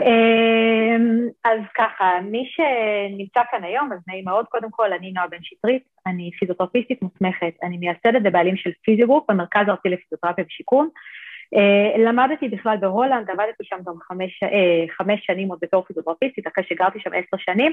אמ, 0.00 1.28
אז 1.44 1.60
ככה, 1.74 2.18
מי 2.22 2.44
שנמצא 2.46 3.40
כאן 3.50 3.64
היום, 3.64 3.92
אז 3.92 3.98
נעים 4.08 4.24
מאוד, 4.24 4.46
קודם 4.46 4.70
כל, 4.70 4.92
אני 4.92 5.12
נועה 5.12 5.26
בן 5.26 5.42
שטרית, 5.42 5.82
אני 6.06 6.30
פיזיותרפיסטית 6.38 7.02
מוסמכת, 7.02 7.52
אני 7.62 7.76
מייסדת 7.76 8.22
ובעלים 8.24 8.56
של 8.56 8.70
פיזיוגרופ, 8.82 9.24
במרכז 9.30 9.68
הארצי 9.68 9.88
לפיזיותרפיה 9.88 10.44
ושיקום. 10.48 10.88
אה, 11.54 12.04
למדתי 12.04 12.48
בכלל 12.48 12.76
בהולנד, 12.80 13.30
עבדתי 13.30 13.64
שם 13.64 13.76
גם 13.86 13.94
חמש, 14.02 14.42
אה, 14.42 14.84
חמש 14.96 15.26
שנים 15.26 15.48
עוד 15.48 15.58
בתור 15.62 15.84
פיזיותרפיסטית, 15.84 16.46
אחרי 16.46 16.64
שגרתי 16.68 16.98
שם 17.00 17.10
עשר 17.14 17.36
שנים, 17.36 17.72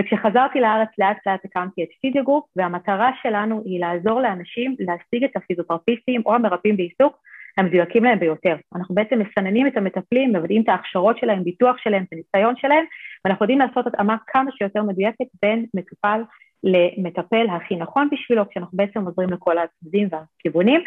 וכשחזרתי 0.00 0.60
לארץ 0.60 0.88
לאט 0.98 1.16
לאט 1.26 1.44
הקמתי 1.44 1.82
את 1.82 1.88
פיזיוגרופ, 2.00 2.44
והמטרה 2.56 3.10
שלנו 3.22 3.62
היא 3.64 3.80
לעזור 3.80 4.20
לאנשים 4.20 4.76
להשיג 4.78 5.24
את 5.24 5.36
הפיזיותרפיסטים 5.36 6.22
או 6.26 6.34
המרפאים 6.34 6.76
בעיסוק 6.76 7.18
המדויקים 7.58 8.04
להם 8.04 8.18
ביותר. 8.18 8.56
אנחנו 8.76 8.94
בעצם 8.94 9.18
מסננים 9.18 9.66
את 9.66 9.76
המטפלים, 9.76 10.32
מוודאים 10.32 10.62
את 10.62 10.68
ההכשרות 10.68 11.18
שלהם, 11.18 11.44
ביטוח 11.44 11.76
שלהם, 11.78 12.02
את 12.02 12.12
הניסיון 12.12 12.54
שלהם, 12.56 12.84
ואנחנו 13.24 13.44
יודעים 13.44 13.58
לעשות 13.58 13.86
התאמה 13.86 14.16
כמה 14.26 14.50
שיותר 14.58 14.82
מדויקת 14.82 15.26
בין 15.42 15.66
מטופל 15.74 16.22
למטפל 16.64 17.46
הכי 17.56 17.76
נכון 17.76 18.08
בשבילו, 18.12 18.48
כשאנחנו 18.50 18.78
בעצם 18.78 19.06
עוזרים 19.06 19.30
לכל 19.30 19.58
הצדדים 19.58 20.08
והכיוונים. 20.10 20.80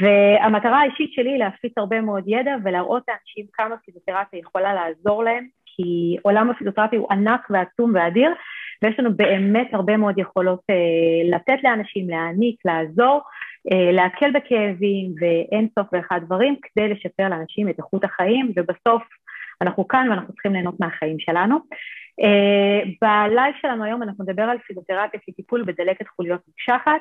והמטרה 0.00 0.80
האישית 0.80 1.12
שלי 1.12 1.30
היא 1.30 1.38
להפיץ 1.38 1.72
הרבה 1.76 2.00
מאוד 2.00 2.24
ידע 2.26 2.56
ולהראות 2.64 3.02
לאנשים 3.08 3.46
כמה 3.52 3.76
פיזיותרפיה 3.76 4.40
יכולה 4.40 4.74
לעזור 4.74 5.24
להם, 5.24 5.46
כי 5.64 6.16
עולם 6.22 6.50
הפיזיותרפיה 6.50 6.98
הוא 6.98 7.08
ענק 7.10 7.46
ועצום 7.50 7.92
ואדיר, 7.94 8.30
ויש 8.82 8.98
לנו 8.98 9.16
באמת 9.16 9.74
הרבה 9.74 9.96
מאוד 9.96 10.18
יכולות 10.18 10.60
אה, 10.70 11.36
לתת 11.36 11.58
לאנשים, 11.62 12.10
להעניק, 12.10 12.56
לעזור, 12.64 13.20
להקל 13.92 14.30
בכאבים 14.30 15.14
ואין 15.20 15.68
סוף 15.78 15.86
ואחד 15.92 16.20
דברים 16.26 16.56
כדי 16.62 16.88
לשפר 16.88 17.28
לאנשים 17.28 17.68
את 17.68 17.78
איכות 17.78 18.04
החיים, 18.04 18.52
ובסוף 18.56 19.02
אנחנו 19.60 19.88
כאן 19.88 20.06
ואנחנו 20.10 20.32
צריכים 20.32 20.52
ליהנות 20.52 20.80
מהחיים 20.80 21.18
שלנו. 21.18 21.56
Uh, 22.20 22.88
בלייב 23.00 23.54
שלנו 23.60 23.84
היום 23.84 24.02
אנחנו 24.02 24.24
נדבר 24.24 24.42
על 24.42 24.58
פיזיותרפיה 24.58 25.20
כטיפול 25.26 25.62
בדלקת 25.62 26.08
חוליות 26.08 26.40
מוקשחת, 26.48 27.00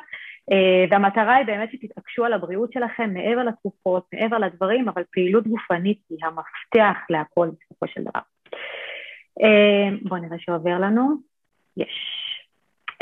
uh, 0.52 0.56
והמטרה 0.92 1.36
היא 1.36 1.46
באמת 1.46 1.72
שתתעקשו 1.72 2.26
על 2.26 2.34
הבריאות 2.34 2.74
שלכם 2.74 3.14
מעבר 3.14 3.44
לתרופות, 3.44 4.06
מעבר 4.14 4.38
לדברים, 4.38 4.90
אבל 4.90 5.04
פעילות 5.12 5.48
גופנית 5.48 6.00
היא 6.10 6.18
המפתח 6.24 6.98
להכל 7.10 7.48
בסופו 7.48 7.88
של 7.88 8.02
דבר. 8.02 8.20
בואו 10.02 10.22
נראה 10.22 10.38
שעובר 10.40 10.80
לנו. 10.80 11.16
יש. 11.78 12.25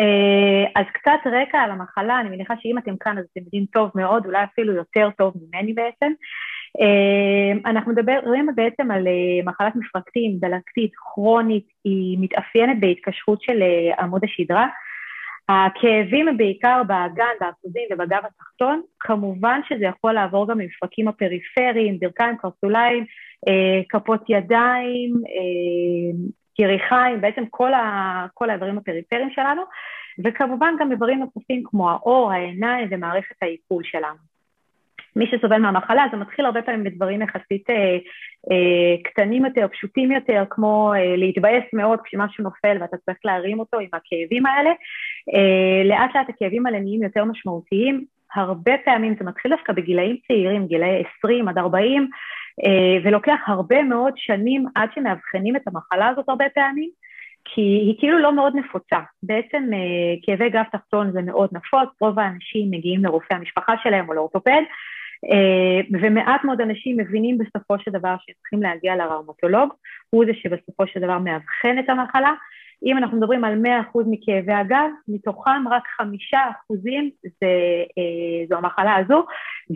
Uh, 0.02 0.72
אז 0.76 0.86
קצת 0.94 1.20
רקע 1.26 1.58
על 1.58 1.72
המחלה, 1.72 2.20
אני 2.20 2.30
מניחה 2.30 2.54
שאם 2.60 2.78
אתם 2.78 2.98
כאן 2.98 3.18
אז 3.18 3.26
אתם 3.32 3.42
יודעים 3.42 3.66
טוב 3.66 3.92
מאוד, 3.96 4.26
אולי 4.26 4.44
אפילו 4.44 4.74
יותר 4.74 5.10
טוב 5.18 5.34
ממני 5.36 5.74
בעצם. 5.74 6.14
אמ, 6.80 7.60
אנחנו 7.66 7.92
מדברים 7.92 8.50
בעצם 8.56 8.92
על 8.92 9.08
אה, 9.08 9.44
מחלת 9.46 9.76
מפרקתים, 9.76 10.38
דלקתית, 10.40 10.92
כרונית, 10.96 11.66
היא 11.84 12.18
מתאפיינת 12.22 12.80
בהתקשרות 12.80 13.42
של 13.42 13.62
אה, 13.62 14.04
עמוד 14.04 14.24
השדרה. 14.24 14.68
הכאבים 15.50 16.28
הם 16.28 16.38
בעיקר 16.38 16.82
באגן, 16.88 17.34
באחוזים 17.42 17.84
ובגב 17.92 18.22
התחתון, 18.26 18.82
כמובן 19.00 19.60
שזה 19.70 19.86
יכול 19.86 20.14
לעבור 20.14 20.48
גם 20.48 20.60
למפרקים 20.60 21.08
הפריפריים, 21.08 22.00
ברכיים, 22.00 22.38
קרסוליים, 22.38 23.06
אה, 23.48 23.82
כפות 23.90 24.22
ידיים, 24.30 25.14
יריחיים, 26.60 27.22
בעצם 27.22 27.44
כל, 27.50 27.74
ה, 27.74 28.26
כל 28.34 28.50
האיברים 28.50 28.78
הפריפריים 28.78 29.30
שלנו, 29.30 29.62
וכמובן 30.24 30.74
גם 30.80 30.92
איברים 30.92 31.20
נוספים 31.20 31.64
כמו 31.66 31.90
האור, 31.92 32.32
העיניים 32.32 32.88
ומערכת 32.92 33.36
העיכול 33.42 33.84
שלנו. 33.84 34.34
מי 35.16 35.26
שסובל 35.28 35.58
מהמחלה, 35.58 36.06
זה 36.12 36.18
מתחיל 36.18 36.46
הרבה 36.46 36.62
פעמים 36.62 36.84
בדברים 36.84 37.22
יחסית 37.22 37.70
אה, 37.70 37.98
אה, 38.52 38.96
קטנים 39.04 39.46
יותר, 39.46 39.68
פשוטים 39.72 40.12
יותר, 40.12 40.44
כמו 40.50 40.94
אה, 40.94 41.16
להתבאס 41.16 41.64
מאוד 41.74 42.00
כשמשהו 42.04 42.44
נופל 42.44 42.78
ואתה 42.82 42.98
צריך 42.98 43.18
להרים 43.26 43.60
אותו 43.60 43.80
עם 43.80 43.90
הכאבים 43.94 44.46
האלה. 44.46 44.70
אה, 45.34 45.84
לאט 45.86 46.16
לאט 46.16 46.30
הכאבים 46.30 46.66
האלה 46.66 46.80
נהיים 46.80 47.04
יותר 47.04 47.24
משמעותיים. 47.26 48.06
הרבה 48.36 48.72
פעמים 48.86 49.16
זה 49.20 49.26
מתחיל 49.26 49.52
דווקא 49.52 49.74
בגילאים 49.74 50.18
צעירים, 50.28 50.68
גילאי 50.68 51.04
20 51.20 51.48
עד 51.48 51.58
40, 51.58 52.02
אה, 52.02 52.08
ולוקח 53.04 53.40
הרבה 53.48 53.84
מאוד 53.84 54.14
שנים 54.18 54.66
עד 54.76 54.90
שמאבחנים 54.96 55.56
את 55.56 55.62
המחלה 55.68 56.08
הזאת 56.08 56.30
הרבה 56.30 56.46
פעמים. 56.56 56.90
כי 57.46 57.62
היא 57.62 57.96
כאילו 58.00 58.20
לא 58.20 58.36
מאוד 58.36 58.56
נפוצה. 58.56 59.00
בעצם 59.24 59.70
אה, 59.74 60.16
כאבי 60.22 60.50
גב 60.50 60.64
תחתון 60.72 61.12
זה 61.12 61.22
מאוד 61.22 61.50
נפוץ, 61.52 61.90
רוב 62.02 62.20
האנשים 62.20 62.72
מגיעים 62.72 63.06
לרופא 63.06 63.34
המשפחה 63.34 63.74
שלהם 63.84 64.10
או 64.10 64.14
לאורתופד, 64.14 64.62
אה, 65.32 66.00
ומעט 66.02 66.44
מאוד 66.44 66.62
אנשים 66.62 66.98
מבינים 66.98 67.38
בסופו 67.38 67.80
של 67.80 67.92
דבר 67.92 68.16
שהם 68.20 68.36
צריכים 68.42 68.62
להגיע 68.62 68.96
לראומטולוג, 68.96 69.74
הוא 70.10 70.26
זה 70.26 70.32
שבסופו 70.34 70.88
של 70.88 71.00
דבר 71.00 71.20
מאבחן 71.20 71.80
את 71.80 71.90
המחלה. 71.90 72.34
אם 72.86 72.98
אנחנו 72.98 73.18
מדברים 73.18 73.44
על 73.44 73.62
100% 73.94 74.04
מכאבי 74.08 74.54
הגב, 74.54 74.90
מתוכם 75.08 75.68
רק 75.72 75.84
5% 76.02 76.06
זה, 77.24 77.48
אה, 77.98 78.46
זו 78.50 78.56
המחלה 78.56 78.96
הזו, 78.96 79.26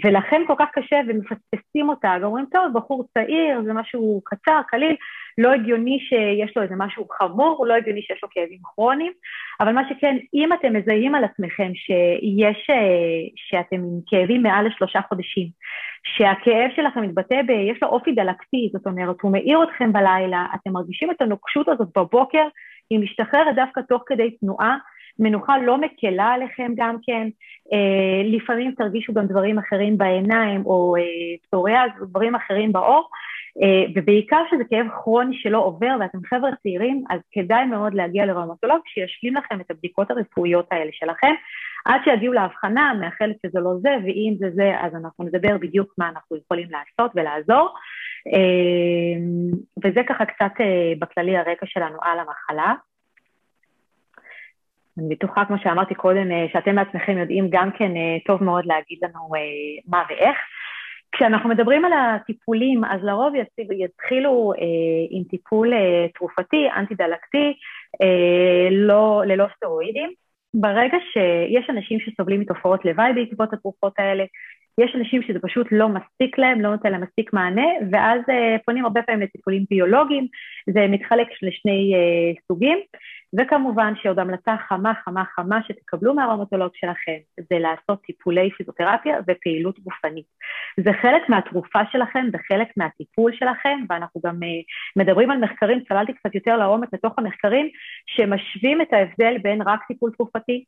ולכן 0.04 0.42
כל 0.48 0.54
כך 0.60 0.68
קשה 0.74 1.00
ומפספסים 1.08 1.90
אותה, 1.90 2.16
ואומרים, 2.22 2.46
טוב, 2.52 2.74
בחור 2.74 3.04
צעיר, 3.14 3.62
זה 3.66 3.74
משהו 3.74 4.22
קצר, 4.26 4.62
קליל, 4.68 4.96
לא 5.38 5.52
הגיוני 5.54 6.00
שיש 6.00 6.58
לו 6.58 6.64
איזה 6.64 6.76
משהו 6.78 7.08
חמור, 7.12 7.66
לא 7.68 7.74
הגיוני 7.74 8.02
שיש 8.02 8.20
לו 8.24 8.30
כאבים 8.32 8.60
כרוניים, 8.64 9.12
אבל 9.60 9.72
מה 9.72 9.82
שכן, 9.90 10.18
אם 10.34 10.54
אתם 10.54 10.74
מזהים 10.74 11.16
על 11.16 11.24
עצמכם 11.24 11.72
שיש, 11.74 12.70
אה, 12.70 12.76
שאתם 13.36 13.76
עם 13.76 14.00
כאבים 14.08 14.44
מעל 14.44 14.68
לשלושה 14.68 15.00
חודשים, 15.10 15.48
שהכאב 16.04 16.70
שלכם 16.76 17.02
מתבטא 17.02 17.42
ב... 17.48 17.50
יש 17.50 17.78
לו 17.82 17.88
אופי 17.88 18.12
דלקתי, 18.12 18.70
זאת 18.74 18.88
אומרת, 18.88 19.16
הוא 19.22 19.32
מאיר 19.32 19.64
אתכם 19.64 19.94
בלילה, 19.94 20.46
אתם 20.56 20.72
מרגישים 20.72 21.12
את 21.12 21.22
הנוקשות 21.22 21.68
הזאת 21.68 21.88
בבוקר, 21.98 22.48
היא 22.90 23.00
משתחררת 23.00 23.56
דווקא 23.56 23.82
תוך 23.90 24.04
כדי 24.06 24.32
תנועה, 24.32 24.78
מנוחה 25.20 25.58
לא 25.58 25.78
מקלה 25.78 26.26
עליכם 26.26 26.72
גם 26.76 26.96
כן, 27.06 27.28
אה, 27.74 28.24
לפעמים 28.26 28.72
תרגישו 28.78 29.14
גם 29.14 29.26
דברים 29.28 29.58
אחרים 29.58 29.98
בעיניים 29.98 30.66
או 30.66 30.96
אה, 30.96 31.02
פסוריאז, 31.48 31.92
דברים 32.10 32.36
אחרים 32.36 32.74
בעור, 32.74 33.10
אה, 33.64 33.86
ובעיקר 33.96 34.42
שזה 34.52 34.64
כאב 34.70 34.88
כרוני 34.90 35.38
שלא 35.38 35.58
עובר 35.58 35.96
ואתם 36.00 36.18
חבר'ה 36.30 36.50
צעירים, 36.64 37.04
אז 37.10 37.20
כדאי 37.32 37.66
מאוד 37.66 37.94
להגיע 37.94 38.26
לראומטולוג 38.26 38.80
שישלים 38.86 39.36
לכם 39.36 39.62
את 39.62 39.72
הבדיקות 39.72 40.12
הרפואיות 40.12 40.68
האלה 40.72 40.92
שלכם, 40.94 41.34
עד 41.86 42.02
שיגיעו 42.04 42.34
להבחנה, 42.34 42.94
מאחלת 43.02 43.36
שזה 43.46 43.60
לא 43.60 43.72
זה, 43.82 43.96
ואם 44.04 44.36
זה 44.40 44.50
זה, 44.56 44.72
אז 44.82 44.96
אנחנו 44.96 45.24
נדבר 45.24 45.58
בדיוק 45.58 45.94
מה 45.98 46.10
אנחנו 46.10 46.38
יכולים 46.38 46.68
לעשות 46.72 47.12
ולעזור. 47.16 47.70
אה, 48.34 49.20
וזה 49.84 50.02
ככה 50.10 50.26
קצת 50.26 50.52
אה, 50.60 50.94
בכללי 51.00 51.38
הרקע 51.38 51.66
שלנו 51.66 51.98
על 52.02 52.20
המחלה. 52.20 52.74
אני 55.00 55.16
בטוחה, 55.16 55.46
כמו 55.46 55.56
שאמרתי 55.64 55.96
קודם, 55.96 56.28
שאתם 56.54 56.76
בעצמכם 56.76 57.18
יודעים 57.18 57.48
גם 57.50 57.70
כן 57.72 57.92
טוב 58.26 58.44
מאוד 58.44 58.66
להגיד 58.66 59.00
לנו 59.02 59.30
מה 59.88 60.04
ואיך. 60.10 60.38
כשאנחנו 61.12 61.50
מדברים 61.50 61.86
על 61.86 61.92
הטיפולים, 61.94 62.86
אז 62.86 63.04
לרוב 63.04 63.34
יתחילו 63.72 64.54
אה, 64.58 64.64
עם 65.10 65.24
טיפול 65.24 65.74
אה, 65.74 66.06
תרופתי, 66.14 66.68
אנטי-דלקתי, 66.78 67.54
אה, 68.02 68.70
לא, 68.72 69.24
ללא 69.26 69.46
סטרואידים. 69.56 70.10
ברגע 70.54 70.98
שיש 71.14 71.70
אנשים 71.70 72.00
שסובלים 72.00 72.40
מתופעות 72.40 72.86
לוואי 72.86 73.14
בעקבות 73.14 73.54
התרופות 73.54 73.94
האלה, 73.98 74.24
יש 74.82 74.96
אנשים 74.96 75.22
שזה 75.22 75.40
פשוט 75.40 75.68
לא 75.72 75.90
מספיק 75.90 76.38
להם, 76.38 76.62
לא 76.62 76.70
נותן 76.72 76.92
להם 76.92 77.02
מספיק 77.02 77.34
מענה, 77.34 77.68
ואז 77.92 78.22
אה, 78.30 78.56
פונים 78.66 78.86
הרבה 78.86 79.02
פעמים 79.02 79.22
לטיפולים 79.22 79.66
ביולוגיים, 79.70 80.28
זה 80.74 80.88
מתחלק 80.88 81.28
לשני 81.42 81.94
אה, 81.96 82.42
סוגים. 82.48 82.78
וכמובן 83.40 83.94
שעוד 83.96 84.20
המלצה 84.20 84.56
חמה, 84.68 84.94
חמה, 85.06 85.24
חמה 85.36 85.60
שתקבלו 85.68 86.14
מהרמטולוג 86.14 86.72
שלכם, 86.76 87.18
זה 87.50 87.60
לעשות 87.60 88.02
טיפולי 88.02 88.50
פיזיותרפיה 88.58 89.18
ופעילות 89.28 89.80
גופנית. 89.80 90.26
זה 90.80 90.92
חלק 91.02 91.30
מהתרופה 91.30 91.80
שלכם, 91.92 92.26
זה 92.32 92.38
חלק 92.48 92.68
מהטיפול 92.78 93.32
שלכם, 93.36 93.80
ואנחנו 93.90 94.22
גם 94.26 94.36
uh, 94.36 94.46
מדברים 94.96 95.32
על 95.32 95.38
מחקרים, 95.38 95.84
צללתי 95.88 96.14
קצת 96.14 96.36
יותר 96.36 96.58
לעומק 96.58 96.94
לתוך 96.94 97.14
המחקרים, 97.18 97.70
שמשווים 98.08 98.82
את 98.82 98.94
ההבדל 98.94 99.38
בין 99.44 99.62
רק 99.62 99.80
טיפול 99.88 100.12
תרופתי, 100.18 100.64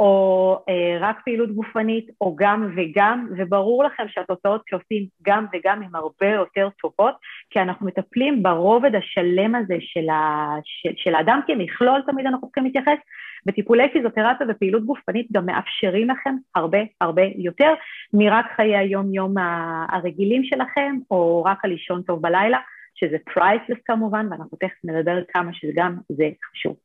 או 0.00 0.58
אה, 0.68 0.98
רק 1.00 1.20
פעילות 1.24 1.50
גופנית, 1.50 2.10
או 2.20 2.36
גם 2.36 2.72
וגם, 2.76 3.28
וברור 3.38 3.84
לכם 3.84 4.04
שהתוצאות 4.08 4.62
שעושים 4.70 5.06
גם 5.22 5.46
וגם 5.52 5.82
הן 5.82 5.94
הרבה 5.94 6.26
יותר 6.26 6.68
טובות, 6.80 7.14
כי 7.50 7.60
אנחנו 7.60 7.86
מטפלים 7.86 8.42
ברובד 8.42 8.94
השלם 8.94 9.54
הזה 9.54 9.76
של, 9.80 10.08
ה, 10.08 10.54
של, 10.64 10.90
של 10.96 11.14
האדם 11.14 11.40
כמכלול, 11.46 12.02
תמיד 12.06 12.26
אנחנו 12.26 12.46
צריכים 12.46 12.64
להתייחס, 12.64 12.98
וטיפולי 13.48 13.92
פיזיותרפיה 13.92 14.46
ופעילות 14.48 14.84
גופנית 14.84 15.26
גם 15.32 15.46
מאפשרים 15.46 16.10
לכם 16.10 16.34
הרבה 16.54 16.78
הרבה 17.00 17.22
יותר 17.36 17.74
מרק 18.12 18.46
חיי 18.56 18.76
היום-יום 18.76 19.34
הרגילים 19.88 20.44
שלכם, 20.44 20.96
או 21.10 21.42
רק 21.46 21.64
הלישון 21.64 22.02
טוב 22.02 22.22
בלילה, 22.22 22.58
שזה 22.94 23.16
פרייסלס 23.34 23.78
כמובן, 23.84 24.26
ואנחנו 24.30 24.58
תכף 24.60 24.84
נדבר 24.84 25.22
כמה 25.32 25.50
שגם 25.52 25.96
זה 26.08 26.28
חשוב. 26.50 26.76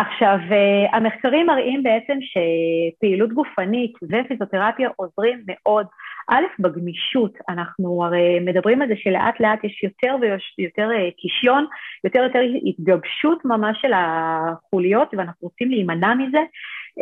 עכשיו, 0.00 0.38
אה, 0.52 0.96
המחקרים 0.96 1.46
מראים 1.46 1.82
בעצם 1.82 2.18
שפעילות 2.20 3.32
גופנית 3.32 3.92
ופיזיותרפיה 4.02 4.88
עוזרים 4.96 5.42
מאוד 5.46 5.86
א', 6.30 6.42
בגמישות, 6.58 7.38
אנחנו 7.48 8.04
הרי 8.04 8.40
מדברים 8.40 8.82
על 8.82 8.88
זה 8.88 8.94
שלאט 8.96 9.40
לאט 9.40 9.64
יש 9.64 9.82
יותר 9.82 10.16
ויותר 10.20 10.90
אה, 10.92 11.10
קישיון, 11.16 11.66
יותר 12.04 12.20
ויותר 12.20 12.42
התגבשות 12.66 13.44
ממש 13.44 13.78
של 13.82 13.92
החוליות, 13.94 15.08
ואנחנו 15.12 15.48
רוצים 15.48 15.70
להימנע 15.70 16.14
מזה. 16.14 16.40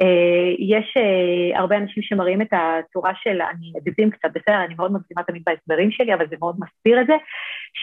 אה, 0.02 0.54
יש 0.58 0.94
אה, 0.96 1.58
הרבה 1.58 1.76
אנשים 1.76 2.02
שמראים 2.02 2.43
את 2.43 2.52
הצורה 2.52 3.12
של, 3.22 3.43
אני 3.43 3.72
אגזים 3.78 4.10
קצת, 4.10 4.28
בסדר, 4.34 4.64
אני 4.64 4.75
מאוד 4.75 4.93
מגזימה 4.93 5.22
תמיד 5.22 5.43
בהסברים 5.46 5.90
שלי, 5.90 6.14
אבל 6.14 6.26
זה 6.31 6.37
מאוד 6.40 6.56
מסביר 6.60 7.00
את 7.00 7.06
זה, 7.06 7.14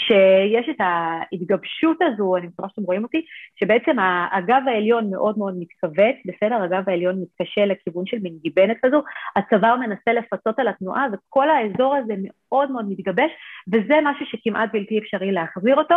שיש 0.07 0.69
את 0.69 0.75
ההתגבשות 0.79 1.97
הזו, 2.01 2.37
אני 2.37 2.47
מקווה 2.47 2.69
שאתם 2.69 2.81
רואים 2.81 3.03
אותי, 3.03 3.25
שבעצם 3.59 3.95
הגב 4.31 4.61
העליון 4.67 5.09
מאוד 5.09 5.37
מאוד 5.37 5.55
מתכווץ, 5.59 6.15
בסדר, 6.25 6.63
הגב 6.63 6.89
העליון 6.89 7.21
מתקשה 7.21 7.65
לכיוון 7.65 8.05
של 8.05 8.17
מין 8.21 8.33
גיבנת 8.41 8.77
כזו, 8.85 9.01
הצוואר 9.35 9.75
מנסה 9.75 10.13
לפצות 10.13 10.59
על 10.59 10.67
התנועה, 10.67 11.07
וכל 11.13 11.49
האזור 11.49 11.95
הזה 11.95 12.13
מאוד 12.23 12.71
מאוד 12.71 12.85
מתגבש, 12.89 13.31
וזה 13.67 13.95
משהו 14.03 14.25
שכמעט 14.25 14.69
בלתי 14.73 14.99
אפשרי 14.99 15.31
להחזיר 15.31 15.75
אותו. 15.75 15.95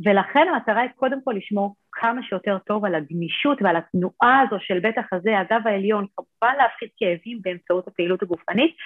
ולכן 0.00 0.46
המטרה 0.52 0.80
היא 0.80 0.90
קודם 0.96 1.18
כל 1.24 1.34
לשמור 1.36 1.74
כמה 1.92 2.22
שיותר 2.22 2.58
טוב 2.58 2.84
על 2.84 2.94
הגמישות 2.94 3.62
ועל 3.62 3.76
התנועה 3.76 4.40
הזו 4.40 4.56
של 4.60 4.78
בית 4.78 4.98
החזה, 4.98 5.38
הגב 5.38 5.60
העליון, 5.64 6.06
כמובן 6.16 6.56
להפחית 6.58 6.90
כאבים 6.96 7.38
באמצעות 7.42 7.88
הפעילות 7.88 8.22
הגופנית. 8.22 8.76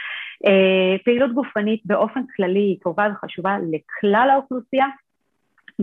אה, 0.46 0.96
פעילות 1.04 1.32
גופנית 1.34 1.82
באופן 1.84 2.20
כללי 2.36 2.58
היא 2.58 2.76
טובה 2.82 3.08
וחשובה 3.12 3.56
לכלל 3.58 4.28
האוכלוסייה, 4.32 4.86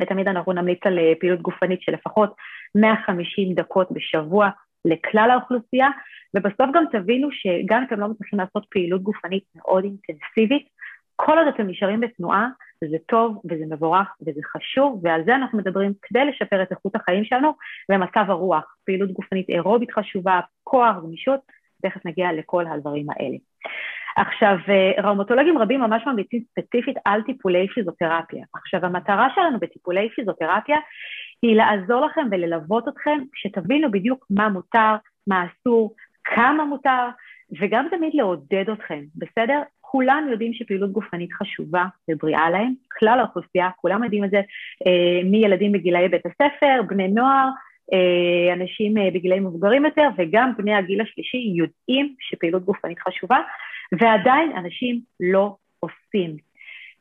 ותמיד 0.02 0.28
אנחנו 0.28 0.54
נמליץ 0.54 0.80
על 0.86 1.00
אה, 1.00 1.14
פעילות 1.20 1.42
גופנית 1.42 1.82
של 1.82 1.92
לפחות 1.92 2.36
150 2.76 3.54
דקות 3.54 3.92
בשבוע 3.92 4.50
לכלל 4.86 5.30
האוכלוסייה, 5.32 5.88
ובסוף 6.36 6.70
גם 6.74 6.84
תבינו 6.92 7.28
שגם 7.32 7.80
אם 7.80 7.84
אתם 7.88 8.00
לא 8.00 8.08
מצליחים 8.08 8.40
לעשות 8.40 8.66
פעילות 8.70 9.04
גופנית 9.04 9.44
מאוד 9.56 9.84
אינטנסיבית, 9.84 10.68
כל 11.16 11.38
עוד 11.38 11.48
אתם 11.48 11.68
נשארים 11.68 12.00
בתנועה, 12.00 12.48
זה 12.82 12.98
טוב 13.06 13.42
וזה 13.46 13.64
מבורך 13.70 14.08
וזה 14.22 14.42
חשוב, 14.56 15.02
ועל 15.04 15.24
זה 15.26 15.36
אנחנו 15.36 15.58
מדברים 15.58 15.94
כדי 16.02 16.26
לשפר 16.26 16.64
את 16.64 16.72
איכות 16.72 16.96
החיים 16.96 17.26
שלנו 17.26 17.52
ומצב 17.92 18.26
הרוח. 18.28 18.76
פעילות 18.86 19.12
גופנית 19.12 19.50
אירובית 19.50 19.92
חשובה, 19.92 20.40
כוח, 20.64 20.96
גמישות, 21.04 21.40
תכף 21.82 22.06
נגיע 22.06 22.34
לכל 22.34 22.68
הדברים 22.68 23.06
האלה. 23.10 23.38
עכשיו, 24.18 24.58
ראומטולוגים 25.04 25.58
רבים 25.58 25.80
ממש 25.80 26.04
ממליצים 26.06 26.44
ספציפית 26.52 26.98
על 27.06 27.22
טיפולי 27.22 27.68
פיזיותרפיה. 27.68 28.46
עכשיו, 28.54 28.86
המטרה 28.86 29.28
שלנו 29.36 29.60
בטיפולי 29.60 30.10
פיזיותרפיה 30.16 30.78
היא 31.42 31.56
לעזור 31.56 32.06
לכם 32.06 32.22
וללוות 32.32 32.88
אתכם, 32.88 33.18
שתבינו 33.36 33.92
בדיוק 33.92 34.26
מה 34.30 34.50
מותר, 34.50 34.96
מה 35.28 35.46
אסור, 35.46 35.96
כמה 36.24 36.66
מותר, 36.66 37.08
וגם 37.60 37.88
תמיד 37.92 38.12
לעודד 38.14 38.70
אתכם, 38.74 39.04
בסדר? 39.16 39.62
כולם 39.96 40.28
יודעים 40.32 40.54
שפעילות 40.54 40.92
גופנית 40.92 41.34
חשובה 41.34 41.86
ובריאה 42.10 42.50
להם, 42.50 42.74
כלל 43.00 43.20
האוכלוסייה, 43.20 43.70
כולם 43.82 44.04
יודעים 44.04 44.24
את 44.24 44.30
זה, 44.30 44.42
אה, 44.88 45.24
מילדים 45.24 45.72
בגילאי 45.72 46.10
בית 46.10 46.26
הספר, 46.26 46.82
בני 46.88 47.08
נוער, 47.08 47.50
אה, 47.94 48.54
אנשים 48.54 48.98
אה, 48.98 49.12
בגילאים 49.14 49.44
מבוגרים 49.44 49.86
יותר, 49.86 50.08
וגם 50.18 50.52
בני 50.58 50.76
הגיל 50.76 51.02
השלישי 51.02 51.38
יודעים 51.38 52.16
שפעילות 52.20 52.66
גופנית 52.66 53.00
חשובה, 53.00 53.38
ועדיין 54.00 54.52
אנשים 54.58 55.00
לא 55.20 55.56
עושים. 55.80 56.45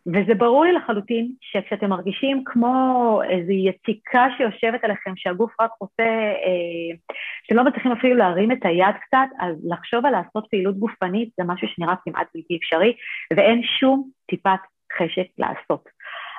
וזה 0.07 0.35
ברור 0.35 0.65
לי 0.65 0.73
לחלוטין 0.73 1.33
שכשאתם 1.41 1.91
מרגישים 1.91 2.43
כמו 2.45 3.21
איזו 3.31 3.53
יציקה 3.53 4.27
שיושבת 4.37 4.85
עליכם, 4.85 5.13
שהגוף 5.17 5.61
רק 5.61 5.71
רוצה, 5.81 6.03
אה, 6.45 6.97
שאתם 7.43 7.57
לא 7.57 7.65
מצליחים 7.65 7.93
אפילו 7.93 8.15
להרים 8.15 8.53
את 8.53 8.59
היד 8.65 8.95
קצת, 9.01 9.29
אז 9.41 9.57
לחשוב 9.65 10.07
על 10.07 10.13
לעשות 10.13 10.47
פעילות 10.51 10.79
גופנית 10.79 11.29
זה 11.37 11.45
משהו 11.47 11.69
שנראה 11.69 11.95
כמעט 12.05 12.27
בלתי 12.35 12.57
אפשרי, 12.57 12.97
ואין 13.37 13.63
שום 13.63 14.11
טיפת 14.27 14.61
חשק 14.99 15.27
לעשות. 15.39 15.89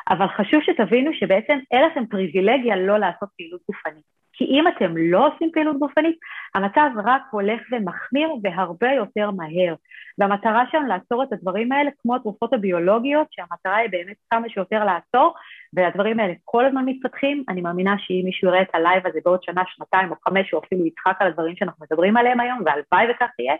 אבל 0.09 0.27
חשוב 0.27 0.61
שתבינו 0.63 1.11
שבעצם 1.13 1.57
אין 1.71 1.85
לכם 1.85 2.05
פריבילגיה 2.05 2.75
לא 2.75 2.97
לעשות 2.97 3.29
פעילות 3.37 3.61
גופנית. 3.67 4.14
כי 4.37 4.45
אם 4.45 4.67
אתם 4.67 4.97
לא 4.97 5.27
עושים 5.27 5.49
פעילות 5.53 5.79
גופנית, 5.79 6.17
המצב 6.55 6.89
רק 7.05 7.21
הולך 7.31 7.61
ומחמיר 7.71 8.29
והרבה 8.43 8.91
יותר 8.91 9.31
מהר. 9.31 9.75
והמטרה 10.17 10.63
שלנו 10.71 10.87
לעצור 10.87 11.23
את 11.23 11.33
הדברים 11.33 11.71
האלה, 11.71 11.89
כמו 12.01 12.15
התרופות 12.15 12.53
הביולוגיות, 12.53 13.27
שהמטרה 13.31 13.75
היא 13.75 13.89
באמת 13.89 14.15
כמה 14.29 14.49
שיותר 14.49 14.85
לעצור, 14.85 15.33
והדברים 15.73 16.19
האלה 16.19 16.33
כל 16.43 16.65
הזמן 16.65 16.85
מתפתחים. 16.85 17.43
אני 17.49 17.61
מאמינה 17.61 17.95
שאם 17.97 18.21
מישהו 18.25 18.47
יראה 18.47 18.61
את 18.61 18.75
ה 18.75 18.82
live 18.82 19.07
הזה 19.07 19.19
בעוד 19.25 19.43
שנה, 19.43 19.63
שנתיים 19.67 20.11
או 20.11 20.15
חמש, 20.27 20.51
הוא 20.51 20.61
אפילו 20.65 20.85
יצחק 20.85 21.15
על 21.19 21.27
הדברים 21.27 21.55
שאנחנו 21.55 21.85
מדברים 21.85 22.17
עליהם 22.17 22.39
היום, 22.39 22.59
והלוואי 22.65 23.11
וכך 23.11 23.29
יהיה. 23.39 23.55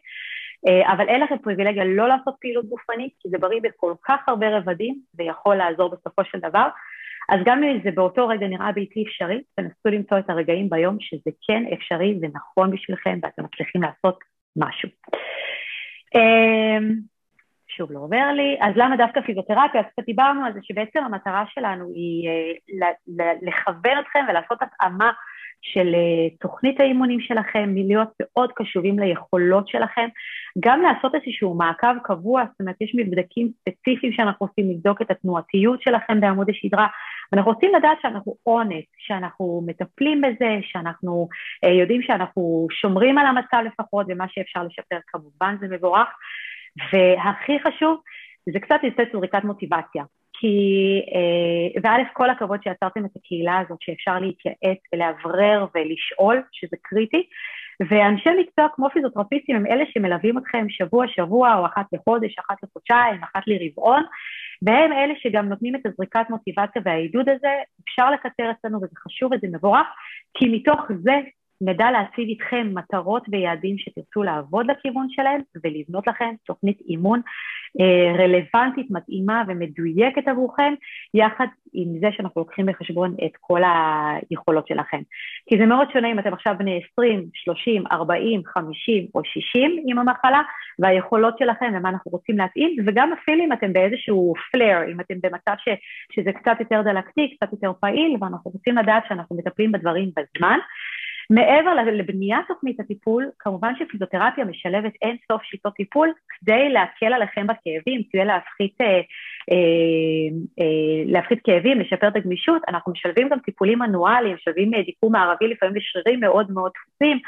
אה, 0.68 0.94
אבל 0.94 1.08
אין 1.08 1.22
לכם 1.22 1.38
פריבילגיה 1.38 1.84
לא 1.86 2.08
לעשות 2.08 2.36
פעילות 2.42 2.66
גופנית, 2.66 3.14
כי 3.20 3.30
זה 3.30 3.38
בריא 3.38 3.60
בכל 3.64 3.94
כך 4.04 4.20
הרבה 4.28 4.58
רבדים, 4.58 4.96
ויכול 5.16 5.56
לעזור 5.56 5.90
בסופו 5.90 6.24
של 6.26 6.40
דבר. 6.40 6.68
אז 7.30 7.40
גם 7.46 7.64
אם 7.64 7.80
זה 7.84 7.92
באותו 7.92 8.28
רגע 8.28 8.48
נראה 8.48 8.72
בלתי 8.72 9.04
אפשרי, 9.08 9.42
תנסו 9.56 9.90
למצוא 9.90 10.20
את 10.20 10.30
הרגעים 10.30 10.70
ביום 10.70 10.98
שזה 11.00 11.32
כן 11.48 11.64
אפשרי 11.74 12.20
ונכון 12.22 12.72
בשבילכם 12.72 13.20
ואתם 13.24 13.44
מצליחים 13.44 13.82
לעשות 13.82 14.20
משהו. 14.56 14.90
אמ, 16.16 16.96
שוב 17.68 17.92
לא 17.92 18.00
עובר 18.00 18.32
לי, 18.36 18.58
אז 18.62 18.74
למה 18.76 18.98
דווקא 18.98 19.22
פיזיותרפיה? 19.22 19.82
אז 19.82 19.86
קצת 19.92 20.06
דיברנו 20.06 20.46
על 20.46 20.54
זה 20.54 20.60
שבעצם 20.64 21.00
המטרה 21.04 21.44
שלנו 21.54 21.92
היא 21.96 22.30
אה, 22.30 22.92
לכוון 23.42 24.00
אתכם 24.00 24.20
ולעשות 24.30 24.62
התאמה 24.62 25.12
של 25.74 25.96
אה, 25.96 26.38
תוכנית 26.42 26.80
האימונים 26.80 27.20
שלכם, 27.20 27.70
מלהיות 27.74 28.10
מאוד 28.20 28.52
קשובים 28.56 29.00
ליכולות 29.00 29.68
שלכם, 29.68 30.08
גם 30.60 30.82
לעשות 30.82 31.16
איזשהו 31.16 31.54
מעקב 31.54 31.98
קבוע, 32.04 32.44
זאת 32.52 32.62
אומרת 32.62 32.76
יש 32.82 32.92
מבדקים 32.96 33.52
ספציפיים 33.60 34.14
שאנחנו 34.14 34.46
רוצים 34.46 34.72
לבדוק 34.72 35.02
את 35.02 35.12
התנועתיות 35.12 35.82
שלכם 35.82 36.22
בעמוד 36.22 36.50
השדרה, 36.50 36.88
אנחנו 37.34 37.52
רוצים 37.52 37.72
לדעת 37.76 37.98
שאנחנו 38.02 38.36
אונס, 38.46 38.86
שאנחנו 38.98 39.64
מטפלים 39.66 40.22
בזה, 40.22 40.60
שאנחנו 40.62 41.28
אה, 41.64 41.70
יודעים 41.70 42.02
שאנחנו 42.02 42.68
שומרים 42.72 43.18
על 43.18 43.26
המצב 43.26 43.58
לפחות, 43.66 44.06
ומה 44.10 44.26
שאפשר 44.30 44.64
לשפר 44.64 44.98
כמובן 45.08 45.56
זה 45.60 45.68
מבורך, 45.68 46.08
והכי 46.94 47.60
חשוב 47.60 48.02
זה 48.54 48.60
קצת 48.60 48.80
לתת 48.84 49.08
זריקת 49.14 49.44
מוטיבציה. 49.44 50.04
כי, 50.46 51.02
אה, 51.16 51.82
וא', 51.84 52.14
כל 52.14 52.30
הכבוד 52.30 52.60
שיצרתם 52.64 53.06
את 53.06 53.12
הקהילה 53.16 53.60
הזאת 53.60 53.78
שאפשר 53.82 54.20
להתייעץ 54.20 54.80
ולאוורר 54.94 55.66
ולשאול, 55.76 56.42
שזה 56.52 56.78
קריטי, 56.82 57.28
ואנשי 57.90 58.30
מקצוע 58.40 58.68
כמו 58.76 58.90
פיזיותרפיסטים 58.90 59.56
הם 59.56 59.66
אלה 59.66 59.84
שמלווים 59.94 60.38
אתכם 60.38 60.66
שבוע-שבוע 60.70 61.56
או 61.56 61.66
אחת 61.66 61.86
לחודש, 61.94 62.36
אחת 62.40 62.58
לחודשיים, 62.64 63.24
אחת 63.24 63.44
לרבעון, 63.48 64.04
והם 64.62 64.92
אלה 64.94 65.14
שגם 65.18 65.50
נותנים 65.50 65.76
את 65.76 65.86
הזריקת 65.86 66.26
מוטיבציה 66.30 66.82
והעידוד 66.86 67.30
הזה, 67.30 67.54
אפשר 67.84 68.12
לקצר 68.12 68.52
אצלנו 68.52 68.78
וזה 68.78 68.96
חשוב 68.98 69.32
וזה 69.32 69.48
מבורך, 69.52 69.88
כי 70.38 70.46
מתוך 70.50 70.82
זה 71.04 71.16
נדע 71.62 71.92
להציב 71.92 72.28
איתכם 72.28 72.72
מטרות 72.74 73.24
ויעדים 73.32 73.78
שתרצו 73.78 74.24
לעבוד 74.24 74.66
לכיוון 74.72 75.08
שלהם 75.10 75.42
ולבנות 75.64 76.08
לכם 76.08 76.34
תוכנית 76.46 76.82
אימון 76.90 77.22
אה, 77.80 78.24
רלוונטית, 78.24 78.92
מתאימה 78.92 79.44
ומדויקת 79.48 80.28
עבורכם, 80.28 80.74
יחד 81.14 81.48
עם 81.74 82.00
זה 82.00 82.08
שאנחנו 82.18 82.42
לוקחים 82.42 82.66
בחשבון 82.66 83.16
את 83.26 83.32
כל 83.40 83.62
היכולות 83.64 84.68
שלכם. 84.68 85.02
כי 85.50 85.58
זה 85.58 85.66
מאוד 85.66 85.88
שונה 85.94 86.12
אם 86.12 86.20
אתם 86.20 86.34
עכשיו 86.34 86.56
בני 86.60 86.82
20, 86.92 87.26
30, 87.34 87.84
40, 87.92 88.42
50 88.46 89.08
או 89.16 89.22
60 89.24 89.84
עם 89.86 90.00
המחלה, 90.00 90.42
והיכולות 90.80 91.38
שלכם 91.40 91.74
ומה 91.76 91.90
אנחנו 91.90 92.12
רוצים 92.12 92.38
להתאים, 92.38 92.76
וגם 92.88 93.14
אפילו 93.14 93.44
אם 93.44 93.54
אתם 93.54 93.74
באיזשהו 93.74 94.34
פלר, 94.52 94.78
אם 94.92 95.00
אתם 95.00 95.16
במצב 95.24 95.56
ש, 95.58 95.70
שזה 96.16 96.32
קצת 96.34 96.58
יותר 96.60 96.82
דלקתי, 96.82 97.36
קצת 97.38 97.52
יותר 97.52 97.72
פעיל, 97.80 98.18
ואנחנו 98.22 98.52
רוצים 98.52 98.78
לדעת 98.78 99.04
שאנחנו 99.10 99.38
מטפלים 99.38 99.72
בדברים 99.72 100.12
בזמן. 100.16 100.60
מעבר 101.30 101.74
לבניית 101.74 102.48
תוכנית 102.48 102.80
הטיפול, 102.80 103.30
כמובן 103.40 103.74
שפיזיותרפיה 103.80 104.46
משלבת 104.46 104.94
אין 105.02 105.18
סוף 105.32 105.44
שיטות 105.44 105.74
טיפול 105.74 106.14
כדי 106.30 106.70
להקל 106.70 107.14
עליכם 107.14 107.48
בכאבים, 107.48 108.02
כדי 108.12 108.26
להפחית, 108.26 108.82
אה, 108.82 108.88
אה, 109.52 110.28
אה, 110.60 111.04
להפחית 111.06 111.40
כאבים, 111.44 111.80
לשפר 111.80 112.08
את 112.08 112.16
הגמישות, 112.16 112.62
אנחנו 112.68 112.92
משלבים 112.92 113.30
גם 113.30 113.40
טיפולים 113.40 113.80
מנואליים, 113.80 114.36
משלבים 114.36 114.74
אה, 114.74 114.82
דיקור 114.82 115.12
מערבי 115.12 115.48
לפעמים 115.48 115.76
לשרירים 115.76 116.20
מאוד 116.20 116.52
מאוד 116.52 116.72
דפוסים, 116.72 117.20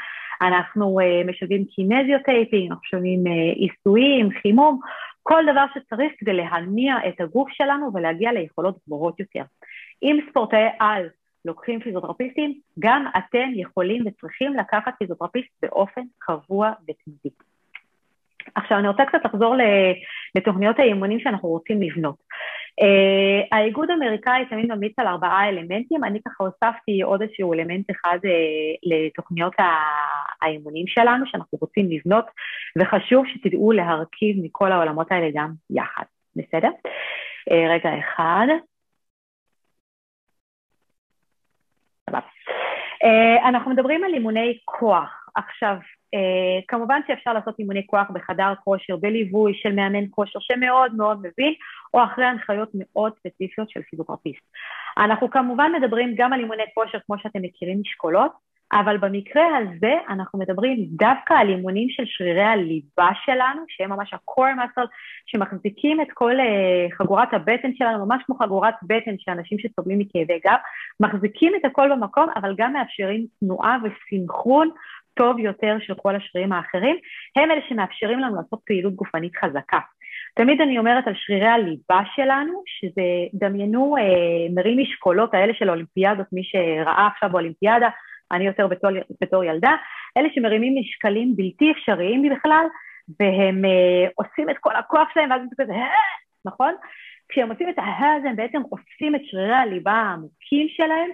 אנחנו 0.42 1.00
אה, 1.00 1.22
משלבים 1.24 1.64
קינזיוטייפים, 1.64 2.72
אנחנו 2.72 2.82
משלבים 2.84 3.26
אה, 3.26 3.52
עיסויים, 3.52 4.28
חימום, 4.42 4.80
כל 5.22 5.42
דבר 5.52 5.64
שצריך 5.74 6.12
כדי 6.18 6.32
להניע 6.32 6.94
את 7.08 7.20
הגוף 7.20 7.48
שלנו 7.52 7.90
ולהגיע 7.94 8.32
ליכולות 8.32 8.76
גבוהות 8.86 9.20
יותר. 9.20 9.42
אם 10.02 10.18
ספורטאי 10.30 10.66
על 10.78 11.08
לוקחים 11.48 11.80
פיזיותרפיסטים, 11.80 12.54
גם 12.78 13.04
אתם 13.18 13.48
יכולים 13.54 14.04
וצריכים 14.06 14.54
לקחת 14.54 14.92
פיזיותרפיסט 14.98 15.50
באופן 15.62 16.02
קבוע 16.18 16.72
ותמידי. 16.82 17.30
עכשיו, 18.54 18.78
אני 18.78 18.88
רוצה 18.88 19.04
קצת 19.04 19.18
לחזור 19.24 19.54
לתוכניות 20.34 20.78
האימונים 20.78 21.20
שאנחנו 21.20 21.48
רוצים 21.48 21.82
לבנות. 21.82 22.16
Uh, 22.80 23.48
האיגוד 23.52 23.90
האמריקאי 23.90 24.44
תמיד 24.50 24.66
ממליץ 24.66 24.98
על 24.98 25.06
ארבעה 25.06 25.48
אלמנטים, 25.48 26.04
אני 26.04 26.18
ככה 26.22 26.44
הוספתי 26.44 27.02
עוד 27.02 27.22
איזשהו 27.22 27.54
אלמנט 27.54 27.90
אחד 27.90 28.18
uh, 28.22 28.28
לתוכניות 28.82 29.52
האימונים 30.42 30.86
שלנו, 30.86 31.26
שאנחנו 31.26 31.58
רוצים 31.60 31.90
לבנות, 31.90 32.24
וחשוב 32.78 33.24
שתדעו 33.26 33.72
להרכיב 33.72 34.36
מכל 34.42 34.72
העולמות 34.72 35.12
האלה 35.12 35.28
גם 35.34 35.50
יחד, 35.70 36.04
בסדר? 36.36 36.70
Uh, 37.50 37.54
רגע 37.70 37.90
אחד. 37.98 38.46
Uh, 42.14 43.48
אנחנו 43.48 43.70
מדברים 43.70 44.04
על 44.04 44.14
אימוני 44.14 44.58
כוח. 44.64 45.28
עכשיו, 45.34 45.76
Uh, 46.16 46.64
כמובן 46.68 47.00
שאפשר 47.06 47.32
לעשות 47.32 47.58
אימוני 47.58 47.86
כוח 47.86 48.10
בחדר 48.10 48.52
כושר 48.64 48.96
בליווי 48.96 49.54
של 49.54 49.72
מאמן 49.72 50.04
כושר 50.10 50.38
שמאוד 50.40 50.94
מאוד 50.94 51.18
מבין, 51.18 51.54
או 51.94 52.04
אחרי 52.04 52.24
הנחיות 52.24 52.68
מאוד 52.74 53.12
ספציפיות 53.18 53.70
של 53.70 53.82
פיזיותרפיסט. 53.82 54.42
אנחנו 54.98 55.30
כמובן 55.30 55.72
מדברים 55.80 56.14
גם 56.16 56.32
על 56.32 56.40
אימוני 56.40 56.62
כושר 56.74 56.98
כמו 57.06 57.18
שאתם 57.18 57.42
מכירים 57.42 57.80
משקולות, 57.80 58.32
אבל 58.72 58.96
במקרה 58.96 59.46
הזה 59.56 59.94
אנחנו 60.08 60.38
מדברים 60.38 60.86
דווקא 60.90 61.34
על 61.34 61.48
אימונים 61.48 61.88
של 61.90 62.02
שרירי 62.06 62.42
הליבה 62.42 63.08
שלנו, 63.24 63.64
שהם 63.68 63.90
ממש 63.90 64.14
ה-core 64.14 64.58
muscle, 64.58 64.86
שמחזיקים 65.26 66.00
את 66.00 66.06
כל 66.14 66.34
uh, 66.36 66.94
חגורת 66.98 67.34
הבטן 67.34 67.70
שלנו, 67.74 68.06
ממש 68.06 68.22
כמו 68.26 68.34
חגורת 68.34 68.74
בטן 68.82 69.14
של 69.18 69.30
אנשים 69.30 69.58
שסובלים 69.58 69.98
מכאבי 69.98 70.40
גב, 70.46 70.56
מחזיקים 71.00 71.52
את 71.60 71.64
הכל 71.64 71.90
במקום, 71.92 72.26
אבל 72.36 72.54
גם 72.58 72.72
מאפשרים 72.72 73.26
תנועה 73.40 73.78
וסינכרון 73.84 74.70
טוב 75.14 75.38
יותר 75.38 75.76
של 75.80 75.94
כל 75.94 76.16
השרירים 76.16 76.52
האחרים, 76.52 76.96
הם 77.36 77.50
אלה 77.50 77.60
שמאפשרים 77.68 78.18
לנו 78.18 78.36
לעשות 78.36 78.60
פעילות 78.66 78.94
גופנית 78.94 79.36
חזקה. 79.36 79.78
תמיד 80.34 80.60
אני 80.60 80.78
אומרת 80.78 81.06
על 81.06 81.12
שרירי 81.16 81.46
הליבה 81.46 82.00
שלנו, 82.14 82.62
שזה, 82.66 83.02
דמיינו 83.34 83.96
אה, 83.96 84.54
מרים 84.54 84.78
משקולות 84.78 85.34
האלה 85.34 85.54
של 85.54 85.68
האולימפיאדות, 85.68 86.26
מי 86.32 86.42
שראה 86.44 87.08
עכשיו 87.12 87.30
באולימפיאדה, 87.30 87.88
אני 88.32 88.46
יותר 88.46 88.66
בתור, 88.66 88.90
בתור 89.20 89.44
ילדה, 89.44 89.76
אלה 90.16 90.28
שמרימים 90.34 90.74
משקלים 90.80 91.36
בלתי 91.36 91.72
אפשריים 91.72 92.22
בכלל, 92.22 92.66
והם 93.20 93.64
אה, 93.64 94.08
עושים 94.14 94.50
את 94.50 94.56
כל 94.60 94.76
הכוח 94.76 95.08
שלהם, 95.14 95.30
ואז 95.30 95.40
הם 95.40 95.48
כזה, 95.60 95.72
אה, 95.72 95.88
נכון? 96.44 96.74
כשהם 97.28 97.50
עושים 97.50 97.68
את 97.68 97.78
ההא 97.78 98.16
הזה, 98.16 98.28
הם 98.28 98.36
בעצם 98.36 98.62
עושים 98.70 99.14
את 99.14 99.20
שרירי 99.24 99.54
הליבה 99.54 99.92
העמוקים 99.92 100.66
שלהם, 100.68 101.10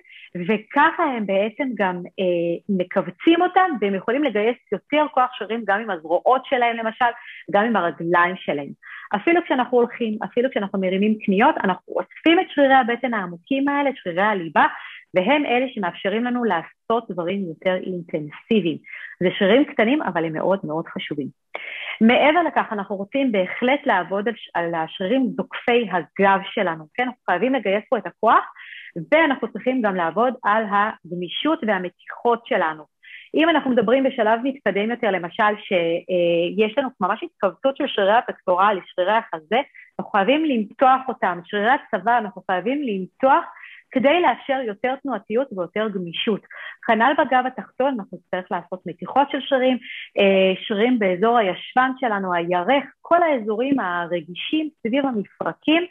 וככה 0.48 1.02
הם 1.02 1.26
בעצם 1.26 1.68
גם 1.74 1.96
אה, 1.96 2.56
מכווצים 2.68 3.42
אותם, 3.42 3.70
והם 3.80 3.94
יכולים 3.94 4.24
לגייס 4.24 4.56
יותר 4.72 5.06
כוח 5.14 5.30
שרירים 5.38 5.62
גם 5.66 5.80
עם 5.80 5.90
הזרועות 5.90 6.46
שלהם 6.46 6.76
למשל, 6.76 7.04
גם 7.50 7.64
עם 7.64 7.76
הרגליים 7.76 8.36
שלהם. 8.36 8.68
אפילו 9.16 9.40
כשאנחנו 9.44 9.78
הולכים, 9.78 10.18
אפילו 10.24 10.50
כשאנחנו 10.50 10.80
מרימים 10.80 11.18
קניות, 11.18 11.54
אנחנו 11.64 11.94
אוספים 11.94 12.40
את 12.40 12.46
שרירי 12.48 12.74
הבטן 12.74 13.14
העמוקים 13.14 13.68
האלה, 13.68 13.90
את 13.90 13.96
שרירי 13.96 14.22
הליבה, 14.22 14.66
והם 15.14 15.46
אלה 15.46 15.66
שמאפשרים 15.68 16.24
לנו 16.24 16.44
לעשות 16.44 17.10
דברים 17.10 17.44
יותר 17.48 17.74
אינטנסיביים. 17.74 18.78
זה 19.20 19.28
שרירים 19.38 19.64
קטנים, 19.64 20.02
אבל 20.02 20.24
הם 20.24 20.32
מאוד 20.32 20.60
מאוד 20.64 20.86
חשובים. 20.86 21.26
מעבר 22.00 22.42
לכך, 22.42 22.68
אנחנו 22.72 22.96
רוצים 22.96 23.32
בהחלט 23.32 23.86
לעבוד 23.86 24.28
על, 24.28 24.34
על 24.54 24.74
השרירים 24.74 25.30
זוקפי 25.36 25.88
הגב 25.90 26.40
שלנו, 26.44 26.84
כן? 26.94 27.02
אנחנו 27.02 27.20
חייבים 27.26 27.54
לגייס 27.54 27.84
פה 27.90 27.98
את 27.98 28.06
הכוח, 28.06 28.44
ואנחנו 29.12 29.52
צריכים 29.52 29.82
גם 29.82 29.96
לעבוד 29.96 30.34
על 30.42 30.64
הגמישות 30.70 31.58
והמתיחות 31.66 32.46
שלנו. 32.46 32.84
אם 33.34 33.48
אנחנו 33.48 33.70
מדברים 33.70 34.04
בשלב 34.04 34.40
מתקדם 34.42 34.90
יותר, 34.90 35.10
למשל 35.10 35.54
שיש 35.56 36.78
לנו 36.78 36.88
ממש 37.00 37.22
התכווצות 37.22 37.76
של 37.76 37.84
שרירי 37.86 38.16
הפקטורלי, 38.16 38.80
שרירי 38.84 39.12
החזה, 39.12 39.60
אנחנו 39.98 40.10
חייבים 40.12 40.44
למתוח 40.44 41.00
אותם, 41.08 41.40
שרירי 41.44 41.70
הצבא, 41.70 42.18
אנחנו 42.18 42.42
חייבים 42.50 42.82
למתוח 42.82 43.44
כדי 43.94 44.20
לאפשר 44.20 44.60
יותר 44.66 44.94
תנועתיות 45.02 45.48
ויותר 45.52 45.88
גמישות. 45.94 46.40
כנ"ל 46.86 47.12
בגב 47.18 47.44
התחתון, 47.46 47.94
אנחנו 47.98 48.18
נצטרך 48.18 48.52
לעשות 48.52 48.80
מתיחות 48.86 49.30
של 49.30 49.38
שרירים, 49.40 49.78
אה, 50.18 50.52
שרירים 50.66 50.98
באזור 50.98 51.38
הישבן 51.38 51.90
שלנו, 52.00 52.34
הירך, 52.34 52.84
כל 53.00 53.22
האזורים 53.22 53.80
הרגישים 53.80 54.68
סביב 54.82 55.06
המפרקים, 55.06 55.82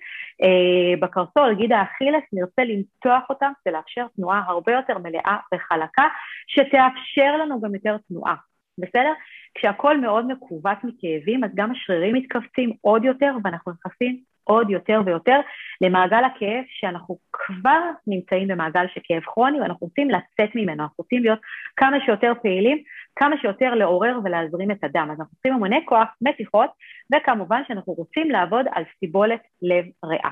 אה, 0.43 0.99
בקרסול, 0.99 1.55
גיד 1.55 1.71
האכילס, 1.71 2.23
נרצה 2.33 2.63
למתוח 2.63 3.23
אותם 3.29 3.51
כדי 3.63 3.73
לאפשר 3.73 4.05
תנועה 4.15 4.43
הרבה 4.47 4.71
יותר 4.71 4.97
מלאה 4.97 5.37
וחלקה, 5.53 6.07
שתאפשר 6.47 7.37
לנו 7.41 7.61
גם 7.61 7.75
יותר 7.75 7.97
תנועה, 8.07 8.35
בסדר? 8.77 9.13
כשהכול 9.55 9.97
מאוד 9.97 10.25
מכווץ 10.31 10.77
מכאבים, 10.83 11.43
אז 11.43 11.51
גם 11.55 11.71
השרירים 11.71 12.15
מתכווצים 12.15 12.73
עוד 12.81 13.05
יותר 13.05 13.35
ואנחנו 13.43 13.71
נכנסים 13.71 14.32
עוד 14.43 14.69
יותר 14.69 15.01
ויותר 15.05 15.39
למעגל 15.81 16.23
הכאב 16.23 16.63
שאנחנו 16.67 17.17
כבר 17.33 17.81
נמצאים 18.07 18.47
במעגל 18.47 18.85
של 18.93 19.01
כאב 19.03 19.23
כרוני 19.23 19.61
ואנחנו 19.61 19.87
רוצים 19.87 20.09
לצאת 20.09 20.55
ממנו, 20.55 20.83
אנחנו 20.83 20.95
רוצים 20.97 21.23
להיות 21.23 21.39
כמה 21.77 21.97
שיותר 22.05 22.33
פעילים, 22.41 22.83
כמה 23.15 23.35
שיותר 23.41 23.75
לעורר 23.75 24.19
ולהזרים 24.23 24.71
את 24.71 24.83
הדם. 24.83 25.07
אז 25.11 25.19
אנחנו 25.19 25.35
צריכים 25.35 25.53
אמוני 25.53 25.85
כוח, 25.85 26.07
מתיחות, 26.21 26.69
וכמובן 27.15 27.61
שאנחנו 27.67 27.93
רוצים 27.93 28.31
לעבוד 28.31 28.65
על 28.71 28.83
סיבולת 28.99 29.41
לב 29.61 29.85
ריאה. 30.05 30.29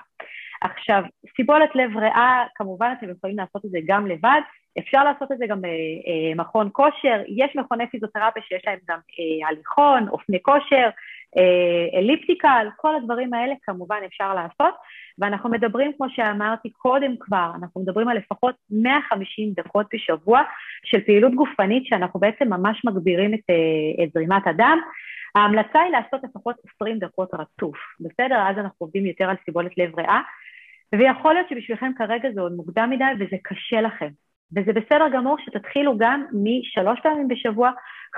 עכשיו, 0.62 1.04
סיבולת 1.36 1.76
לב 1.76 1.98
ריאה, 1.98 2.44
כמובן 2.56 2.94
אתם 2.98 3.10
יכולים 3.10 3.38
לעשות 3.38 3.66
את 3.66 3.70
זה 3.70 3.80
גם 3.86 4.08
לבד, 4.08 4.42
אפשר 4.80 5.04
לעשות 5.04 5.32
את 5.32 5.38
זה 5.38 5.46
גם 5.48 5.62
במכון 5.62 6.70
כושר, 6.72 7.22
יש 7.28 7.56
מכוני 7.56 7.88
פיזיותרפיה 7.88 8.44
שיש 8.44 8.64
להם 8.68 8.80
גם 8.90 9.00
אה, 9.20 9.50
הליכון, 9.50 10.08
אופני 10.08 10.42
כושר, 10.42 10.90
אה, 11.38 12.00
אליפטיקל, 12.00 12.68
כל 12.78 12.96
הדברים 12.96 13.34
האלה 13.34 13.54
כמובן 13.64 14.00
אפשר 14.06 14.34
לעשות, 14.34 14.76
ואנחנו 15.18 15.50
מדברים, 15.50 15.92
כמו 15.98 16.10
שאמרתי 16.10 16.70
קודם 16.70 17.16
כבר, 17.20 17.52
אנחנו 17.62 17.82
מדברים 17.82 18.08
על 18.08 18.18
לפחות 18.18 18.56
150 18.70 19.54
דקות 19.54 19.86
בשבוע 19.94 20.42
של 20.86 21.02
פעילות 21.02 21.36
גופנית 21.36 21.86
שאנחנו 21.86 22.20
בעצם 22.20 22.50
ממש 22.50 22.82
מגבירים 22.86 23.34
את, 23.34 23.50
אה, 23.50 24.04
את 24.04 24.10
זרימת 24.14 24.48
הדם. 24.48 24.78
ההמלצה 25.36 25.80
היא 25.82 25.92
לעשות 25.92 26.22
לפחות 26.24 26.56
20 26.76 27.00
דקות 27.00 27.30
רצוף, 27.34 27.78
בסדר? 28.00 28.40
אז 28.50 28.58
אנחנו 28.58 28.78
עובדים 28.80 29.06
יותר 29.06 29.30
על 29.30 29.36
סיבולת 29.46 29.78
לב 29.78 30.00
ריאה, 30.00 30.22
ויכול 30.96 31.34
להיות 31.34 31.50
שבשבילכם 31.50 31.92
כרגע 31.98 32.30
זה 32.34 32.42
עוד 32.42 32.52
מוקדם 32.52 32.90
מדי 32.90 33.06
וזה 33.20 33.36
קשה 33.44 33.82
לכם. 33.82 34.10
וזה 34.56 34.74
בסדר 34.74 35.08
גמור 35.14 35.38
שתתחילו 35.46 35.98
גם 35.98 36.26
משלוש 36.34 37.00
פעמים 37.04 37.28
בשבוע, 37.28 37.72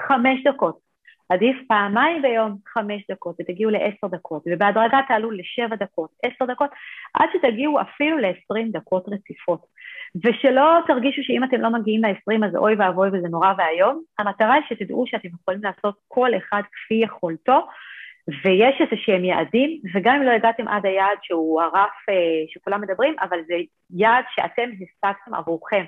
חמש 0.08 0.44
דקות. 0.44 0.84
עדיף 1.30 1.58
פעמיים 1.68 2.22
ביום 2.22 2.58
חמש 2.68 3.02
דקות 3.12 3.36
ותגיעו 3.40 3.72
לעשר 3.72 4.08
דקות, 4.08 4.44
ובהדרגה 4.48 5.00
תעלו 5.08 5.32
לשבע 5.32 5.75
דקות, 5.75 6.10
עשר 6.24 6.46
דקות, 6.46 6.70
עד 7.13 7.30
שתגיעו 7.34 7.82
אפילו 7.82 8.18
לעשרים 8.18 8.72
דקות 8.72 9.06
רציפות. 9.08 9.66
ושלא 10.24 10.80
תרגישו 10.88 11.24
שאם 11.24 11.44
אתם 11.44 11.62
לא 11.62 11.70
מגיעים 11.70 12.02
לעשרים 12.02 12.44
אז 12.44 12.56
אוי 12.56 12.75
ואבוי 12.75 13.08
וזה 13.08 13.28
נורא 13.28 13.54
ואיום, 13.58 14.02
המטרה 14.20 14.54
היא 14.54 14.63
שתדעו 14.70 15.04
שאתם 15.08 15.30
יכולים 15.42 15.63
לעשות 15.63 15.96
כל 16.08 16.30
אחד 16.38 16.62
כפי 16.72 16.96
יכולתו, 16.96 17.68
ויש 18.44 18.82
איזה 18.82 18.96
שהם 18.96 19.25
יעדים, 19.25 19.80
וגם 19.94 20.16
אם 20.16 20.24
לא 20.24 20.32
הגעתם 20.32 20.68
עד 20.68 20.86
היעד 20.86 21.18
שהוא 21.22 21.62
הרף 21.62 22.10
אה, 22.10 22.44
שכולם 22.48 22.82
מדברים, 22.82 23.16
אבל 23.22 23.38
זה 23.48 23.56
יעד 23.90 24.24
שאתם 24.36 24.70
השגתם 24.72 25.34
עבורכם. 25.34 25.84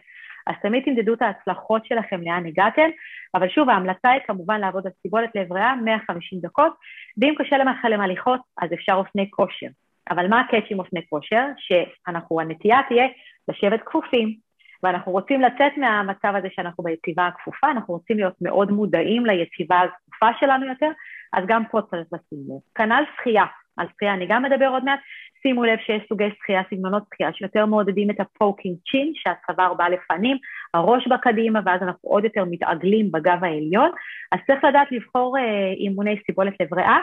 אז 0.47 0.55
תמיד 0.61 0.83
תמדדו 0.83 1.13
את 1.13 1.21
ההצלחות 1.21 1.85
שלכם, 1.85 2.21
לאן 2.21 2.45
הגעתם, 2.45 2.89
אבל 3.35 3.49
שוב, 3.49 3.69
ההמלצה 3.69 4.09
היא 4.11 4.21
כמובן 4.27 4.59
לעבוד 4.59 4.85
על 4.85 4.91
סיבולת 5.01 5.29
לב 5.35 5.53
ריאה 5.53 5.75
150 5.75 6.39
דקות, 6.41 6.73
ואם 7.21 7.33
קשה 7.37 7.57
לכם 7.57 8.01
הליכות, 8.01 8.41
אז 8.61 8.73
אפשר 8.73 8.93
אופני 8.93 9.31
כושר. 9.31 9.67
אבל 10.09 10.27
מה 10.27 10.41
ה 10.41 10.45
catch 10.45 10.63
עם 10.69 10.79
אופני 10.79 11.01
כושר? 11.09 11.45
שאנחנו, 11.57 12.41
הנטייה 12.41 12.79
תהיה 12.87 13.05
לשבת 13.47 13.81
כפופים, 13.85 14.35
ואנחנו 14.83 15.11
רוצים 15.11 15.41
לצאת 15.41 15.77
מהמצב 15.77 16.33
הזה 16.35 16.47
שאנחנו 16.55 16.83
ביציבה 16.83 17.27
הכפופה, 17.27 17.71
אנחנו 17.71 17.93
רוצים 17.93 18.17
להיות 18.17 18.35
מאוד 18.41 18.71
מודעים 18.71 19.25
ליציבה 19.25 19.79
הכפופה 19.79 20.27
שלנו 20.39 20.65
יותר, 20.65 20.91
אז 21.33 21.43
גם 21.47 21.63
פה 21.71 21.81
צריך 21.81 22.07
לשים 22.13 22.39
לב. 22.47 22.59
כנ"ל 22.75 23.03
שחייה, 23.17 23.45
על 23.77 23.87
שחייה 23.95 24.13
אני 24.13 24.25
גם 24.29 24.45
אדבר 24.45 24.67
עוד 24.67 24.83
מעט, 24.83 24.99
שימו 25.41 25.63
לב 25.63 25.77
שיש 25.85 26.01
סוגי 26.09 26.29
שחייה, 26.39 26.61
סגנונות 26.69 27.03
שחייה 27.13 27.33
שיותר 27.33 27.65
מעודדים 27.65 28.09
את 28.09 28.19
ה 28.19 28.27
poking 28.27 28.77
chin, 28.91 29.11
שהצוואר 29.15 29.73
בא 29.73 29.87
לפנים, 29.87 30.37
הראש 30.73 31.07
בקדימה, 31.07 31.59
ואז 31.65 31.81
אנחנו 31.81 32.09
עוד 32.09 32.23
יותר 32.23 32.43
מתעגלים 32.45 33.11
בגב 33.11 33.43
העליון. 33.43 33.91
אז 34.31 34.39
צריך 34.47 34.63
לדעת 34.63 34.91
לבחור 34.91 35.37
אה, 35.37 35.71
אימוני 35.77 36.15
סיבולת 36.25 36.53
לב 36.59 36.73
ריאה. 36.73 36.97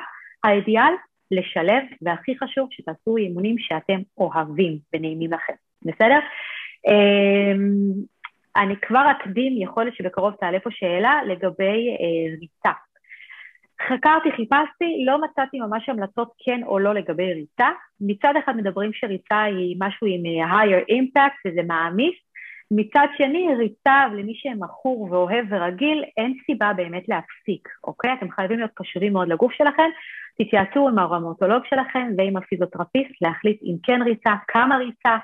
האידיאל, 0.45 0.93
לשלב, 1.31 1.83
והכי 2.03 2.39
חשוב, 2.39 2.69
שתעשו 2.71 3.17
אימונים 3.17 3.59
שאתם 3.59 4.01
אוהבים 4.19 4.79
ונעימים 4.95 5.33
לכם, 5.33 5.53
בסדר? 5.83 6.19
אה, 6.89 7.53
אני 8.57 8.77
כבר 8.77 9.05
אקדים, 9.11 9.63
יכול 9.63 9.85
להיות 9.85 9.97
שבקרוב 9.97 10.35
תעלה 10.41 10.61
פה 10.61 10.71
שאלה 10.71 11.21
לגבי 11.27 11.89
אה, 12.01 12.37
ריצה. 12.41 12.79
חקרתי, 13.89 14.33
חיפשתי, 14.37 15.05
לא 15.07 15.21
מצאתי 15.21 15.61
ממש 15.61 15.89
המלצות 15.89 16.33
כן 16.45 16.61
או 16.65 16.79
לא 16.79 16.95
לגבי 16.95 17.33
ריצה. 17.33 17.69
מצד 18.01 18.35
אחד 18.45 18.57
מדברים 18.57 18.91
שריצה 18.93 19.43
היא 19.43 19.77
משהו 19.79 20.07
עם 20.07 20.23
אה, 20.27 20.53
higher 20.53 20.85
impact 20.91 21.39
וזה 21.47 21.63
מעמיס, 21.63 22.15
מצד 22.71 23.07
שני, 23.17 23.49
ריצה 23.59 24.07
למי 24.13 24.35
שמכור 24.35 25.09
ואוהב 25.11 25.47
ורגיל, 25.51 26.05
אין 26.17 26.35
סיבה 26.47 26.73
באמת 26.73 27.09
להפסיק, 27.09 27.69
אוקיי? 27.85 28.13
אתם 28.13 28.31
חייבים 28.31 28.59
להיות 28.59 28.71
קשובים 28.75 29.13
מאוד 29.13 29.29
לגוף 29.29 29.53
שלכם, 29.53 29.89
תתייעצו 30.39 30.89
עם 30.89 30.99
הרמוטולוג 30.99 31.63
שלכם 31.65 32.09
ועם 32.19 32.37
הפיזיותרפיסט 32.37 33.23
להחליט 33.23 33.63
אם 33.63 33.77
כן 33.83 34.03
ריצה, 34.03 34.31
כמה 34.49 34.77
ריצה, 34.77 35.17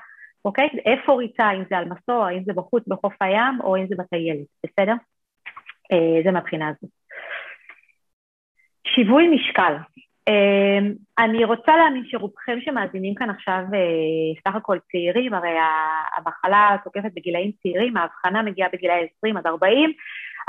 אוקיי? 0.45 0.67
איפה 0.85 1.13
ריצה, 1.13 1.51
אם 1.51 1.63
זה 1.69 1.77
על 1.77 1.85
מסוע, 1.85 2.29
אם 2.29 2.43
זה 2.45 2.53
בחוץ 2.53 2.83
בחוף 2.87 3.13
הים 3.21 3.61
או 3.63 3.77
אם 3.77 3.87
זה 3.87 3.95
בטיילת, 3.97 4.47
בסדר? 4.65 4.93
אה, 5.91 6.21
זה 6.23 6.31
מהבחינה 6.31 6.67
הזאת. 6.67 6.98
שיווי 8.87 9.27
משקל. 9.27 9.73
אה, 10.27 10.79
אני 11.25 11.45
רוצה 11.45 11.77
להאמין 11.77 12.03
שרובכם 12.07 12.57
שמאזינים 12.61 13.15
כאן 13.15 13.29
עכשיו 13.29 13.63
אה, 13.73 14.41
סך 14.47 14.55
הכל 14.55 14.77
צעירים, 14.91 15.33
הרי 15.33 15.55
המחלה 16.17 16.75
תוקפת 16.83 17.11
בגילאים 17.15 17.51
צעירים, 17.61 17.97
ההבחנה 17.97 18.41
מגיעה 18.41 18.69
בגילאי 18.73 19.07
20 19.17 19.37
עד 19.37 19.47
40, 19.47 19.91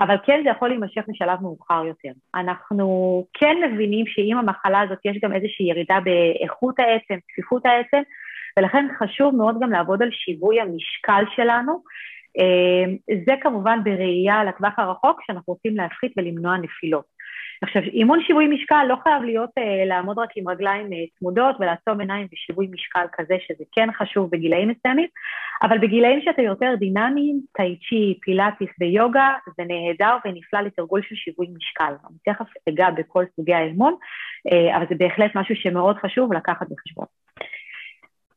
אבל 0.01 0.17
כן 0.25 0.41
זה 0.45 0.51
יכול 0.51 0.69
להימשך 0.69 1.03
לשלב 1.09 1.43
מאוחר 1.43 1.85
יותר. 1.87 2.09
אנחנו 2.35 2.87
כן 3.35 3.57
מבינים 3.65 4.07
שעם 4.07 4.39
המחלה 4.39 4.81
הזאת 4.81 4.99
יש 5.05 5.19
גם 5.23 5.33
איזושהי 5.33 5.67
ירידה 5.67 5.99
באיכות 6.05 6.81
העצם, 6.81 7.15
צפיפות 7.33 7.67
העצם, 7.67 8.03
ולכן 8.59 8.87
חשוב 8.99 9.35
מאוד 9.35 9.61
גם 9.61 9.71
לעבוד 9.71 10.03
על 10.03 10.11
שיווי 10.13 10.61
המשקל 10.61 11.25
שלנו. 11.37 11.83
אה, 12.39 13.15
זה 13.27 13.35
כמובן 13.43 13.79
בראייה 13.85 14.45
לטווח 14.45 14.79
הרחוק, 14.79 15.21
שאנחנו 15.27 15.53
רוצים 15.53 15.77
להפחית 15.77 16.13
ולמנוע 16.17 16.57
נפילות. 16.57 17.20
עכשיו, 17.63 17.83
אימון 17.83 18.21
שיווי 18.27 18.47
משקל 18.47 18.85
לא 18.89 18.97
חייב 19.03 19.23
להיות 19.23 19.51
אה, 19.59 19.85
לעמוד 19.87 20.19
רק 20.19 20.29
עם 20.37 20.49
רגליים 20.49 20.93
אה, 20.93 20.99
צמודות 21.19 21.57
ולעצום 21.61 22.01
עיניים 22.01 22.27
בשיווי 22.33 22.69
משקל 22.73 23.07
כזה, 23.13 23.35
שזה 23.47 23.65
כן 23.73 23.89
חשוב 23.93 24.31
בגילאים 24.31 24.69
מסוימים, 24.69 25.09
אבל 25.63 25.79
בגילאים 25.79 26.21
שאתם 26.25 26.43
יותר 26.43 26.75
דינמיים, 26.79 27.41
טאי 27.53 27.77
צ'י, 27.89 28.19
פילאטיס 28.21 28.69
ויוגה, 28.81 29.35
זה 29.57 29.63
נהדר 29.69 30.17
ונפלא 30.25 30.61
לתרגול 30.61 31.03
של 31.03 31.15
שיווי 31.15 31.47
משקל. 31.57 31.93
אני 32.09 32.35
תכף 32.35 32.47
אגע 32.69 32.91
בכל 32.91 33.25
סוגי 33.37 33.55
האימון, 33.55 33.95
אה, 34.53 34.77
אבל 34.77 34.85
זה 34.89 34.95
בהחלט 34.99 35.31
משהו 35.35 35.57
שמאוד 35.57 35.97
חשוב 35.97 36.33
לקחת 36.33 36.67
בחשבון. 36.71 37.07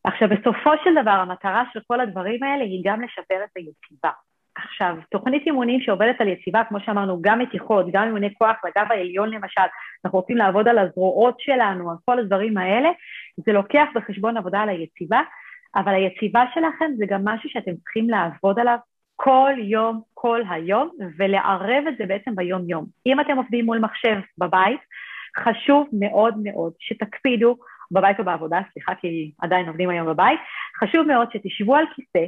עכשיו, 0.04 0.30
בסופו 0.30 0.72
של 0.84 1.02
דבר, 1.02 1.12
המטרה 1.12 1.64
של 1.74 1.80
כל 1.88 2.00
הדברים 2.00 2.44
האלה 2.44 2.64
היא 2.64 2.82
גם 2.86 3.02
לשפר 3.02 3.44
את 3.44 3.50
היציבה. 3.56 4.12
עכשיו, 4.66 4.96
תוכנית 5.12 5.44
אימונים 5.46 5.82
שעובדת 5.82 6.22
על 6.22 6.28
יציבה, 6.28 6.64
כמו 6.70 6.80
שאמרנו, 6.80 7.22
גם 7.22 7.40
מתיחות, 7.40 7.86
גם 7.92 8.04
אימוני 8.04 8.34
כוח 8.34 8.56
לגב 8.66 8.88
העליון 8.90 9.30
למשל, 9.30 9.62
אנחנו 10.06 10.20
רוצים 10.20 10.38
לעבוד 10.38 10.68
על 10.68 10.78
הזרועות 10.78 11.40
שלנו, 11.40 11.92
על 11.92 11.98
כל 12.06 12.20
הדברים 12.20 12.58
האלה, 12.58 12.90
זה 13.46 13.54
לוקח 13.54 13.86
בחשבון 13.96 14.38
עבודה 14.38 14.60
על 14.60 14.70
היציבה, 14.70 15.22
אבל 15.76 15.94
היציבה 15.94 16.44
שלכם 16.54 16.92
זה 16.98 17.06
גם 17.06 17.22
משהו 17.26 17.50
שאתם 17.50 17.72
צריכים 17.76 18.10
לעבוד 18.10 18.60
עליו 18.60 18.78
כל 19.16 19.54
יום, 19.58 20.02
כל 20.14 20.42
היום, 20.50 20.90
ולערב 21.18 21.84
את 21.88 21.98
זה 21.98 22.06
בעצם 22.06 22.36
ביום-יום. 22.36 22.86
אם 23.06 23.20
אתם 23.20 23.38
עובדים 23.38 23.66
מול 23.66 23.80
מחשב 23.80 24.16
בבית, 24.38 24.80
חשוב 25.38 25.88
מאוד 25.94 26.34
מאוד 26.44 26.74
שתקפידו, 26.80 27.58
בבית 27.92 28.20
או 28.20 28.24
בעבודה, 28.26 28.60
סליחה, 28.74 28.96
כי 28.96 29.32
עדיין 29.42 29.68
עובדים 29.68 29.90
היום 29.90 30.08
בבית, 30.08 30.40
חשוב 30.80 31.08
מאוד 31.08 31.28
שתשבו 31.32 31.76
על 31.76 31.86
כיסא, 31.96 32.26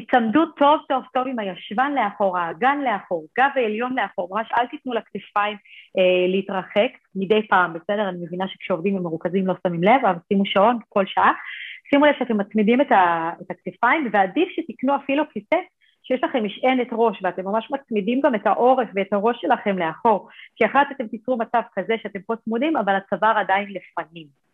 תצמדו 0.00 0.46
טוב 0.46 0.80
טוב 0.88 1.04
טוב 1.14 1.26
עם 1.26 1.38
הישבן 1.38 1.92
לאחור, 1.94 2.38
האגן 2.38 2.78
לאחור, 2.84 3.26
גב 3.38 3.50
העליון 3.54 3.94
לאחור, 3.98 4.28
ממש 4.30 4.48
אל 4.58 4.66
תיתנו 4.66 4.92
לכתפיים 4.92 5.56
אה, 5.98 6.28
להתרחק 6.28 6.90
מדי 7.14 7.48
פעם, 7.48 7.72
בסדר? 7.72 8.08
אני 8.08 8.18
מבינה 8.24 8.48
שכשעובדים 8.48 8.94
ומרוכזים 8.94 9.46
לא 9.46 9.54
שמים 9.66 9.82
לב, 9.82 10.00
אבל 10.02 10.18
שימו 10.28 10.46
שעון 10.46 10.78
כל 10.88 11.06
שעה. 11.06 11.32
שימו 11.90 12.06
לב 12.06 12.14
שאתם 12.18 12.36
מצמידים 12.36 12.80
את, 12.80 12.92
ה, 12.92 13.30
את 13.42 13.50
הכתפיים, 13.50 14.08
ועדיף 14.12 14.48
שתקנו 14.48 14.96
אפילו 14.96 15.24
כיסא 15.32 15.56
שיש 16.02 16.24
לכם 16.24 16.44
משענת 16.44 16.88
ראש 16.92 17.20
ואתם 17.22 17.44
ממש 17.44 17.68
מצמידים 17.70 18.20
גם 18.20 18.34
את 18.34 18.46
העורף 18.46 18.88
ואת 18.94 19.12
הראש 19.12 19.36
שלכם 19.40 19.78
לאחור, 19.78 20.28
כי 20.56 20.66
אחרת 20.66 20.86
אתם 20.90 21.06
תיצרו 21.06 21.36
מצב 21.38 21.60
כזה 21.74 21.94
שאתם 22.02 22.20
פה 22.26 22.34
צמודים, 22.36 22.76
אבל 22.76 22.94
הצוואר 22.94 23.38
עדיין 23.38 23.68
לפנים. 23.68 24.45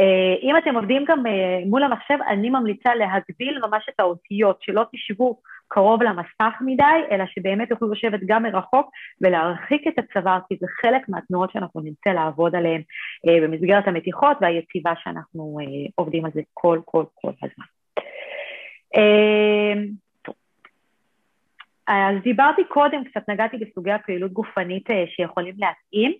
אה, 0.00 0.34
אם 0.42 0.56
אתם 0.56 0.76
עובדים 0.76 1.04
גם 1.08 1.26
אה, 1.26 1.60
מול 1.66 1.82
המחשב, 1.82 2.18
אני 2.28 2.50
ממליצה 2.50 2.94
להגביל 2.94 3.58
ממש 3.62 3.86
את 3.88 4.00
האותיות, 4.00 4.62
שלא 4.62 4.84
תשבו 4.92 5.40
קרוב 5.68 6.02
למסך 6.02 6.54
מדי, 6.60 6.84
אלא 7.10 7.24
שבאמת 7.26 7.68
תוכלו 7.68 7.92
לשבת 7.92 8.20
גם 8.26 8.42
מרחוק 8.42 8.90
ולהרחיק 9.20 9.82
את 9.88 9.98
הצוואר, 9.98 10.38
כי 10.48 10.56
זה 10.60 10.66
חלק 10.80 11.08
מהתנועות 11.08 11.52
שאנחנו 11.52 11.80
נמצא 11.80 12.10
לעבוד 12.10 12.54
עליהן 12.54 12.82
אה, 13.28 13.40
במסגרת 13.42 13.88
המתיחות 13.88 14.36
והיציבה 14.40 14.92
שאנחנו 15.04 15.58
עובדים 15.94 16.24
על 16.24 16.30
זה 16.34 16.40
כל 16.54 16.80
כל 16.84 17.04
כל 17.14 17.32
הזמן. 17.42 17.64
אז 21.86 22.16
דיברתי 22.22 22.64
קודם, 22.64 23.04
קצת 23.04 23.28
נגעתי 23.28 23.56
בסוגי 23.56 23.92
הפעילות 23.92 24.32
גופנית 24.32 24.88
שיכולים 25.16 25.54
להתאים. 25.58 26.12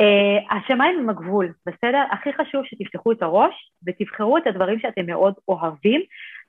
Uh, 0.00 0.54
השמיים 0.54 0.98
הם 0.98 1.10
הגבול, 1.10 1.52
בסדר? 1.66 2.02
הכי 2.10 2.32
חשוב 2.32 2.64
שתפתחו 2.64 3.12
את 3.12 3.22
הראש 3.22 3.54
ותבחרו 3.86 4.38
את 4.38 4.46
הדברים 4.46 4.78
שאתם 4.78 5.06
מאוד 5.06 5.34
אוהבים. 5.48 6.00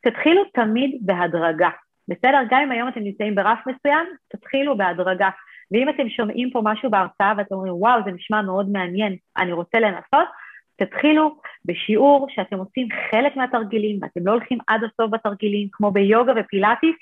תתחילו 0.01 0.41
תמיד 0.53 0.97
בהדרגה, 1.01 1.69
בסדר? 2.07 2.39
גם 2.49 2.61
אם 2.61 2.71
היום 2.71 2.87
אתם 2.89 2.99
נמצאים 2.99 3.35
ברף 3.35 3.59
מסוים, 3.67 4.07
תתחילו 4.27 4.77
בהדרגה. 4.77 5.29
ואם 5.71 5.89
אתם 5.89 6.09
שומעים 6.09 6.49
פה 6.51 6.61
משהו 6.63 6.89
בהרצאה 6.89 7.33
ואתם 7.37 7.55
אומרים, 7.55 7.73
וואו, 7.73 7.99
זה 8.05 8.11
נשמע 8.11 8.41
מאוד 8.41 8.69
מעניין, 8.69 9.15
אני 9.37 9.53
רוצה 9.53 9.79
לנסות, 9.79 10.27
תתחילו 10.77 11.35
בשיעור 11.65 12.27
שאתם 12.29 12.57
עושים 12.57 12.87
חלק 13.11 13.35
מהתרגילים 13.35 13.99
ואתם 14.01 14.27
לא 14.27 14.31
הולכים 14.31 14.57
עד 14.67 14.81
הסוף 14.83 15.11
בתרגילים, 15.11 15.67
כמו 15.71 15.91
ביוגה 15.91 16.33
ופילאטיס, 16.35 16.95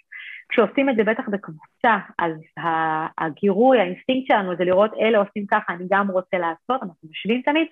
כשעושים 0.53 0.89
את 0.89 0.95
זה 0.95 1.03
בטח 1.03 1.23
בקבוצה, 1.29 1.97
אז 2.19 2.31
הגירוי, 3.17 3.79
האינסטינקט 3.79 4.27
שלנו 4.27 4.55
זה 4.57 4.63
לראות 4.63 4.91
אלה 4.99 5.17
עושים 5.17 5.45
ככה, 5.45 5.73
אני 5.73 5.85
גם 5.89 6.11
רוצה 6.11 6.37
לעשות, 6.37 6.83
אנחנו 6.83 7.09
יושבים 7.09 7.41
תמיד, 7.45 7.67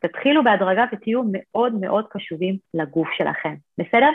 תתחילו 0.00 0.44
בהדרגה 0.44 0.84
ותהיו 0.92 1.22
מאוד 1.32 1.74
מאוד 1.80 2.04
קשובים 2.10 2.56
לגוף 2.74 3.08
שלכם, 3.16 3.54
בסדר? 3.78 4.10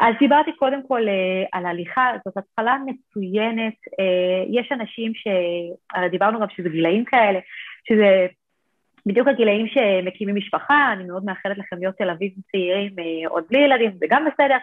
אז 0.00 0.14
דיברתי 0.18 0.50
קודם 0.52 0.88
כל 0.88 1.00
uh, 1.00 1.48
על 1.52 1.66
הליכה, 1.66 2.10
זאת 2.24 2.36
התחלה 2.36 2.76
מצוינת, 2.86 3.74
uh, 3.74 4.60
יש 4.60 4.72
אנשים 4.72 5.14
ש... 5.14 5.28
דיברנו 6.10 6.40
גם 6.40 6.46
שזה 6.56 6.68
גילאים 6.68 7.04
כאלה, 7.04 7.38
שזה 7.88 8.26
בדיוק 9.06 9.28
הגילאים 9.28 9.66
שמקימים 9.68 10.36
משפחה, 10.36 10.92
אני 10.92 11.04
מאוד 11.04 11.24
מאחלת 11.24 11.58
לכם 11.58 11.76
להיות 11.78 11.96
תל 11.96 12.10
אביב 12.10 12.32
צעירים 12.52 12.92
uh, 12.98 13.28
עוד 13.28 13.44
בלי 13.50 13.58
ילדים, 13.58 13.90
זה 13.98 14.06
גם 14.08 14.24
בסדר, 14.24 14.56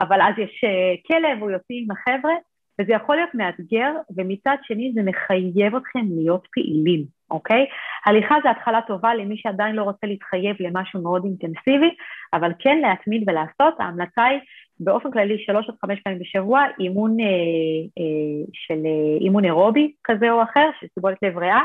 אבל 0.00 0.22
אז 0.22 0.34
יש 0.38 0.64
אה, 0.64 0.94
כלב, 1.06 1.42
הוא 1.42 1.50
יוצא 1.50 1.74
עם 1.74 1.90
החבר'ה, 1.90 2.34
וזה 2.80 2.92
יכול 2.92 3.16
להיות 3.16 3.34
מאתגר, 3.34 3.92
ומצד 4.16 4.56
שני 4.62 4.92
זה 4.94 5.02
מחייב 5.02 5.76
אתכם 5.76 6.06
להיות 6.16 6.46
פעילים, 6.52 7.04
אוקיי? 7.30 7.66
הליכה 8.06 8.34
זה 8.42 8.50
התחלה 8.50 8.80
טובה 8.86 9.14
למי 9.14 9.36
שעדיין 9.36 9.76
לא 9.76 9.82
רוצה 9.82 10.06
להתחייב 10.06 10.56
למשהו 10.60 11.02
מאוד 11.02 11.24
אינטנסיבי, 11.24 11.94
אבל 12.34 12.52
כן 12.58 12.78
להתמיד 12.78 13.24
ולעשות, 13.28 13.80
ההמלצה 13.80 14.24
היא 14.24 14.40
באופן 14.80 15.10
כללי 15.10 15.38
שלוש 15.38 15.68
עד 15.68 15.74
חמש 15.80 16.00
פעמים 16.00 16.18
בשבוע, 16.18 16.62
אימון 16.80 17.20
אה, 17.20 17.26
אה, 17.98 18.44
של 18.52 18.86
אה, 18.86 19.18
אימון 19.20 19.44
אירובי 19.44 19.92
כזה 20.04 20.30
או 20.30 20.42
אחר, 20.42 20.70
של 20.80 20.86
סיבולת 20.94 21.18
לב 21.22 21.38
ריאה, 21.38 21.60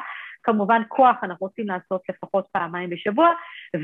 כמובן 0.49 0.81
כוח 0.88 1.15
אנחנו 1.23 1.47
רוצים 1.47 1.67
לעשות 1.67 2.01
לפחות 2.09 2.45
פעמיים 2.51 2.89
בשבוע, 2.89 3.29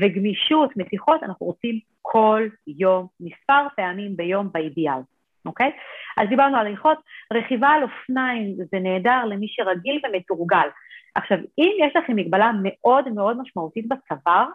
וגמישות, 0.00 0.76
מתיחות, 0.76 1.22
אנחנו 1.22 1.46
רוצים 1.46 1.78
כל 2.02 2.42
יום, 2.66 3.06
מספר 3.20 3.66
פעמים 3.76 4.16
ביום 4.16 4.48
באידיאל, 4.52 5.00
אוקיי? 5.46 5.70
אז 6.16 6.28
דיברנו 6.28 6.56
על 6.56 6.66
הליכות, 6.66 6.98
רכיבה 7.32 7.68
על 7.68 7.82
אופניים 7.82 8.56
זה 8.70 8.78
נהדר 8.78 9.24
למי 9.24 9.46
שרגיל 9.48 10.00
ומתורגל. 10.04 10.68
עכשיו, 11.14 11.38
אם 11.58 11.72
יש 11.86 11.96
לכם 11.96 12.16
מגבלה 12.16 12.50
מאוד 12.62 13.08
מאוד 13.08 13.40
משמעותית 13.40 13.86
בצוואר, 13.88 14.46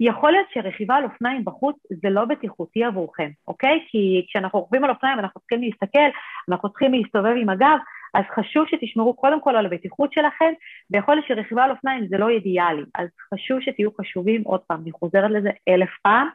יכול 0.00 0.30
להיות 0.32 0.46
שרכיבה 0.54 0.94
על 0.94 1.04
אופניים 1.04 1.44
בחוץ 1.44 1.76
זה 2.02 2.10
לא 2.10 2.24
בטיחותי 2.24 2.84
עבורכם, 2.84 3.30
אוקיי? 3.48 3.84
כי 3.88 4.26
כשאנחנו 4.28 4.58
רוכבים 4.58 4.84
על 4.84 4.90
אופניים 4.90 5.18
אנחנו 5.18 5.40
צריכים 5.40 5.62
להסתכל, 5.62 6.18
אנחנו 6.48 6.68
צריכים 6.68 6.94
להסתובב 6.94 7.34
עם 7.40 7.48
הגב, 7.48 7.78
אז 8.14 8.24
חשוב 8.34 8.66
שתשמרו 8.68 9.14
קודם 9.14 9.40
כל 9.40 9.56
על 9.56 9.66
הבטיחות 9.66 10.12
שלכם, 10.12 10.52
ויכול 10.90 11.14
להיות 11.14 11.26
שרכיבה 11.26 11.64
על 11.64 11.70
אופניים 11.70 12.06
זה 12.06 12.18
לא 12.18 12.28
אידיאלי, 12.28 12.82
אז 12.94 13.08
חשוב 13.34 13.60
שתהיו 13.60 13.92
קשובים, 13.92 14.42
עוד 14.44 14.60
פעם, 14.60 14.80
אני 14.82 14.92
חוזרת 14.92 15.30
לזה 15.30 15.50
אלף 15.68 15.90
פעם. 16.02 16.28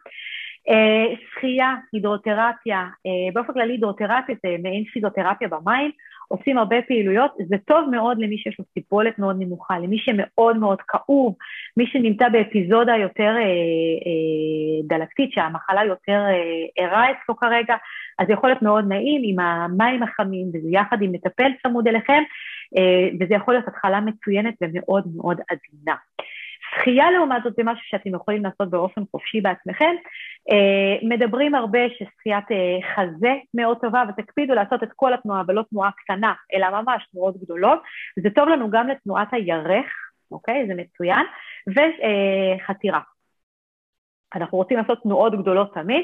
Uh, 0.70 1.20
שחייה, 1.32 1.76
הידרותרפיה, 1.94 2.88
uh, 2.88 3.34
באופן 3.34 3.54
כללי 3.54 3.74
הידרותרפיה 3.74 4.36
זה 4.44 4.56
מעין 4.64 4.84
פיזיותרפיה 4.84 5.48
במים, 5.48 5.92
עושים 6.30 6.58
הרבה 6.58 6.76
פעילויות, 6.88 7.32
זה 7.48 7.56
טוב 7.66 7.90
מאוד 7.90 8.18
למי 8.20 8.38
שיש 8.38 8.60
לו 8.60 8.66
סיבולת 8.74 9.20
מאוד 9.20 9.36
נמוכה, 9.40 9.80
למי 9.80 9.98
שמאוד 9.98 10.58
מאוד 10.58 10.78
כאוב, 10.88 11.36
מי 11.78 11.88
שנמצא 11.88 12.30
באפיזודה 12.30 12.96
יותר 12.96 13.34
אה, 13.38 13.42
אה, 13.42 14.98
דלקתית, 14.98 15.32
שהמחלה 15.32 15.86
יותר 15.86 16.22
אה, 16.30 16.84
ערה 16.86 17.06
אצלו 17.12 17.36
כרגע, 17.36 17.76
אז 18.20 18.28
זה 18.28 18.34
יכול 18.34 18.50
להיות 18.50 18.62
מאוד 18.62 18.86
נעים 18.88 19.22
עם 19.24 19.40
המים 19.40 20.04
החמים, 20.04 20.48
וזה 20.54 20.68
יחד 20.72 21.02
עם 21.02 21.12
מטפל 21.12 21.52
צמוד 21.64 21.88
אליכם, 21.88 22.24
אה, 22.78 23.10
וזה 23.20 23.34
יכול 23.36 23.54
להיות 23.54 23.68
התחלה 23.68 24.02
מצוינת 24.02 24.54
ומאוד 24.62 25.04
מאוד 25.16 25.38
עדינה. 25.50 25.96
שחייה 26.76 27.12
לעומת 27.12 27.44
זאת 27.44 27.54
זה 27.56 27.64
משהו 27.64 27.84
שאתם 27.86 28.16
יכולים 28.16 28.44
לעשות 28.44 28.70
באופן 28.70 29.02
חופשי 29.12 29.42
בעצמכם. 29.42 29.96
אה, 30.52 31.08
מדברים 31.10 31.56
הרבה 31.56 31.80
ששחיית 31.90 32.52
אה, 32.52 32.96
חזה 32.96 33.34
מאוד 33.54 33.78
טובה, 33.82 34.04
ותקפידו 34.10 34.54
לעשות 34.54 34.84
את 34.84 34.90
כל 34.96 35.14
התנועה 35.14 35.44
ולא 35.48 35.64
תנועה 35.70 35.92
קטנה, 35.92 36.34
אלא 36.54 36.70
ממש 36.70 37.08
תנועות 37.12 37.38
גדולות. 37.38 37.82
זה 38.24 38.30
טוב 38.30 38.50
לנו 38.50 38.70
גם 38.70 38.88
לתנועת 38.88 39.28
הירך, 39.32 39.86
אוקיי? 40.32 40.68
זה 40.68 40.74
מצוין, 40.76 41.26
וחתירה. 41.68 43.00
אנחנו 44.36 44.58
רוצים 44.58 44.78
לעשות 44.78 45.04
תנועות 45.04 45.42
גדולות 45.42 45.74
תמיד. 45.74 46.04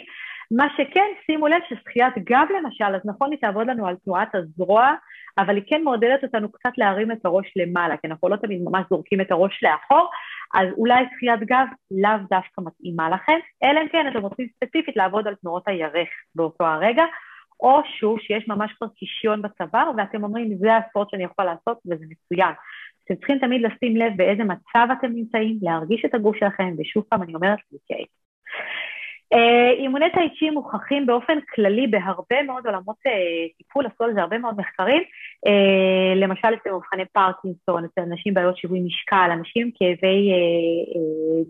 מה 0.52 0.68
שכן, 0.78 1.08
שימו 1.26 1.48
לב 1.48 1.62
ששחיית 1.70 2.14
גב 2.18 2.48
למשל, 2.58 2.96
אז 2.96 3.02
נכון 3.06 3.32
היא 3.32 3.40
תעבוד 3.40 3.68
לנו 3.68 3.88
על 3.88 3.96
תנועת 4.04 4.36
הזרוע, 4.36 4.94
אבל 5.38 5.56
היא 5.56 5.64
כן 5.68 5.84
מעודדת 5.84 6.24
אותנו 6.24 6.52
קצת 6.52 6.78
להרים 6.78 7.12
את 7.12 7.26
הראש 7.26 7.54
למעלה, 7.56 7.98
כי 7.98 8.08
אנחנו 8.08 8.30
לא 8.30 8.36
תמיד 8.36 8.62
ממש 8.64 8.86
זורקים 8.90 9.22
את 9.22 9.32
הראש 9.32 9.64
לאחור, 9.64 10.10
אז 10.54 10.68
אולי 10.78 11.04
שחיית 11.16 11.40
גב 11.40 11.66
לאו 11.92 12.18
דווקא 12.30 12.62
מתאימה 12.62 13.10
לכם, 13.10 13.38
אלא 13.64 13.82
אם 13.82 13.88
כן 13.88 14.06
אתם 14.12 14.22
רוצים 14.22 14.48
ספציפית 14.56 14.96
לעבוד 14.96 15.28
על 15.28 15.36
תנועות 15.36 15.68
הירך 15.68 16.10
באותו 16.36 16.66
הרגע, 16.66 17.04
או 17.60 17.82
שוב 18.00 18.20
שיש 18.20 18.48
ממש 18.48 18.74
כבר 18.74 18.88
קישיון 18.88 19.42
בצוואר 19.42 19.92
ואתם 19.98 20.24
אומרים 20.24 20.58
זה 20.58 20.78
הספורט 20.78 21.10
שאני 21.10 21.24
יכולה 21.24 21.54
לעשות 21.54 21.78
וזה 21.86 22.06
מצוין. 22.10 22.54
אתם 23.06 23.16
צריכים 23.16 23.40
תמיד 23.40 23.62
לשים 23.62 23.98
לב 23.98 24.14
באיזה 24.18 24.44
מצב 24.44 24.88
אתם 25.00 25.08
נמצאים, 25.08 25.58
להרגיש 25.62 26.06
את 26.06 26.16
הגוף 26.16 26.36
שלכם, 26.36 26.74
ושוב 26.78 27.04
פעם 27.10 27.24
אני 27.24 27.36
אומרת, 27.36 27.60
להתייעץ. 27.72 28.10
אה, 29.34 29.72
אימוני 29.72 30.12
טאי 30.12 30.30
צ'י 30.40 30.50
מוכחים 30.50 31.06
באופן 31.06 31.38
כללי 31.56 31.88
בהרבה 31.88 32.44
מאוד 32.46 32.68
עולמות 32.68 32.96
אה, 33.08 33.12
טיפול, 33.58 33.86
עשו 33.86 34.04
על 34.04 34.14
זה 34.14 34.22
הרבה 34.22 34.38
מאוד 34.38 34.56
מחקרים, 34.58 35.04
אה, 35.48 36.16
למשל 36.16 36.48
אצל 36.54 36.72
מבחני 36.72 37.06
פרקינסון, 37.06 37.86
אצל 37.86 38.02
אנשים 38.02 38.34
בעיות 38.34 38.58
שיווי 38.58 38.80
משקל, 38.80 39.30
אנשים 39.34 39.66
עם 39.66 39.72
כאבי 39.76 40.32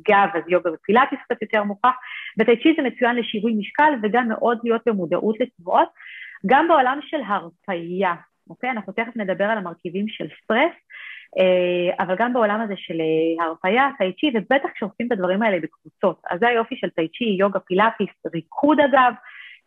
גב, 0.07 0.29
אז 0.33 0.43
יוגה 0.47 0.69
ופילאטיס 0.73 1.19
קצת 1.25 1.41
יותר 1.41 1.63
מוכח, 1.63 1.95
וטאי 2.39 2.63
צ'י 2.63 2.73
זה 2.77 2.81
מצוין 2.87 3.15
לשיווי 3.15 3.53
משקל 3.53 3.93
וגם 4.03 4.27
מאוד 4.27 4.57
להיות 4.63 4.81
במודעות 4.85 5.35
לתנועות, 5.39 5.89
גם 6.45 6.67
בעולם 6.67 6.99
של 7.01 7.19
הרפייה, 7.27 8.13
אוקיי? 8.49 8.69
אנחנו 8.69 8.93
תכף 8.93 9.15
נדבר 9.15 9.45
על 9.45 9.57
המרכיבים 9.57 10.07
של 10.07 10.27
סטרס, 10.43 10.73
אבל 11.99 12.15
גם 12.19 12.33
בעולם 12.33 12.61
הזה 12.61 12.73
של 12.77 13.01
אה, 13.01 13.45
הרפאיה, 13.45 13.89
טאי 13.97 14.13
צ'י, 14.13 14.31
ובטח 14.33 14.69
כשעושים 14.75 15.07
את 15.07 15.11
הדברים 15.11 15.41
האלה 15.41 15.57
בקבוצות. 15.59 16.21
אז 16.29 16.39
זה 16.39 16.47
היופי 16.47 16.75
של 16.75 16.89
טאי 16.89 17.07
צ'י, 17.07 17.25
יוגה, 17.39 17.59
פילאטיס, 17.59 18.09
ריקוד 18.33 18.79
אגב, 18.79 19.13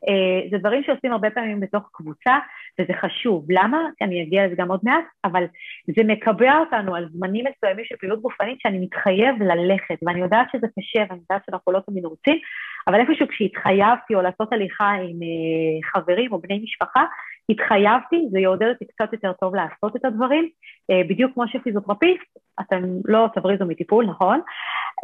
אה, 0.09 0.49
זה 0.51 0.59
דברים 0.59 0.83
שעושים 0.83 1.13
הרבה 1.13 1.31
פעמים 1.31 1.61
בתוך 1.61 1.83
קבוצה, 1.93 2.37
וזה 2.81 2.93
חשוב. 2.93 3.47
למה? 3.51 3.79
אני 4.03 4.23
אגיע 4.23 4.47
לזה 4.47 4.55
גם 4.57 4.71
עוד 4.71 4.81
מעט, 4.83 5.05
אבל 5.25 5.45
זה 5.97 6.05
מקבע 6.05 6.59
אותנו 6.59 6.95
על 6.95 7.09
זמנים 7.13 7.45
מסוימים 7.51 7.85
של 7.85 7.97
פעילות 7.97 8.23
גופנית 8.23 8.61
שאני 8.61 8.79
מתחייב 8.79 9.43
ללכת, 9.43 9.99
ואני 10.03 10.21
יודעת 10.21 10.47
שזה 10.53 10.67
קשה, 10.67 11.05
ואני 11.09 11.21
יודעת 11.31 11.43
שאנחנו 11.47 11.73
לא 11.73 11.81
תמיד 11.87 12.05
רוצים, 12.05 12.39
אבל 12.87 13.01
איפשהו 13.01 13.29
כשהתחייבתי 13.29 14.15
או 14.15 14.23
לעשות 14.23 14.53
הליכה 14.53 14.91
עם 14.91 15.19
חברים 15.93 16.33
או 16.33 16.41
בני 16.41 16.61
משפחה, 16.65 17.05
התחייבתי, 17.49 18.29
זה 18.31 18.39
יעודד 18.39 18.69
אותי 18.69 18.85
קצת 18.85 19.13
יותר 19.13 19.33
טוב 19.33 19.55
לעשות 19.55 19.97
את 19.97 20.05
הדברים, 20.05 20.49
אה, 20.91 21.03
בדיוק 21.09 21.35
כמו 21.35 21.49
שפיזיותרפיסט, 21.49 22.39
אתם 22.61 22.83
לא 23.05 23.29
תבריזו 23.35 23.65
מטיפול, 23.65 24.07
נכון? 24.07 24.41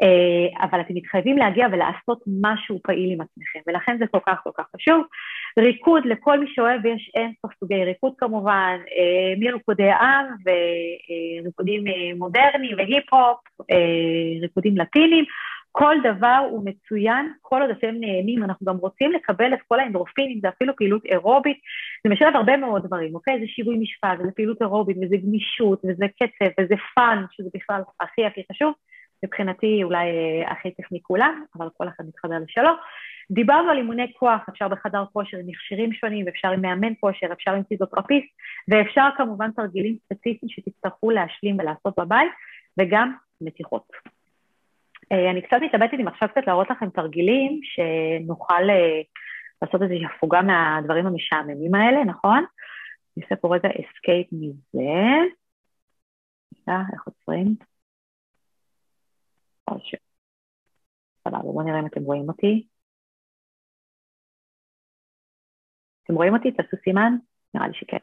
אה, 0.03 0.67
אבל 0.67 0.81
אתם 0.81 0.95
מתחייבים 0.95 1.39
להגיע 1.39 1.67
ולעשות 1.73 2.23
משהו 2.43 2.81
פעיל 2.83 3.13
עם 3.13 3.21
עצמכם, 3.21 3.59
ולכן 3.67 3.99
זה 3.99 4.07
כל 4.07 4.19
כך 4.27 4.41
כל 4.45 4.51
כך 4.59 4.65
חשוב. 4.77 5.05
ריקוד 5.59 6.07
לכל 6.07 6.41
מי 6.41 6.47
שאוהב, 6.55 6.87
יש 6.87 7.11
אין 7.15 7.33
סוף 7.43 7.53
סוגי 7.61 7.85
ריקוד 7.85 8.13
כמובן, 8.19 8.77
אה, 8.97 9.35
מריקודי 9.39 9.91
עם 9.91 10.27
וריקודים 11.43 11.85
מודרניים 12.19 12.77
והיפ-הופ, 12.79 13.39
ריקודים 14.41 14.77
לטינים, 14.77 15.25
כל 15.77 15.97
דבר 16.03 16.41
הוא 16.51 16.65
מצוין, 16.65 17.33
כל 17.41 17.63
עוד 17.63 17.71
אתם 17.71 17.95
נהנים, 18.01 18.45
אנחנו 18.45 18.67
גם 18.67 18.77
רוצים 18.77 19.13
לקבל 19.13 19.55
את 19.55 19.59
כל 19.69 19.81
האנדורפינים, 19.81 20.41
זה 20.43 20.49
אפילו 20.49 20.77
פעילות 20.77 21.05
אירובית, 21.05 21.59
זה 22.05 22.11
משלב 22.11 22.37
הרבה 22.37 22.57
מאוד 22.57 22.87
דברים, 22.87 23.15
אוקיי? 23.15 23.41
זה 23.41 23.47
שיווי 23.47 23.79
משפט, 23.79 24.19
וזה 24.21 24.31
פעילות 24.37 24.63
אירובית, 24.63 24.97
וזה 24.97 25.17
גמישות, 25.17 25.83
וזה 25.85 26.07
קצב, 26.09 26.61
וזה 26.61 26.75
fun, 26.95 27.25
שזה 27.31 27.49
בכלל 27.55 27.83
הכי 28.01 28.27
הכי 28.27 28.43
חשוב, 28.53 28.75
מבחינתי 29.25 29.81
אולי 29.83 30.07
אה, 30.07 30.53
הכי 30.53 30.71
טכני 30.71 30.99
מכולם, 30.99 31.45
אבל 31.57 31.69
כל 31.77 31.89
אחד 31.89 32.05
מתחבר 32.09 32.35
לשלו. 32.45 32.71
דיברנו 33.31 33.71
על 33.71 33.77
אימוני 33.77 34.13
כוח, 34.19 34.41
אפשר 34.49 34.69
בחדר 34.69 35.05
כושר 35.13 35.37
עם 35.37 35.47
מכשירים 35.47 35.93
שונים, 35.93 36.29
אפשר 36.29 36.49
עם 36.49 36.63
מאמן 36.63 36.93
כושר, 37.01 37.27
אפשר 37.33 37.51
עם 37.51 37.63
פיזיותרפיסט, 37.63 38.29
ואפשר 38.69 39.09
כמובן 39.17 39.51
תרגילים 39.51 39.97
ספציפיים 40.05 40.49
שתצטרכו 40.49 41.11
להשלים 41.11 41.59
ולעשות 41.59 41.95
בבית, 41.99 42.33
וגם 42.81 43.13
מתיחות. 43.41 43.83
אה, 45.13 45.31
אני 45.31 45.43
קצת 45.43 45.57
מתלבטת 45.63 45.95
אם 46.01 46.09
עכשיו 46.09 46.29
קצת 46.29 46.47
להראות 46.47 46.71
לכם 46.71 46.91
תרגילים 46.91 47.61
שנוכל 47.63 48.71
אה, 48.71 49.03
לעשות 49.63 49.83
איזושהי 49.83 50.07
הפוגה 50.07 50.43
מהדברים 50.43 51.07
המשעממים 51.07 51.75
האלה, 51.75 52.05
נכון? 52.05 52.45
אני 53.17 53.25
אעשה 53.25 53.37
פה 53.37 53.55
רגע 53.55 53.69
אסקייפ 53.69 54.27
מזה. 54.33 54.81
איך 56.69 57.07
עוצרים? 57.07 57.55
סבבה, 61.29 61.39
בואו 61.39 61.67
נראה 61.67 61.81
אם 61.81 61.87
אתם 61.87 62.03
רואים 62.03 62.29
אותי. 62.29 62.67
אתם 66.05 66.15
רואים 66.15 66.35
אותי? 66.35 66.53
תעשו 66.53 66.77
סימן? 66.85 67.13
נראה 67.55 67.69
לי 67.69 67.75
שכן. 67.75 67.97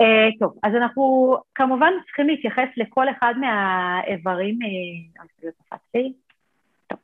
Uh, 0.00 0.38
טוב, 0.40 0.54
אז 0.62 0.74
אנחנו 0.74 1.36
כמובן 1.54 1.92
צריכים 2.06 2.26
להתייחס 2.26 2.68
לכל 2.76 3.06
אחד 3.10 3.34
מהאיברים, 3.40 4.58
uh, 4.62 6.08
טוב. 6.88 6.98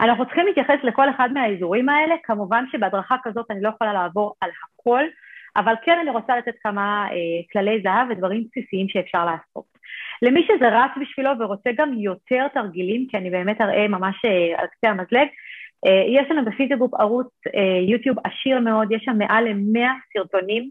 אנחנו 0.00 0.24
צריכים 0.24 0.46
להתייחס 0.46 0.78
לכל 0.82 1.10
אחד 1.10 1.28
מהאזורים 1.32 1.88
האלה, 1.88 2.14
כמובן 2.22 2.64
שבהדרכה 2.72 3.16
כזאת 3.22 3.50
אני 3.50 3.62
לא 3.62 3.68
יכולה 3.68 3.92
לעבור 3.92 4.34
על 4.40 4.50
הכל, 4.64 5.02
אבל 5.56 5.74
כן 5.84 5.98
אני 6.02 6.10
רוצה 6.10 6.36
לתת 6.36 6.54
כמה 6.62 7.06
uh, 7.10 7.12
כללי 7.52 7.80
זהב 7.82 8.10
ודברים 8.10 8.44
בסיסיים 8.50 8.88
שאפשר 8.88 9.24
לעשות. 9.24 9.64
למי 10.22 10.46
שזה 10.48 10.68
רץ 10.68 10.90
בשבילו 11.00 11.30
ורוצה 11.38 11.70
גם 11.76 11.92
יותר 11.92 12.48
תרגילים, 12.54 13.06
כי 13.10 13.16
אני 13.16 13.30
באמת 13.30 13.60
אראה 13.60 13.88
ממש 13.88 14.16
uh, 14.24 14.60
על 14.60 14.66
קצה 14.66 14.90
המזלג, 14.90 15.16
אה, 15.16 15.28
יש 15.90 16.30
לנו 16.30 16.44
בפיזיוגרופ 16.44 16.94
ערוץ 16.94 17.26
אה, 17.54 17.80
יוטיוב 17.88 18.16
עשיר 18.24 18.60
מאוד, 18.60 18.92
יש 18.92 19.02
שם 19.04 19.18
מעל 19.18 19.44
למאה 19.48 19.92
סרטונים, 20.12 20.70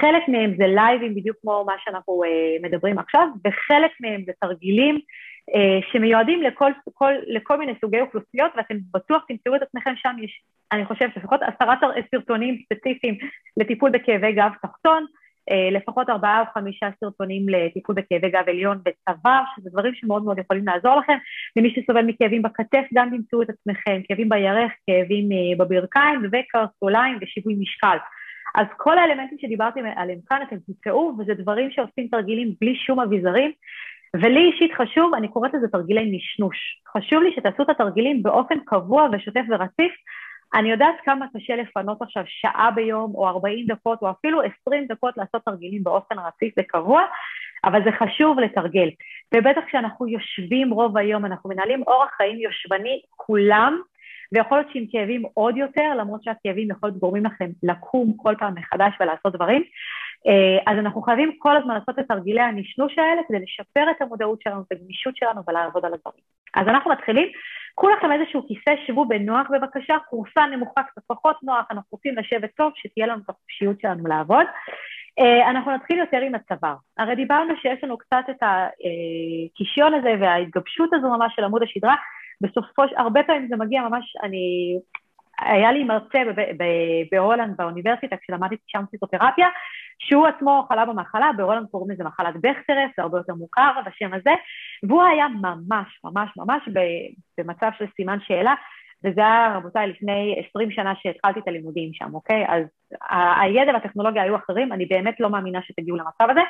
חלק 0.00 0.28
מהם 0.28 0.54
זה 0.58 0.66
לייבים 0.66 1.14
בדיוק 1.14 1.36
כמו 1.42 1.64
מה 1.66 1.72
שאנחנו 1.84 2.24
אה, 2.24 2.68
מדברים 2.68 2.98
עכשיו, 2.98 3.28
וחלק 3.44 3.90
מהם 4.00 4.22
זה 4.26 4.32
תרגילים 4.40 4.98
שמיועדים 5.92 6.42
לכל, 6.42 6.70
כל, 6.94 7.12
לכל 7.26 7.58
מיני 7.58 7.72
סוגי 7.80 8.00
אוכלוסיות, 8.00 8.52
ואתם 8.56 8.74
בטוח 8.94 9.24
תמצאו 9.28 9.56
את 9.56 9.62
עצמכם 9.62 9.92
שם, 9.96 10.16
יש, 10.22 10.42
אני 10.72 10.84
חושבת, 10.84 11.16
לפחות 11.16 11.40
עשרה 11.42 11.74
סרטונים 12.10 12.58
ספציפיים 12.64 13.18
לטיפול 13.56 13.90
בכאבי 13.90 14.32
גב 14.32 14.50
תחתון, 14.62 15.02
אה, 15.02 15.23
לפחות 15.72 16.10
ארבעה 16.10 16.40
או 16.40 16.44
חמישה 16.54 16.88
סרטונים 17.00 17.48
לטיפול 17.48 17.94
בכאבי 17.94 18.30
גב 18.30 18.44
עליון 18.46 18.78
וצוואר, 18.78 19.42
שזה 19.56 19.70
דברים 19.70 19.94
שמאוד 19.94 20.24
מאוד 20.24 20.38
יכולים 20.38 20.66
לעזור 20.66 20.96
לכם. 20.96 21.16
למי 21.56 21.74
שסובל 21.74 22.02
מכאבים 22.02 22.42
בכתף, 22.42 22.84
גם 22.94 23.10
תמצאו 23.10 23.42
את 23.42 23.50
עצמכם, 23.50 24.00
כאבים 24.08 24.28
בירך, 24.28 24.72
כאבים 24.86 25.32
אה, 25.32 25.64
בברכיים 25.64 26.20
וקרסוליים 26.32 27.18
ושיווי 27.20 27.54
משקל. 27.58 27.96
אז 28.54 28.66
כל 28.76 28.98
האלמנטים 28.98 29.38
שדיברתי 29.40 29.80
עליהם 29.96 30.18
כאן 30.26 30.42
אתם 30.48 30.56
תמצאו, 30.66 31.12
וזה 31.18 31.34
דברים 31.34 31.70
שעושים 31.70 32.08
תרגילים 32.08 32.54
בלי 32.60 32.76
שום 32.76 33.00
אביזרים. 33.00 33.52
ולי 34.16 34.50
אישית 34.52 34.70
חשוב, 34.74 35.14
אני 35.14 35.28
קוראת 35.28 35.54
לזה 35.54 35.68
תרגילי 35.68 36.16
נשנוש. 36.16 36.56
חשוב 36.96 37.22
לי 37.22 37.32
שתעשו 37.36 37.62
את 37.62 37.70
התרגילים 37.70 38.22
באופן 38.22 38.54
קבוע 38.64 39.08
ושוטף 39.12 39.42
ורציף, 39.50 39.92
אני 40.54 40.70
יודעת 40.70 40.94
כמה 41.04 41.26
קשה 41.36 41.56
לפנות 41.56 42.02
עכשיו 42.02 42.22
שעה 42.26 42.70
ביום, 42.74 43.14
או 43.14 43.28
40 43.28 43.66
דקות, 43.66 44.02
או 44.02 44.10
אפילו 44.10 44.40
20 44.62 44.86
דקות 44.86 45.16
לעשות 45.16 45.44
תרגילים 45.44 45.84
באופן 45.84 46.18
רציף 46.18 46.54
וקבוע, 46.58 47.02
אבל 47.64 47.84
זה 47.84 47.90
חשוב 47.92 48.40
לתרגל. 48.40 48.88
ובטח 49.34 49.60
כשאנחנו 49.66 50.08
יושבים 50.08 50.70
רוב 50.70 50.96
היום, 50.96 51.24
אנחנו 51.24 51.50
מנהלים 51.50 51.82
אורח 51.86 52.10
חיים 52.16 52.38
יושבני, 52.38 53.00
כולם, 53.10 53.80
ויכול 54.32 54.58
להיות 54.58 54.72
שעם 54.72 54.84
כאבים 54.92 55.22
עוד 55.34 55.56
יותר, 55.56 55.94
למרות 55.98 56.22
שהכאבים 56.24 56.70
יכול 56.70 56.88
להיות 56.88 57.00
גורמים 57.00 57.24
לכם 57.24 57.50
לקום 57.62 58.12
כל 58.16 58.34
פעם 58.38 58.54
מחדש 58.54 58.92
ולעשות 59.00 59.32
דברים. 59.32 59.62
אה, 60.26 60.72
אז 60.72 60.78
אנחנו 60.78 61.02
חייבים 61.02 61.32
כל 61.38 61.56
הזמן 61.56 61.74
לעשות 61.74 61.98
את 61.98 62.04
תרגילי 62.08 62.40
הנשנוש 62.40 62.98
האלה 62.98 63.22
כדי 63.28 63.38
לשפר 63.38 63.90
את 63.90 64.02
המודעות 64.02 64.42
שלנו, 64.42 64.60
את 64.60 64.72
הגמישות 64.72 65.16
שלנו 65.16 65.40
ולעבוד 65.48 65.84
על 65.84 65.94
הדברים. 65.94 66.24
אז 66.54 66.68
אנחנו 66.68 66.90
מתחילים. 66.90 67.28
קחו 67.76 67.88
לכם 67.88 68.12
איזשהו 68.12 68.46
כיסא, 68.48 68.74
שבו 68.86 69.08
בנוח 69.08 69.46
בבקשה, 69.50 69.96
כורסה 70.10 70.46
נמוכה 70.46 70.82
קצת 70.82 71.02
פחות 71.06 71.36
נוח, 71.42 71.66
אנחנו 71.70 71.88
רוצים 71.90 72.16
לשבת 72.16 72.50
טוב, 72.56 72.72
שתהיה 72.76 73.06
לנו 73.06 73.20
את 73.24 73.30
החופשיות 73.30 73.80
שלנו 73.80 74.06
לעבוד. 74.06 74.46
Uh, 75.20 75.50
אנחנו 75.50 75.74
נתחיל 75.74 75.98
יותר 75.98 76.20
עם 76.20 76.34
הצוואר. 76.34 76.74
הרי 76.98 77.14
דיברנו 77.14 77.54
שיש 77.62 77.84
לנו 77.84 77.98
קצת 77.98 78.24
את 78.30 78.42
הקישיון 78.42 79.94
הזה 79.94 80.14
וההתגבשות 80.20 80.90
הזו 80.92 81.08
ממש 81.08 81.32
של 81.36 81.44
עמוד 81.44 81.62
השדרה, 81.62 81.94
בסופו 82.40 82.88
של... 82.88 82.94
הרבה 82.96 83.22
פעמים 83.22 83.48
זה 83.48 83.56
מגיע 83.56 83.82
ממש, 83.82 84.16
אני... 84.22 84.74
היה 85.40 85.72
לי 85.72 85.84
מרצה 85.84 86.22
בהולנד 87.12 87.56
באוניברסיטה 87.56 88.16
כשלמדתי 88.16 88.56
שם 88.66 88.84
פיזיותרפיה, 88.90 89.48
שהוא 89.98 90.26
עצמו 90.26 90.66
חלה 90.68 90.84
במחלה, 90.86 91.30
בהולנד 91.36 91.66
קוראים 91.70 91.90
לזה 91.90 92.04
מחלת 92.04 92.34
בכטרב, 92.34 92.90
זה 92.96 93.02
הרבה 93.02 93.18
יותר 93.18 93.34
מוכר 93.34 93.70
בשם 93.86 94.14
הזה, 94.14 94.30
והוא 94.82 95.02
היה 95.02 95.28
ממש 95.28 96.00
ממש 96.04 96.30
ממש 96.36 96.68
במצב 97.38 97.70
של 97.78 97.84
סימן 97.96 98.18
שאלה, 98.20 98.54
וזה 99.04 99.20
היה, 99.20 99.54
רבותיי, 99.56 99.86
לפני 99.86 100.42
20 100.48 100.70
שנה 100.70 100.92
שהתחלתי 101.02 101.40
את 101.40 101.48
הלימודים 101.48 101.90
שם, 101.92 102.14
אוקיי? 102.14 102.46
אז 102.48 102.64
הידע 103.40 103.72
והטכנולוגיה 103.72 104.22
היו 104.22 104.36
אחרים, 104.36 104.72
אני 104.72 104.86
באמת 104.86 105.20
לא 105.20 105.30
מאמינה 105.30 105.62
שתגיעו 105.62 105.96
למצב 105.96 106.30
הזה, 106.30 106.40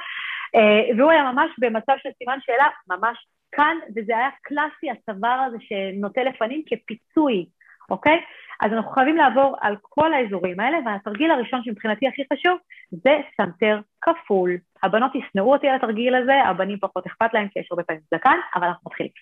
אה, 0.54 0.96
והוא 0.96 1.10
היה 1.10 1.32
ממש 1.32 1.50
במצב 1.58 1.92
של 2.02 2.08
סימן 2.18 2.38
שאלה, 2.40 2.68
ממש 2.88 3.26
כאן, 3.52 3.76
וזה 3.96 4.16
היה 4.16 4.28
קלאסי, 4.42 4.90
הצוואר 4.90 5.40
הזה 5.40 5.56
שנוטה 5.60 6.22
לפנים 6.22 6.62
כפיצוי, 6.66 7.46
אוקיי? 7.90 8.20
אז 8.60 8.72
אנחנו 8.72 8.90
חייבים 8.90 9.16
לעבור 9.16 9.56
על 9.60 9.76
כל 9.82 10.14
האזורים 10.14 10.60
האלה, 10.60 10.78
והתרגיל 10.86 11.30
הראשון 11.30 11.60
שמבחינתי 11.64 12.08
הכי 12.08 12.22
חשוב 12.32 12.58
זה 12.90 13.18
סנטר 13.36 13.80
כפול. 14.00 14.56
הבנות 14.82 15.14
ישנאו 15.14 15.52
אותי 15.52 15.68
על 15.68 15.76
התרגיל 15.76 16.14
הזה, 16.14 16.42
הבנים 16.44 16.78
פחות 16.78 17.06
אכפת 17.06 17.34
להם 17.34 17.48
כי 17.48 17.58
יש 17.58 17.68
הרבה 17.70 17.82
פעמים 17.82 18.02
זקן, 18.14 18.38
אבל 18.54 18.66
אנחנו 18.66 18.90
מתחילים. 18.90 19.12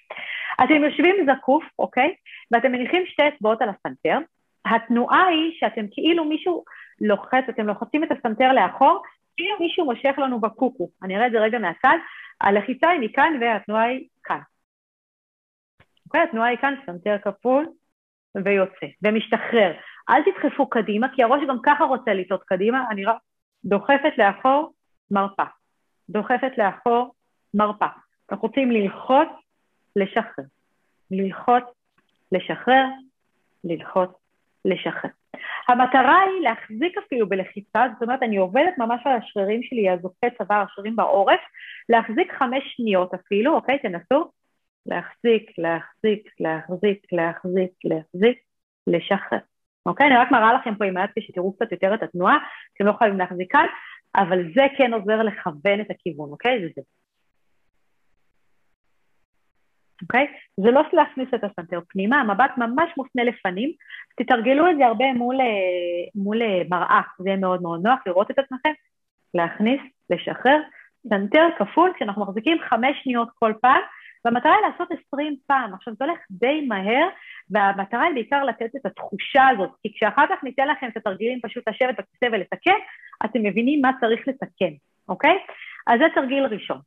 אתם 0.64 0.84
יושבים 0.84 1.26
זקוף, 1.26 1.64
אוקיי? 1.78 2.14
ואתם 2.50 2.72
מניחים 2.72 3.06
שתי 3.06 3.28
אצבעות 3.28 3.62
על 3.62 3.68
הסנטר. 3.68 4.18
התנועה 4.64 5.26
היא 5.26 5.52
שאתם 5.60 5.84
כאילו 5.90 6.24
מישהו 6.24 6.64
לוחץ, 7.00 7.44
אתם 7.48 7.66
לוחצים 7.66 8.04
את 8.04 8.08
הסנטר 8.12 8.52
לאחור, 8.52 9.02
כאילו 9.36 9.56
מישהו 9.60 9.84
מושך 9.84 10.14
לנו 10.18 10.40
בקוקו. 10.40 10.88
אני 11.02 11.16
אראה 11.16 11.26
את 11.26 11.32
זה 11.32 11.38
רגע 11.38 11.58
מהצד. 11.58 11.96
הלחיצה 12.40 12.88
היא 12.88 13.00
מכאן 13.00 13.32
והתנועה 13.40 13.82
היא 13.82 14.08
כאן. 14.24 14.40
אוקיי? 16.06 16.22
התנועה 16.22 16.48
היא 16.48 16.58
כאן, 16.58 16.74
סנטר 16.86 17.16
כפול, 17.24 17.66
ויוצא, 18.44 18.86
ומשתחרר. 19.02 19.72
אל 20.10 20.22
תדחפו 20.22 20.66
קדימה, 20.66 21.06
כי 21.14 21.22
הראש 21.22 21.42
גם 21.48 21.56
ככה 21.62 21.84
רוצה 21.84 22.14
לנטות 22.14 22.42
קדימה, 22.42 22.84
אני 22.90 23.04
רק 23.04 23.16
דוחפת 23.64 24.18
לאחור, 24.18 24.72
מרפה. 25.10 25.44
דוחפת 26.08 26.58
לאחור, 26.58 27.14
מרפה. 27.54 27.86
אנחנו 28.30 28.48
רוצים 28.48 28.70
ללחוץ, 28.70 29.28
לשחרר. 29.96 30.44
ללחוץ, 31.10 31.64
לשחרר, 32.32 32.84
ללחוץ, 33.64 34.10
לשחרר. 34.64 35.10
המטרה 35.68 36.20
היא 36.20 36.40
להחזיק 36.42 36.98
אפילו 36.98 37.28
בלחיצה, 37.28 37.86
זאת 37.92 38.02
אומרת, 38.02 38.22
אני 38.22 38.36
עובדת 38.36 38.78
ממש 38.78 39.00
על 39.04 39.12
השרירים 39.16 39.62
שלי, 39.62 39.90
הזוקי 39.90 40.26
צוואר, 40.38 40.62
השרירים 40.62 40.96
בעורף, 40.96 41.40
להחזיק 41.88 42.32
חמש 42.38 42.62
שניות 42.76 43.14
אפילו, 43.14 43.54
אוקיי? 43.54 43.78
תנסו. 43.78 44.30
להחזיק, 44.86 45.50
להחזיק, 45.58 46.28
להחזיק, 46.40 47.12
להחזיק, 47.12 47.72
להחזיק, 47.84 48.38
לשחרר. 48.86 49.38
אוקיי? 49.86 50.06
אני 50.06 50.16
רק 50.16 50.30
מראה 50.30 50.52
לכם 50.52 50.74
פה 50.74 50.84
עם 50.84 50.96
היד 50.96 51.10
שתראו 51.20 51.52
קצת 51.52 51.72
יותר 51.72 51.94
את 51.94 52.02
התנועה, 52.02 52.38
אתם 52.76 52.86
לא 52.86 52.92
חייבים 52.98 53.18
להחזיק 53.18 53.52
כאן, 53.52 53.66
אבל 54.16 54.42
זה 54.54 54.62
כן 54.78 54.94
עוזר 54.94 55.22
לכוון 55.22 55.80
את 55.80 55.90
הכיוון, 55.90 56.30
אוקיי? 56.30 56.60
זה 56.60 56.68
זה. 56.76 56.82
אוקיי? 60.02 60.26
זה 60.56 60.70
לא 60.70 60.82
להכניס 60.92 61.28
את 61.34 61.44
הסנטר 61.44 61.80
פנימה, 61.88 62.20
המבט 62.20 62.50
ממש 62.56 62.90
מופנה 62.96 63.24
לפנים, 63.24 63.72
תתרגלו 64.16 64.70
את 64.70 64.76
זה 64.76 64.86
הרבה 64.86 65.12
מול, 65.12 65.40
אה, 65.40 65.46
מול 66.14 66.42
אה, 66.42 66.62
מראה, 66.70 67.00
זה 67.18 67.28
יהיה 67.28 67.38
מאוד 67.38 67.62
מאוד 67.62 67.86
נוח 67.86 67.98
לראות 68.06 68.30
את 68.30 68.38
עצמכם, 68.38 68.72
להכניס, 69.34 69.80
לשחרר, 70.10 70.60
סנטר 71.08 71.48
כפול, 71.58 71.92
כשאנחנו 71.96 72.22
מחזיקים 72.22 72.58
חמש 72.68 72.96
שניות 73.02 73.28
כל 73.34 73.52
פעם, 73.60 73.80
והמטרה 74.24 74.52
היא 74.52 74.66
לעשות 74.66 74.88
עשרים 74.90 75.36
פעם. 75.46 75.74
עכשיו 75.74 75.94
זה 75.98 76.04
הולך 76.04 76.18
די 76.30 76.66
מהר, 76.68 77.08
והמטרה 77.50 78.04
היא 78.04 78.14
בעיקר 78.14 78.44
לתת 78.44 78.76
את 78.76 78.86
התחושה 78.86 79.48
הזאת, 79.48 79.70
כי 79.82 79.92
כשאחר 79.94 80.24
כך 80.30 80.44
ניתן 80.44 80.68
לכם 80.68 80.88
את 80.88 80.96
התרגילים 80.96 81.40
פשוט 81.42 81.68
לשבת 81.68 81.94
בכיסא 81.98 82.26
ולתקן, 82.32 82.78
אתם 83.24 83.42
מבינים 83.42 83.80
מה 83.80 83.90
צריך 84.00 84.28
לתקן, 84.28 84.74
אוקיי? 85.08 85.38
אז 85.86 85.98
זה 85.98 86.04
תרגיל 86.14 86.44
ראשון. 86.44 86.78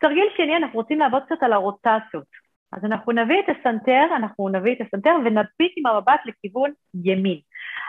תרגיל 0.00 0.26
שני, 0.36 0.56
אנחנו 0.56 0.78
רוצים 0.78 0.98
לעבוד 0.98 1.22
קצת 1.26 1.42
על 1.42 1.52
הרוטציות. 1.52 2.48
אז 2.72 2.84
אנחנו 2.84 3.12
נביא 3.12 3.40
את 3.40 3.56
הסנטר, 3.56 4.04
אנחנו 4.16 4.48
נביא 4.48 4.72
את 4.72 4.80
הסנטר 4.80 5.16
ונדביק 5.24 5.72
עם 5.76 5.86
המבט 5.86 6.20
לכיוון 6.26 6.70
ימין. 7.04 7.38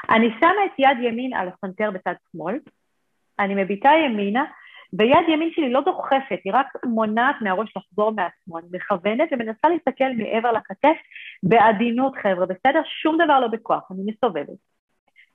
אני 0.09 0.29
שמה 0.39 0.65
את 0.65 0.71
יד 0.77 0.97
ימין 1.01 1.33
על 1.33 1.47
הסנטר 1.47 1.91
בצד 1.91 2.13
שמאל, 2.31 2.59
אני 3.39 3.63
מביטה 3.63 3.89
ימינה, 4.05 4.45
ויד 4.93 5.25
ימין 5.27 5.51
שלי 5.51 5.71
לא 5.71 5.81
דוחפת, 5.81 6.39
היא 6.43 6.53
רק 6.53 6.67
מונעת 6.85 7.35
מהראש 7.41 7.77
לחזור 7.77 8.11
מעצמו. 8.11 8.59
אני 8.59 8.67
מכוונת 8.71 9.29
ומנסה 9.31 9.69
להסתכל 9.69 10.09
מעבר 10.17 10.51
לכתף 10.51 10.97
בעדינות, 11.43 12.13
חבר'ה, 12.23 12.45
בסדר? 12.45 12.81
שום 13.01 13.17
דבר 13.23 13.39
לא 13.39 13.47
בכוח, 13.47 13.91
אני 13.91 14.01
מסתובבת. 14.05 14.57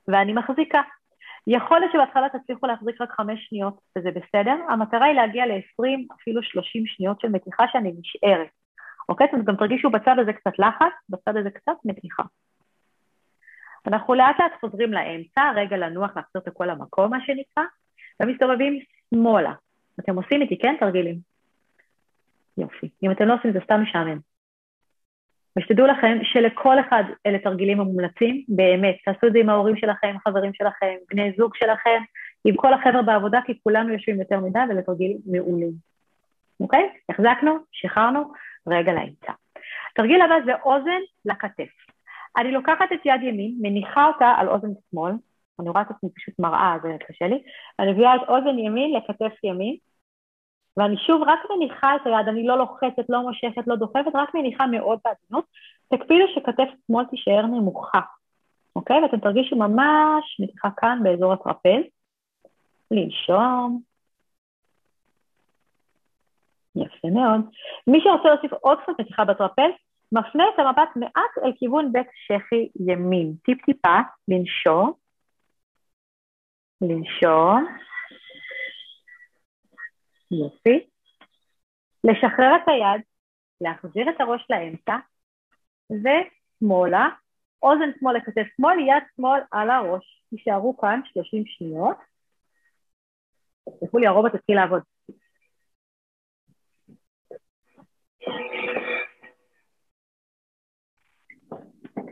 ואני 0.07 0.33
מחזיקה. 0.33 0.81
יכול 1.47 1.79
להיות 1.79 1.91
שבהתחלה 1.91 2.27
תצליחו 2.29 2.67
להחזיק 2.67 3.01
רק 3.01 3.11
חמש 3.11 3.47
שניות, 3.49 3.79
וזה 3.97 4.09
בסדר. 4.11 4.55
המטרה 4.69 5.05
היא 5.05 5.15
להגיע 5.15 5.45
ל-20, 5.45 6.15
אפילו 6.21 6.43
30 6.43 6.83
שניות 6.85 7.19
של 7.19 7.27
מתיחה 7.27 7.63
שאני 7.71 7.93
נשארת. 7.99 8.47
אוקיי? 9.09 9.27
אתם 9.27 9.43
גם 9.43 9.55
תרגישו 9.55 9.89
בצד 9.89 10.15
הזה 10.19 10.33
קצת 10.33 10.59
לחץ, 10.59 10.93
בצד 11.09 11.37
הזה 11.37 11.49
קצת 11.49 11.75
מתיחה. 11.85 12.23
אנחנו 13.87 14.13
לאט 14.13 14.39
לאט 14.39 14.51
חוזרים 14.59 14.93
לאמצע, 14.93 15.51
רגע 15.55 15.77
לנוח, 15.77 16.15
להחזיר 16.15 16.41
את 16.41 16.47
הכל 16.47 16.65
למקום, 16.65 17.11
מה 17.11 17.17
שנקרא, 17.25 17.63
ומסתובבים 18.21 18.79
שמאלה. 19.13 19.53
אתם 19.99 20.15
עושים 20.15 20.41
איתי, 20.41 20.57
כן, 20.57 20.75
תרגילים? 20.79 21.19
יופי. 22.57 22.89
אם 23.03 23.11
אתם 23.11 23.25
לא 23.25 23.33
עושים 23.33 23.51
זה 23.53 23.59
סתם 23.63 23.81
משעמם. 23.81 24.17
ושתדעו 25.57 25.87
לכם 25.87 26.17
שלכל 26.23 26.79
אחד 26.79 27.03
אלה 27.25 27.39
תרגילים 27.39 27.79
המומלצים, 27.79 28.43
באמת, 28.47 28.95
תעשו 29.05 29.27
את 29.27 29.33
זה 29.33 29.39
עם 29.39 29.49
ההורים 29.49 29.77
שלכם, 29.77 30.15
חברים 30.23 30.53
שלכם, 30.53 30.95
בני 31.09 31.31
זוג 31.37 31.55
שלכם, 31.55 32.01
עם 32.45 32.55
כל 32.55 32.73
החבר'ה 32.73 33.01
בעבודה, 33.01 33.39
כי 33.45 33.59
כולנו 33.63 33.93
יושבים 33.93 34.19
יותר 34.19 34.39
מדי 34.39 34.59
ואלה 34.69 34.81
תרגילים 34.81 35.17
מעולים. 35.25 35.71
אוקיי? 36.59 36.89
החזקנו, 37.09 37.57
שחררנו, 37.71 38.31
רגע 38.67 38.93
לאמצע. 38.93 39.31
תרגיל 39.95 40.21
הבא 40.21 40.35
זה 40.45 40.51
אוזן 40.63 41.01
לכתף. 41.25 41.69
אני 42.37 42.51
לוקחת 42.51 42.91
את 42.93 43.05
יד 43.05 43.21
ימין, 43.23 43.55
מניחה 43.61 44.07
אותה 44.07 44.33
על 44.37 44.49
אוזן 44.49 44.67
שמאל, 44.91 45.13
אני 45.59 45.69
רואה 45.69 45.81
את 45.81 45.91
עצמי 45.91 46.09
פשוט 46.15 46.39
מראה, 46.39 46.75
זה 46.83 46.95
קשה 47.07 47.27
לי, 47.27 47.43
אני 47.79 47.91
מביאה 47.91 48.15
את 48.15 48.21
אוזן 48.29 48.59
ימין 48.59 48.93
לכתף 48.93 49.43
ימין, 49.43 49.75
ואני 50.77 50.97
שוב 50.97 51.21
רק 51.27 51.39
מניחה 51.49 51.95
את 51.95 52.01
היד, 52.05 52.27
אני 52.27 52.47
לא 52.47 52.57
לוחצת, 52.57 53.09
לא 53.09 53.21
מושכת, 53.21 53.67
לא 53.67 53.75
דוחפת, 53.75 54.11
רק 54.13 54.35
מניחה 54.35 54.67
מאוד 54.67 54.99
בעדינות. 55.05 55.45
תקפידו 55.87 56.25
שכתף 56.35 56.69
שמאל 56.87 57.05
תישאר 57.05 57.45
נמוכה, 57.45 57.99
אוקיי? 58.75 59.03
ואתם 59.03 59.19
תרגישו 59.19 59.55
ממש 59.55 60.39
מתיחה 60.39 60.69
כאן 60.77 60.99
באזור 61.03 61.33
הטרפז. 61.33 61.83
לנשום. 62.91 63.81
יפה 66.75 67.07
מאוד. 67.07 67.41
מי 67.87 67.99
שרוצה 68.03 68.29
להוסיף 68.29 68.53
עוד 68.53 68.77
קצת 68.81 68.93
מתיחה 68.99 69.25
בטרפז, 69.25 69.71
מפנה 70.11 70.43
את 70.53 70.59
המבט 70.59 70.89
מעט 70.95 71.43
אל 71.43 71.51
כיוון 71.59 71.91
בית 71.91 72.07
שחי 72.27 72.67
ימין. 72.79 73.33
טיפ-טיפה, 73.45 73.97
לנשום. 74.27 75.04
לנשום. 76.81 77.65
יופי. 80.31 80.87
לשחרר 82.03 82.55
את 82.55 82.67
היד, 82.67 83.01
להחזיר 83.61 84.09
את 84.09 84.21
הראש 84.21 84.45
לאמצע, 84.49 84.95
ושמאלה, 85.89 87.09
אוזן 87.61 87.89
שמאל 87.99 88.17
לכתף 88.17 88.47
שמאל, 88.57 88.79
יד 88.79 89.03
שמאל 89.15 89.41
על 89.51 89.69
הראש. 89.69 90.23
תישארו 90.29 90.77
כאן 90.77 91.01
30 91.05 91.43
שניות. 91.45 91.97
תסלחו 93.69 93.97
לי, 93.97 94.07
הרובוט 94.07 94.35
התחיל 94.35 94.55
לעבוד. 94.55 94.81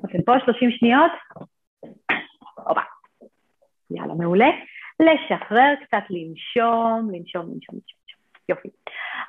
אתם 0.05 0.21
פה 0.25 0.33
30 0.45 0.71
שניות? 0.71 1.11
הופה. 2.55 2.92
יאללה, 3.93 4.13
מעולה. 4.13 4.49
לשחרר 4.99 5.73
קצת, 5.85 6.03
לנשום, 6.09 7.09
לנשום, 7.13 7.41
לנשום, 7.41 7.75
לנשום. 7.75 8.03
יופי. 8.49 8.69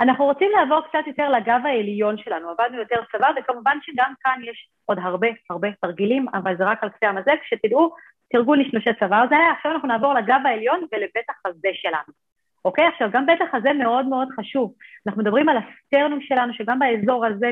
אנחנו 0.00 0.24
רוצים 0.24 0.50
לעבור 0.56 0.80
קצת 0.80 1.06
יותר 1.06 1.28
לגב 1.28 1.60
העליון 1.64 2.18
שלנו, 2.18 2.50
עבדנו 2.50 2.78
יותר 2.78 2.96
צבא, 3.12 3.30
וכמובן 3.36 3.78
שגם 3.82 4.12
כאן 4.20 4.40
יש 4.44 4.68
עוד 4.86 4.98
הרבה 5.02 5.28
הרבה 5.50 5.68
תרגילים, 5.80 6.26
אבל 6.34 6.56
זה 6.56 6.64
רק 6.64 6.82
על 6.82 6.88
קצה 6.88 7.08
המזג, 7.08 7.36
שתדעו, 7.48 7.94
תרגול 8.32 8.58
נשנושי 8.58 8.90
צוואר 8.98 9.24
זה 9.28 9.36
היה, 9.36 9.52
עכשיו 9.52 9.72
אנחנו 9.72 9.88
נעבור 9.88 10.14
לגב 10.14 10.40
העליון 10.44 10.86
ולבית 10.92 11.30
החזה 11.30 11.68
שלנו. 11.72 12.33
אוקיי? 12.64 12.86
עכשיו, 12.86 13.08
גם 13.12 13.26
בית 13.26 13.40
החזה 13.42 13.72
מאוד 13.72 14.06
מאוד 14.06 14.28
חשוב. 14.36 14.74
אנחנו 15.06 15.22
מדברים 15.22 15.48
על 15.48 15.56
הסטרנום 15.56 16.20
שלנו, 16.20 16.54
שגם 16.54 16.78
באזור 16.78 17.26
הזה 17.26 17.46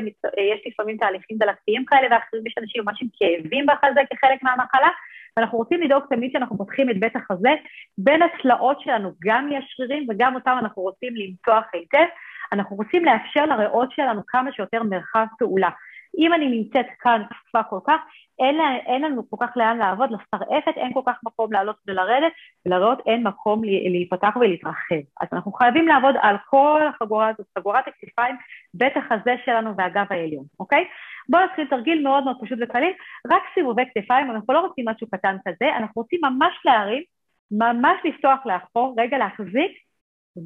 יש 0.53 0.61
לפעמים 0.65 0.97
תהליכים 0.97 1.37
דלקתיים 1.37 1.85
כאלה 1.85 2.07
ואחרים, 2.11 2.47
יש 2.47 2.55
אנשים 2.57 2.83
ממש 2.85 3.01
עם 3.01 3.07
כאבים 3.13 3.65
בחזה 3.65 4.01
כחלק 4.09 4.43
מהמחלה, 4.43 4.89
ואנחנו 5.37 5.57
רוצים 5.57 5.81
לדאוג 5.81 6.03
תמיד 6.09 6.31
שאנחנו 6.33 6.57
פותחים 6.57 6.89
את 6.89 6.99
בית 6.99 7.15
החזה, 7.15 7.49
בין 7.97 8.21
הצלעות 8.21 8.81
שלנו 8.81 9.11
גם 9.23 9.49
יש 9.51 9.73
שרירים 9.77 10.07
וגם 10.09 10.35
אותם 10.35 10.55
אנחנו 10.59 10.81
רוצים 10.81 11.13
למתוח 11.15 11.63
היטב, 11.73 12.05
אנחנו 12.51 12.75
רוצים 12.75 13.05
לאפשר 13.05 13.45
לריאות 13.45 13.91
שלנו 13.91 14.21
כמה 14.27 14.51
שיותר 14.53 14.83
מרחב 14.83 15.25
פעולה. 15.39 15.69
אם 16.17 16.33
אני 16.33 16.47
נמצאת 16.47 16.85
כאן 16.99 17.21
כפופה 17.29 17.63
כל 17.63 17.79
כך, 17.87 18.01
אין, 18.39 18.57
אין 18.85 19.01
לנו 19.01 19.29
כל 19.29 19.37
כך 19.39 19.57
לאן 19.57 19.77
לעבוד, 19.77 20.09
לשרעפת 20.11 20.77
אין 20.77 20.93
כל 20.93 21.01
כך 21.05 21.15
מקום 21.23 21.53
לעלות 21.53 21.75
ולרדת, 21.87 22.31
ולראות 22.65 22.99
אין 23.05 23.27
מקום 23.27 23.63
להיפתח 23.63 24.35
ולהתרחב. 24.35 25.01
אז 25.21 25.27
אנחנו 25.33 25.51
חייבים 25.51 25.87
לעבוד 25.87 26.15
על 26.21 26.35
כל 26.49 26.81
החגורה 26.89 27.29
הזאת, 27.29 27.47
חגורת 27.57 27.87
הכתפיים, 27.87 28.35
בית 28.73 28.97
החזה 28.97 29.35
שלנו 29.45 29.77
והגב 29.77 30.05
העליון, 30.09 30.45
אוקיי? 30.59 30.85
בואו 31.29 31.45
נתחיל 31.45 31.67
תרגיל 31.67 32.03
מאוד 32.03 32.23
מאוד 32.23 32.37
פשוט 32.41 32.59
וקליל, 32.61 32.93
רק 33.31 33.41
סיבובי 33.53 33.83
כתפיים, 33.93 34.31
אנחנו 34.31 34.53
לא 34.53 34.59
רוצים 34.59 34.85
משהו 34.87 35.07
קטן 35.07 35.37
כזה, 35.47 35.77
אנחנו 35.77 36.01
רוצים 36.01 36.19
ממש 36.23 36.53
להרים, 36.65 37.03
ממש 37.51 37.97
לפתוח 38.03 38.45
לאחור, 38.45 38.95
רגע 38.97 39.17
להחזיק 39.17 39.71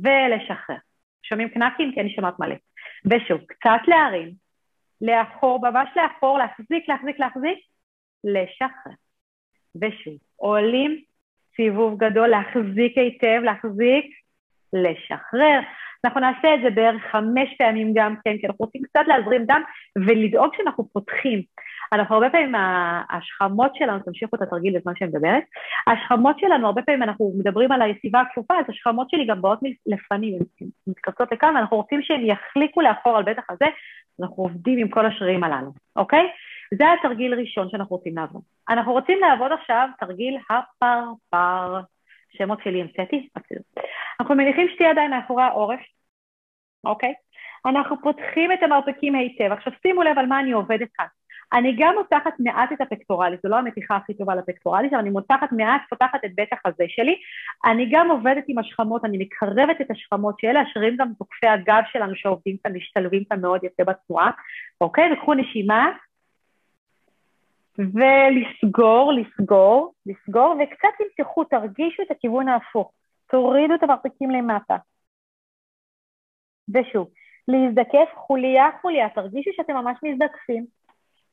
ולשחרר. 0.03 0.77
שומעים 1.23 1.49
קנקים? 1.49 1.91
כי 1.93 2.01
אני 2.01 2.15
שומעת 2.15 2.39
מלא. 2.39 2.56
ושוב, 3.06 3.41
קצת 3.47 3.82
להרים, 3.88 4.46
לאחור, 5.01 5.60
ממש 5.69 5.89
לאחור, 5.95 6.38
להחזיק, 6.38 6.89
להחזיק, 6.89 7.19
להחזיק, 7.19 7.60
לשחרר. 8.23 8.93
ושוב, 9.81 10.13
עולים, 10.36 11.01
סיבוב 11.55 11.97
גדול, 11.97 12.27
להחזיק 12.27 12.97
היטב, 12.97 13.41
להחזיק, 13.43 14.05
לשחרר. 14.73 15.60
אנחנו 16.05 16.21
נעשה 16.21 16.55
את 16.55 16.60
זה 16.63 16.69
בערך 16.69 17.01
חמש 17.12 17.49
פעמים 17.57 17.93
גם 17.95 18.15
כן, 18.23 18.38
כי 18.38 18.47
אנחנו 18.47 18.65
רוצים 18.65 18.81
קצת 18.81 19.03
להזרים 19.07 19.45
דם 19.45 19.62
ולדאוג 19.97 20.55
שאנחנו 20.57 20.89
פותחים. 20.93 21.41
אנחנו 21.93 22.15
הרבה 22.15 22.29
פעמים, 22.29 22.55
השכמות 23.10 23.75
שלנו, 23.75 23.99
תמשיכו 23.99 24.36
את 24.36 24.41
התרגיל 24.41 24.77
בזמן 24.79 24.93
שאני 24.95 25.10
מדברת, 25.10 25.43
השכמות 25.88 26.39
שלנו, 26.39 26.65
הרבה 26.65 26.81
פעמים 26.81 27.03
אנחנו 27.03 27.33
מדברים 27.39 27.71
על 27.71 27.81
היציבה 27.81 28.21
הכפופה, 28.21 28.53
אז 28.60 28.65
השכמות 28.69 29.10
שלי 29.10 29.25
גם 29.25 29.41
באות 29.41 29.60
לפנים, 29.86 30.39
הן 30.62 30.67
מתכנסות 30.88 31.31
לכאן, 31.31 31.55
ואנחנו 31.55 31.77
רוצים 31.77 32.01
שהן 32.01 32.25
יחליקו 32.25 32.81
לאחור 32.81 33.17
על 33.17 33.23
בטח 33.23 33.43
הזה, 33.49 33.65
אנחנו 34.21 34.43
עובדים 34.43 34.80
עם 34.80 34.89
כל 34.89 35.06
השרירים 35.06 35.43
הללו, 35.43 35.71
אוקיי? 35.95 36.27
זה 36.77 36.84
התרגיל 36.93 37.34
הראשון 37.34 37.69
שאנחנו 37.69 37.95
רוצים 37.95 38.15
לעבוד. 38.15 38.41
אנחנו 38.69 38.91
רוצים 38.91 39.19
לעבוד 39.19 39.51
עכשיו 39.51 39.89
תרגיל 39.99 40.38
הפרפר, 40.49 41.82
שמות 42.38 42.60
שלי 42.63 42.82
המצאתי, 42.82 43.30
אנחנו 44.19 44.36
מניחים 44.36 44.67
שתי 44.75 44.84
ידיים 44.84 45.12
מאחורי 45.12 45.43
העורף, 45.43 45.80
אוקיי? 46.84 47.13
אנחנו 47.65 48.01
פותחים 48.01 48.51
את 48.51 48.63
המרפקים 48.63 49.15
היטב. 49.15 49.51
עכשיו 49.51 49.73
שימו 49.82 50.03
לב 50.03 50.19
על 50.19 50.25
מה 50.25 50.39
אני 50.39 50.51
עובדת 50.51 50.88
כאן. 50.93 51.06
אני 51.53 51.75
גם 51.79 51.93
מותחת 51.97 52.33
מעט 52.39 52.71
את 52.71 52.81
הפקטורלית, 52.81 53.39
זו 53.43 53.49
לא 53.49 53.55
המתיחה 53.55 53.95
הכי 53.95 54.13
טובה 54.13 54.36
לפקטורלית, 54.36 54.93
אבל 54.93 55.01
אני 55.01 55.10
מותחת 55.10 55.51
מעט, 55.51 55.81
פותחת 55.89 56.25
את 56.25 56.36
בית 56.36 56.53
החזה 56.53 56.83
שלי. 56.88 57.15
אני 57.65 57.89
גם 57.91 58.12
עובדת 58.12 58.43
עם 58.47 58.57
השכמות, 58.57 59.05
אני 59.05 59.17
מקרבת 59.17 59.81
את 59.81 59.91
השכמות, 59.91 60.39
שאלה 60.39 60.62
השרירים 60.62 60.95
גם 60.97 61.13
תוקפי 61.17 61.47
הגב 61.47 61.81
שלנו 61.91 62.15
שעובדים 62.15 62.57
כאן, 62.63 62.73
משתלבים 62.73 63.23
כאן 63.29 63.41
מאוד 63.41 63.63
יפה 63.63 63.83
בתנועה, 63.83 64.31
אוקיי? 64.81 65.13
וקחו 65.13 65.33
נשימה, 65.33 65.91
ולסגור, 67.77 69.13
לסגור, 69.13 69.93
לסגור, 70.05 70.55
וקצת 70.63 70.88
תמתחו, 70.97 71.43
תרגישו 71.43 72.03
את 72.03 72.12
הכיוון 72.12 72.47
ההפוך. 72.47 72.91
תורידו 73.29 73.75
את 73.75 73.83
המרפקים 73.83 74.31
למטה. 74.31 74.75
ושוב, 76.73 77.10
להזדקף 77.47 78.10
חוליה 78.15 78.69
חוליה, 78.81 79.10
תרגישו 79.10 79.51
שאתם 79.55 79.73
ממש 79.73 79.97
מזדקפים. 80.03 80.65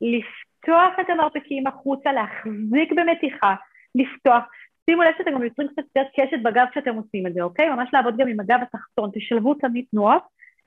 לפתוח 0.05 0.93
את 1.01 1.11
המרפקים 1.11 1.67
החוצה, 1.67 2.13
להחזיק 2.13 2.93
במתיחה, 2.93 3.55
לפתוח. 3.95 4.45
שימו 4.91 5.03
לב 5.03 5.13
שאתם 5.19 5.31
גם 5.31 5.43
יוצרים 5.43 5.69
קצת 5.69 5.83
יותר 5.97 6.09
קשת 6.17 6.43
בגב 6.43 6.67
כשאתם 6.71 6.95
עושים 6.95 7.27
את 7.27 7.35
זה, 7.35 7.43
אוקיי? 7.43 7.69
ממש 7.69 7.89
לעבוד 7.93 8.17
גם 8.17 8.29
עם 8.29 8.41
הגב 8.41 8.59
התחתון, 8.63 9.11
תשלבו 9.15 9.55
תמיד 9.55 9.85
תנועות, 9.91 10.23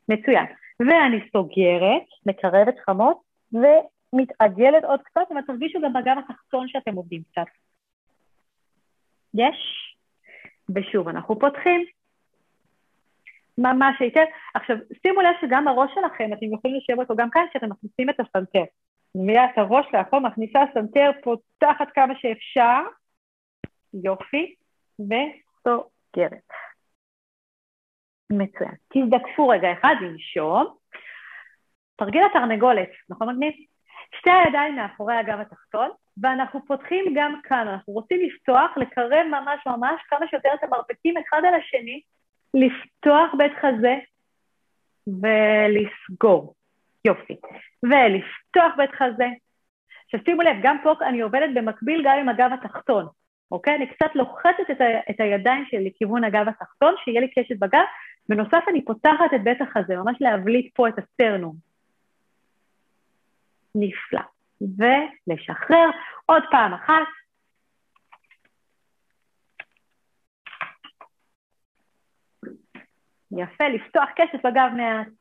מצוין. 0.09 0.45
ואני 0.79 1.19
סוגרת, 1.31 2.03
מקרבת 2.25 2.75
שכמות, 2.85 3.21
ומתעגלת 3.53 4.83
עוד 4.83 5.01
קצת, 5.01 5.21
ותרגישו 5.39 5.81
גם 5.81 5.93
בגב 5.93 6.15
התחתון 6.17 6.67
שאתם 6.67 6.95
עובדים 6.95 7.21
קצת. 7.31 7.47
יש? 9.33 9.57
ושוב, 10.75 11.07
אנחנו 11.07 11.39
פותחים. 11.39 11.85
ממש 13.57 13.95
היטב. 13.99 14.25
עכשיו, 14.53 14.77
שימו 15.03 15.21
לב 15.21 15.33
שגם 15.41 15.67
הראש 15.67 15.91
שלכם, 15.95 16.33
אתם 16.33 16.53
יכולים 16.53 16.77
לשלב 16.77 16.99
אותו 16.99 17.15
גם 17.15 17.29
כאן, 17.29 17.45
כשאתם 17.49 17.69
מכניסים 17.69 18.09
את 18.09 18.19
הסנטר. 18.19 18.63
מביאה 19.15 19.45
את 19.45 19.57
הראש 19.57 19.85
לאחור, 19.93 20.19
מכניסה 20.19 20.59
סנטר, 20.73 21.11
פותחת 21.23 21.87
כמה 21.93 22.13
שאפשר, 22.17 22.79
יופי, 24.03 24.55
וסוגרת. 24.99 26.47
מצוין. 28.29 28.71
תזדקפו 28.93 29.47
רגע 29.47 29.67
אחד, 29.73 29.95
לנשום. 30.01 30.75
תרגיל 31.95 32.21
התרנגולת, 32.31 32.89
נכון 33.09 33.29
מגניב? 33.29 33.53
שתי 34.19 34.29
הידיים 34.29 34.75
מאחורי 34.75 35.15
הגב 35.15 35.39
התחתון, 35.39 35.89
ואנחנו 36.21 36.65
פותחים 36.65 37.13
גם 37.15 37.39
כאן, 37.43 37.67
אנחנו 37.67 37.93
רוצים 37.93 38.19
לפתוח, 38.21 38.77
לקרב 38.77 39.27
ממש 39.31 39.67
ממש 39.67 40.01
כמה 40.09 40.27
שיותר 40.27 40.49
את 40.53 40.63
המרפקים 40.63 41.15
אחד 41.17 41.41
על 41.47 41.53
השני, 41.53 42.01
לפתוח 42.53 43.35
בית 43.37 43.51
חזה 43.61 43.95
ולסגור. 45.07 46.56
יופי. 47.07 47.35
ולפתוח 47.83 48.73
בית 48.77 48.91
חזה. 48.91 49.27
עכשיו 50.05 50.19
שימו 50.25 50.41
לב, 50.41 50.55
גם 50.63 50.77
פה 50.83 50.93
אני 51.01 51.21
עובדת 51.21 51.49
במקביל 51.55 52.01
גם 52.05 52.17
עם 52.19 52.29
הגב 52.29 52.49
התחתון, 52.53 53.07
אוקיי? 53.51 53.75
אני 53.75 53.87
קצת 53.87 54.15
לוחצת 54.15 54.71
את, 54.71 54.81
ה, 54.81 54.85
את 55.09 55.19
הידיים 55.19 55.65
שלי 55.69 55.89
לכיוון 55.89 56.23
הגב 56.23 56.47
התחתון, 56.47 56.95
שיהיה 57.03 57.21
לי 57.21 57.27
קשת 57.27 57.59
בגב, 57.59 57.83
בנוסף 58.29 58.63
אני 58.67 58.85
פותחת 58.85 59.33
את 59.35 59.43
בית 59.43 59.61
החזה, 59.61 59.95
ממש 59.95 60.17
להבליט 60.19 60.75
פה 60.75 60.87
את 60.87 60.93
הסטרנום. 60.99 61.55
נפלא. 63.75 64.21
ולשחרר 64.61 65.89
עוד 66.25 66.43
פעם 66.51 66.73
אחת. 66.73 67.07
יפה, 73.31 73.67
לפתוח 73.67 74.09
קשת 74.15 74.45
בגב 74.45 74.69
מעט. 74.77 75.16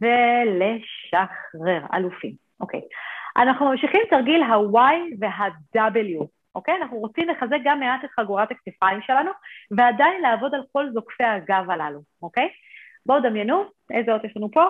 ולשחרר, 0.00 1.86
אלופים. 1.94 2.34
אוקיי. 2.60 2.80
אנחנו 3.36 3.66
ממשיכים 3.66 4.00
תרגיל 4.10 4.42
ה-Y 4.42 5.16
וה-W, 5.20 6.26
אוקיי? 6.54 6.74
אנחנו 6.76 6.96
רוצים 6.96 7.28
לחזק 7.28 7.58
גם 7.64 7.80
מעט 7.80 8.04
את 8.04 8.10
חגורת 8.10 8.50
הכתפיים 8.50 9.00
שלנו, 9.02 9.30
ועדיין 9.70 10.22
לעבוד 10.22 10.54
על 10.54 10.62
כל 10.72 10.90
זוקפי 10.92 11.24
הגב 11.24 11.70
הללו, 11.70 12.00
אוקיי? 12.22 12.48
בואו 13.06 13.20
דמיינו, 13.20 13.64
איזה 13.90 14.12
אות 14.12 14.24
יש 14.24 14.36
לנו 14.36 14.50
פה? 14.50 14.64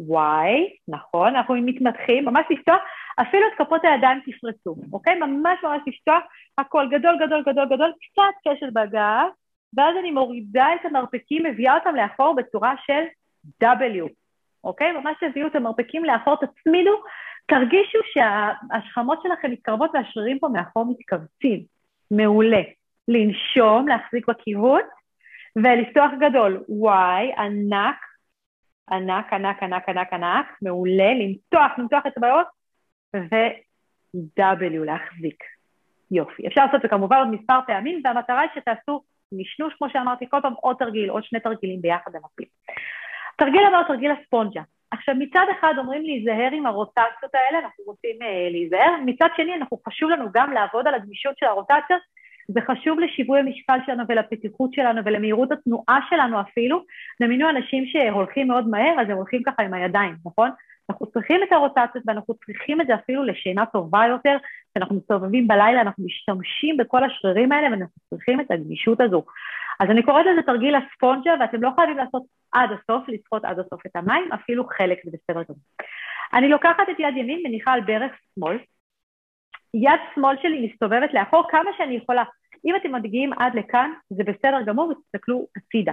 Y, 0.00 0.78
נכון, 0.88 1.36
אנחנו 1.36 1.54
מתמתחים, 1.54 2.24
ממש 2.24 2.46
לפתוח, 2.50 2.80
אפילו 3.20 3.42
את 3.46 3.52
כפות 3.58 3.84
הידיים 3.84 4.20
תפרצו, 4.26 4.76
אוקיי? 4.92 5.14
ממש 5.14 5.58
ממש 5.62 5.82
לפתוח, 5.86 6.22
הכל 6.58 6.86
גדול, 6.90 7.18
גדול, 7.26 7.42
גדול, 7.42 7.66
גדול, 7.66 7.92
קצת 8.12 8.48
קשת 8.48 8.72
בגב, 8.72 9.26
ואז 9.76 9.96
אני 10.00 10.10
מורידה 10.10 10.66
את 10.74 10.84
המרפקים, 10.84 11.46
מביאה 11.46 11.74
אותם 11.74 11.94
לאחור 11.94 12.36
בצורה 12.36 12.74
של 12.86 13.02
W, 13.64 14.08
אוקיי? 14.64 14.92
ממש 14.92 15.16
תביאו 15.20 15.46
את 15.46 15.54
המרפקים 15.54 16.04
לאחור, 16.04 16.36
תצמידו, 16.36 17.02
תרגישו 17.46 17.98
שהשכמות 18.12 19.18
שלכם 19.22 19.50
מתקרבות 19.50 19.90
והשרירים 19.94 20.38
פה 20.38 20.48
מאחור 20.48 20.86
מתכווצים. 20.90 21.60
מעולה. 22.10 22.62
לנשום, 23.08 23.88
להחזיק 23.88 24.28
בכיוון, 24.28 24.82
ולפתוח 25.56 26.10
גדול. 26.20 26.64
Y, 26.68 27.40
ענק, 27.40 27.96
ענק, 28.90 29.32
ענק, 29.32 29.62
ענק, 29.62 29.88
ענק, 29.88 30.12
ענק, 30.12 30.46
מעולה, 30.62 31.14
למתוח, 31.14 31.78
למתוח 31.78 32.06
את 32.06 32.12
הבעיות, 32.16 32.46
ו-W, 33.16 34.84
להחזיק. 34.84 35.44
יופי. 36.10 36.46
אפשר 36.46 36.60
לעשות 36.60 36.76
את 36.76 36.82
זה 36.82 36.88
כמובן 36.88 37.16
עוד 37.16 37.28
מספר 37.28 37.58
פעמים, 37.66 38.00
והמטרה 38.04 38.40
היא 38.40 38.50
שתעשו 38.54 39.02
נשנוש, 39.32 39.74
כמו 39.74 39.90
שאמרתי, 39.90 40.28
כל 40.28 40.38
פעם 40.42 40.52
עוד 40.52 40.76
תרגיל, 40.78 41.10
עוד 41.10 41.24
שני 41.24 41.40
תרגילים 41.40 41.82
ביחד 41.82 42.12
במקביל. 42.12 42.48
תרגיל 43.40 43.62
הוא 43.66 43.82
תרגיל 43.88 44.10
הספונג'ה. 44.10 44.62
עכשיו, 44.90 45.14
מצד 45.18 45.46
אחד 45.58 45.74
אומרים 45.78 46.02
להיזהר 46.02 46.50
עם 46.52 46.66
הרוטציות 46.66 47.34
האלה, 47.34 47.58
אנחנו 47.58 47.84
רוצים 47.86 48.16
uh, 48.22 48.50
להיזהר, 48.50 48.92
מצד 49.06 49.28
שני, 49.36 49.54
אנחנו 49.54 49.78
חשוב 49.88 50.10
לנו 50.10 50.26
גם 50.34 50.52
לעבוד 50.52 50.86
על 50.86 50.94
הגמישות 50.94 51.38
של 51.38 51.46
הרוטציות, 51.46 52.02
זה 52.48 52.60
חשוב 52.60 53.00
לשיווי 53.00 53.40
המשקל 53.40 53.78
שלנו 53.86 54.02
ולפתיחות 54.08 54.72
שלנו 54.74 55.00
ולמהירות 55.04 55.52
התנועה 55.52 55.98
שלנו 56.10 56.40
אפילו. 56.40 56.82
דמיינו 57.22 57.50
אנשים 57.50 57.86
שהולכים 57.86 58.48
מאוד 58.48 58.68
מהר, 58.68 59.00
אז 59.00 59.10
הם 59.10 59.16
הולכים 59.16 59.42
ככה 59.42 59.62
עם 59.62 59.74
הידיים, 59.74 60.14
נכון? 60.26 60.50
אנחנו 60.90 61.06
צריכים 61.06 61.40
את 61.48 61.52
הרוטציות 61.52 62.04
ואנחנו 62.06 62.34
צריכים 62.34 62.80
את 62.80 62.86
זה 62.86 62.94
אפילו 62.94 63.24
לשינה 63.24 63.66
טובה 63.66 64.02
יותר, 64.08 64.36
כשאנחנו 64.70 64.96
מסתובבים 64.96 65.48
בלילה, 65.48 65.80
אנחנו 65.80 66.04
משתמשים 66.04 66.76
בכל 66.76 67.04
השרירים 67.04 67.52
האלה 67.52 67.68
ואנחנו 67.70 68.00
צריכים 68.10 68.40
את 68.40 68.50
הגמישות 68.50 69.00
הזו. 69.00 69.24
אז 69.80 69.90
אני 69.90 70.02
קוראת 70.02 70.26
לזה 70.26 70.42
תרגיל 70.42 70.74
הספונג'ה, 70.74 71.34
ואתם 71.40 71.62
לא 71.62 71.70
חייבים 71.76 71.96
לעשות 71.96 72.22
עד 72.52 72.70
הסוף, 72.72 73.08
לצפות 73.08 73.44
עד 73.44 73.58
הסוף 73.58 73.86
את 73.86 73.96
המים, 73.96 74.32
אפילו 74.32 74.66
חלק 74.66 74.98
זה 75.04 75.10
בסדר 75.10 75.42
גמור. 75.42 75.62
אני 76.34 76.48
לוקחת 76.48 76.88
את 76.90 76.96
יד 76.98 77.16
ימין, 77.16 77.42
מניחה 77.44 77.72
על 77.72 77.80
ברך 77.80 78.12
שמאל, 78.34 78.58
יד 79.74 80.00
שמאל 80.14 80.36
שלי 80.42 80.66
מסתובבת 80.66 81.14
לאחור 81.14 81.44
כמה 81.50 81.70
שאני 81.78 81.96
יכולה. 81.96 82.24
אם 82.64 82.76
אתם 82.76 82.92
מגיעים 82.92 83.32
עד 83.32 83.54
לכאן, 83.54 83.90
זה 84.10 84.24
בסדר 84.24 84.62
גמור, 84.66 84.88
ותסתכלו 84.88 85.46
הצידה. 85.56 85.92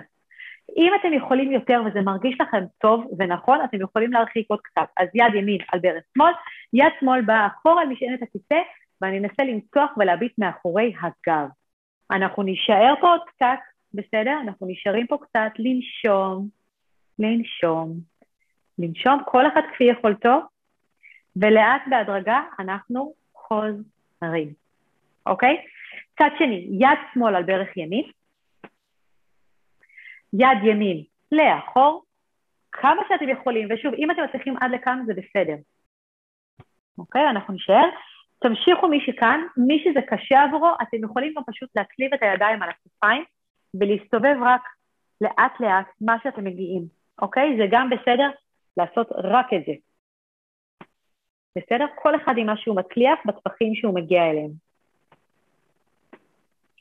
אם 0.77 0.91
אתם 0.99 1.13
יכולים 1.13 1.51
יותר 1.51 1.81
וזה 1.85 2.01
מרגיש 2.01 2.41
לכם 2.41 2.63
טוב 2.77 3.05
ונכון, 3.19 3.59
אתם 3.63 3.81
יכולים 3.81 4.13
להרחיק 4.13 4.45
עוד 4.49 4.59
קצת. 4.61 4.87
אז 4.97 5.07
יד 5.13 5.35
ימין 5.35 5.57
על 5.71 5.79
ברך 5.79 6.03
שמאל, 6.13 6.33
יד 6.73 6.91
שמאל 6.99 7.21
באה 7.21 7.47
אחורה 7.47 7.81
על 7.81 7.87
משענת 7.87 8.21
הכיסא, 8.21 8.61
ואני 9.01 9.19
אנסה 9.19 9.43
למתוח 9.43 9.89
ולהביט 9.97 10.33
מאחורי 10.37 10.93
הגב. 11.01 11.47
אנחנו 12.11 12.43
נישאר 12.43 12.93
פה 13.01 13.09
עוד 13.09 13.21
קצת, 13.27 13.59
בסדר? 13.93 14.39
אנחנו 14.41 14.67
נשארים 14.67 15.07
פה 15.07 15.17
קצת 15.21 15.51
לנשום, 15.59 16.49
לנשום, 17.19 17.99
לנשום, 18.79 19.19
כל 19.25 19.47
אחד 19.47 19.61
כפי 19.73 19.83
יכולתו, 19.83 20.39
ולאט 21.35 21.81
בהדרגה 21.89 22.41
אנחנו 22.59 23.13
חוזרים, 23.33 24.53
אוקיי? 25.25 25.57
צד 26.19 26.29
שני, 26.37 26.67
יד 26.71 26.99
שמאל 27.13 27.35
על 27.35 27.43
ברך 27.43 27.77
ימין, 27.77 28.03
יד 30.33 30.63
ימין 30.63 31.03
לאחור, 31.31 32.03
כמה 32.71 33.01
שאתם 33.09 33.29
יכולים, 33.29 33.67
ושוב, 33.71 33.93
אם 33.93 34.11
אתם 34.11 34.21
מצליחים 34.23 34.57
עד 34.57 34.71
לכאן 34.71 35.03
זה 35.05 35.13
בסדר. 35.13 35.55
אוקיי? 36.97 37.29
אנחנו 37.29 37.53
נשאר. 37.53 37.89
תמשיכו 38.39 38.87
מי 38.87 38.99
שכאן, 39.05 39.41
מי 39.57 39.83
שזה 39.83 39.99
קשה 40.01 40.43
עבורו, 40.43 40.69
אתם 40.81 40.97
יכולים 41.03 41.33
גם 41.37 41.43
פשוט 41.47 41.69
להצליב 41.75 42.13
את 42.13 42.23
הידיים 42.23 42.63
על 42.63 42.69
הכתפיים 42.69 43.23
ולהסתובב 43.73 44.35
רק 44.41 44.61
לאט 45.21 45.59
לאט 45.59 45.85
מה 46.01 46.15
שאתם 46.23 46.43
מגיעים, 46.43 46.85
אוקיי? 47.21 47.57
זה 47.57 47.63
גם 47.71 47.89
בסדר 47.89 48.29
לעשות 48.77 49.07
רק 49.11 49.53
את 49.53 49.61
זה. 49.65 49.73
בסדר? 51.57 51.85
כל 51.95 52.15
אחד 52.15 52.37
עם 52.37 52.45
מה 52.45 52.57
שהוא 52.57 52.75
מצליח 52.75 53.19
בטפחים 53.25 53.75
שהוא 53.75 53.95
מגיע 53.95 54.29
אליהם. 54.29 54.51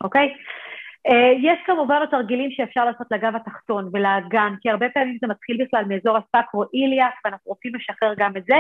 אוקיי? 0.04 0.34
אה, 1.08 1.32
יש 1.42 1.58
כמובן 1.66 1.96
עוד 2.00 2.08
תרגילים 2.08 2.50
שאפשר 2.50 2.84
לעשות 2.84 3.06
לגב 3.10 3.36
התחתון 3.36 3.90
ולאגן, 3.92 4.54
כי 4.60 4.70
הרבה 4.70 4.86
פעמים 4.94 5.18
זה 5.20 5.26
מתחיל 5.26 5.64
בכלל 5.64 5.84
מאזור 5.88 6.16
הסאקרו 6.16 6.64
איליאק, 6.74 7.14
ואנחנו 7.24 7.50
רוצים 7.50 7.74
לשחרר 7.74 8.14
גם 8.16 8.36
את 8.36 8.44
זה. 8.44 8.54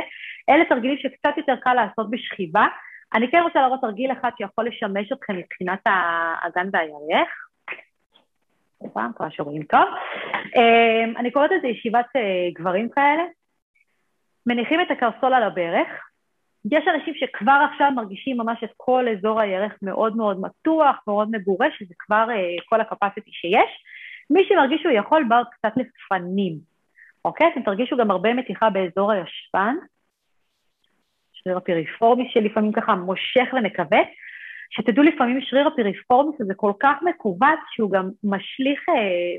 אלה 0.48 0.64
תרגילים 0.64 0.98
שקצת 0.98 1.36
יותר 1.36 1.56
קל 1.56 1.74
לעשות 1.74 2.10
בשכיבה. 2.10 2.66
אני 3.14 3.30
כן 3.30 3.40
רוצה 3.42 3.60
להראות 3.60 3.80
תרגיל 3.80 4.12
אחד 4.12 4.30
שיכול 4.38 4.66
לשמש 4.66 5.12
אתכם 5.12 5.36
מבחינת 5.36 5.80
האגן 5.86 6.68
והירך. 6.72 7.45
סליחה, 8.78 9.08
מקווה 9.08 9.30
שרואים 9.30 9.62
טוב. 9.62 9.88
אה, 10.56 11.04
אני 11.16 11.30
קוראת 11.30 11.50
לזה 11.58 11.66
ישיבת 11.66 12.06
אה, 12.16 12.48
גברים 12.54 12.88
כאלה. 12.88 13.22
מניחים 14.46 14.80
את 14.80 14.90
הקרסול 14.90 15.34
על 15.34 15.42
הברך, 15.42 15.88
יש 16.72 16.84
אנשים 16.94 17.14
שכבר 17.14 17.66
עכשיו 17.72 17.90
מרגישים 17.94 18.36
ממש 18.36 18.64
את 18.64 18.70
כל 18.76 19.06
אזור 19.08 19.40
הירך 19.40 19.72
מאוד 19.82 20.16
מאוד 20.16 20.40
מתוח, 20.40 20.96
מאוד 21.06 21.30
מגורה, 21.30 21.66
שזה 21.78 21.94
כבר 21.98 22.26
uh, 22.28 22.64
כל 22.68 22.80
הקפסיטי 22.80 23.30
שיש. 23.32 23.84
מי 24.30 24.44
שמרגיש 24.48 24.82
שהוא 24.82 24.92
יכול, 24.92 25.24
בא 25.28 25.42
קצת 25.52 25.72
לפנים, 25.76 26.58
אוקיי? 27.24 27.46
אתם 27.52 27.62
תרגישו 27.62 27.96
גם 27.96 28.10
הרבה 28.10 28.34
מתיחה 28.34 28.70
באזור 28.70 29.12
הישבן, 29.12 29.76
שריר 31.32 31.56
הפיריפורמי 31.56 32.30
שלפעמים 32.32 32.72
ככה 32.72 32.94
מושך 32.94 33.48
ומכווץ. 33.52 34.08
שתדעו 34.70 35.04
לפעמים 35.04 35.40
שריר 35.40 35.66
הפיריפורמיס 35.66 36.40
הזה 36.40 36.54
כל 36.54 36.72
כך 36.80 36.96
מכווץ 37.02 37.58
שהוא 37.70 37.90
גם 37.90 38.10
משליך 38.24 38.88
אה, 38.88 38.94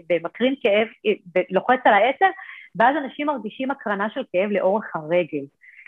ומקרין 0.09 0.55
כאב, 0.61 0.87
אה, 1.05 1.41
לוחץ 1.51 1.79
על 1.85 1.93
העצב, 1.93 2.31
ואז 2.75 2.95
אנשים 2.97 3.27
מרגישים 3.27 3.71
הקרנה 3.71 4.09
של 4.09 4.21
כאב 4.33 4.51
לאורך 4.51 4.95
הרגל. 4.95 5.45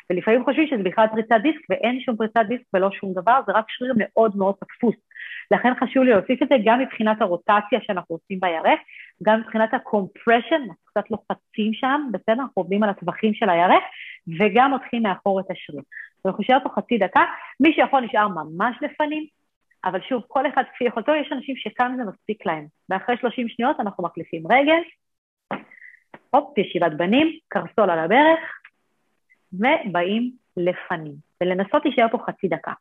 ולפעמים 0.09 0.43
חושבים 0.43 0.67
שזה 0.67 0.83
בכלל 0.83 1.07
פריצת 1.07 1.35
דיסק, 1.41 1.61
ואין 1.69 2.01
שום 2.01 2.15
פריצת 2.15 2.41
דיסק 2.47 2.63
ולא 2.73 2.91
שום 2.91 3.13
דבר, 3.13 3.39
זה 3.47 3.51
רק 3.51 3.65
שריר 3.67 3.93
מאוד 3.97 4.37
מאוד 4.37 4.55
תפוס. 4.55 4.95
לכן 5.51 5.73
חשוב 5.79 6.03
לי 6.03 6.09
להוסיף 6.09 6.43
את 6.43 6.47
זה 6.49 6.55
גם 6.65 6.79
מבחינת 6.79 7.21
הרוטציה 7.21 7.79
שאנחנו 7.81 8.15
עושים 8.15 8.39
בירך, 8.39 8.79
גם 9.23 9.39
מבחינת 9.39 9.73
ה-compression, 9.73 10.61
אנחנו 10.61 10.85
קצת 10.85 11.11
לוחצים 11.11 11.73
שם, 11.73 12.01
בסדר? 12.11 12.41
אנחנו 12.41 12.61
עובדים 12.61 12.83
על 12.83 12.89
הטווחים 12.89 13.33
של 13.33 13.49
הירך, 13.49 13.83
וגם 14.39 14.69
מותחים 14.69 15.03
מאחור 15.03 15.39
את 15.39 15.45
השריר. 15.51 15.81
אנחנו 16.25 16.43
נשאר 16.43 16.57
פה 16.63 16.69
חצי 16.69 16.97
דקה, 16.97 17.21
מי 17.59 17.73
שיכול 17.73 18.01
נשאר 18.01 18.27
ממש 18.27 18.77
לפנים, 18.81 19.25
אבל 19.85 20.01
שוב, 20.01 20.23
כל 20.27 20.47
אחד 20.47 20.63
כפי 20.73 20.83
יכולתו, 20.83 21.15
יש 21.15 21.31
אנשים 21.31 21.55
שכאן 21.55 21.95
זה 21.97 22.03
מספיק 22.03 22.45
להם. 22.45 22.65
ואחרי 22.89 23.17
30 23.17 23.49
שניות 23.49 23.79
אנחנו 23.79 24.03
מחליפים 24.03 24.43
רגל, 24.51 24.81
הופ, 26.29 26.57
ישיבת 26.57 26.91
בנים, 26.91 27.37
קרסול 27.47 27.89
על 27.89 27.99
הברך, 27.99 28.39
ובאים 29.53 30.31
לפנים, 30.57 31.13
ולנסות 31.41 31.85
להישאר 31.85 32.07
פה 32.11 32.17
חצי 32.27 32.47
דקה. 32.47 32.73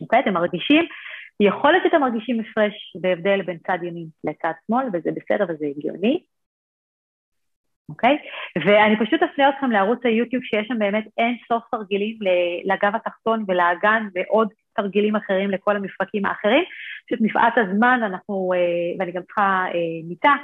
אוקיי? 0.00 0.20
אתם 0.20 0.32
מרגישים, 0.32 0.84
יכול 1.40 1.72
להיות 1.72 1.84
שאתם 1.86 2.00
מרגישים 2.00 2.40
הפרש 2.40 2.96
בהבדל 3.00 3.42
בין 3.42 3.58
צד 3.66 3.78
ימין 3.82 4.06
לצד 4.24 4.52
שמאל, 4.66 4.86
וזה 4.92 5.10
בסדר 5.10 5.44
וזה 5.48 5.66
הגיוני. 5.66 6.22
אוקיי? 7.92 8.18
ואני 8.66 8.96
פשוט 9.06 9.22
אפנה 9.22 9.48
אתכם 9.48 9.70
לערוץ 9.70 9.98
היוטיוב 10.04 10.42
שיש 10.44 10.68
שם 10.68 10.78
באמת 10.78 11.04
אין 11.18 11.36
סוף 11.48 11.62
תרגילים 11.70 12.18
לגב 12.64 12.92
התחתון 12.94 13.44
ולאגן 13.48 14.08
ועוד 14.14 14.48
תרגילים 14.76 15.16
אחרים 15.16 15.50
לכל 15.50 15.76
המפרקים 15.76 16.26
האחרים. 16.26 16.64
פשוט 17.06 17.20
מפאת 17.20 17.52
הזמן 17.56 18.00
אנחנו, 18.02 18.52
אה, 18.54 18.58
ואני 18.98 19.12
גם 19.12 19.22
צריכה 19.22 19.64
אה, 19.74 20.08
מיטה, 20.08 20.34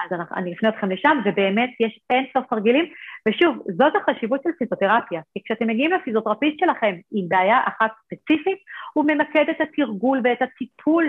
אז 0.00 0.18
אני 0.36 0.54
אפנה 0.54 0.68
אתכם 0.68 0.90
לשם, 0.90 1.18
ובאמת 1.24 1.70
יש 1.80 2.00
אין 2.10 2.24
סוף 2.32 2.46
תרגילים, 2.50 2.84
ושוב, 3.28 3.58
זאת 3.78 3.92
החשיבות 3.96 4.40
של 4.42 4.50
פיזיותרפיה, 4.58 5.20
כי 5.34 5.40
כשאתם 5.44 5.66
מגיעים 5.66 5.92
לפיזיותרפיסט 5.92 6.58
שלכם 6.60 6.94
עם 7.12 7.28
בעיה 7.28 7.58
אחת 7.68 7.90
ספציפית, 8.04 8.58
הוא 8.92 9.04
ממקד 9.08 9.44
את 9.50 9.60
התרגול 9.60 10.20
ואת 10.24 10.42
הטיפול 10.42 11.04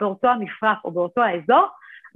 באותו 0.00 0.28
המפרק 0.28 0.78
או 0.84 0.90
באותו 0.90 1.22
האזור, 1.22 1.68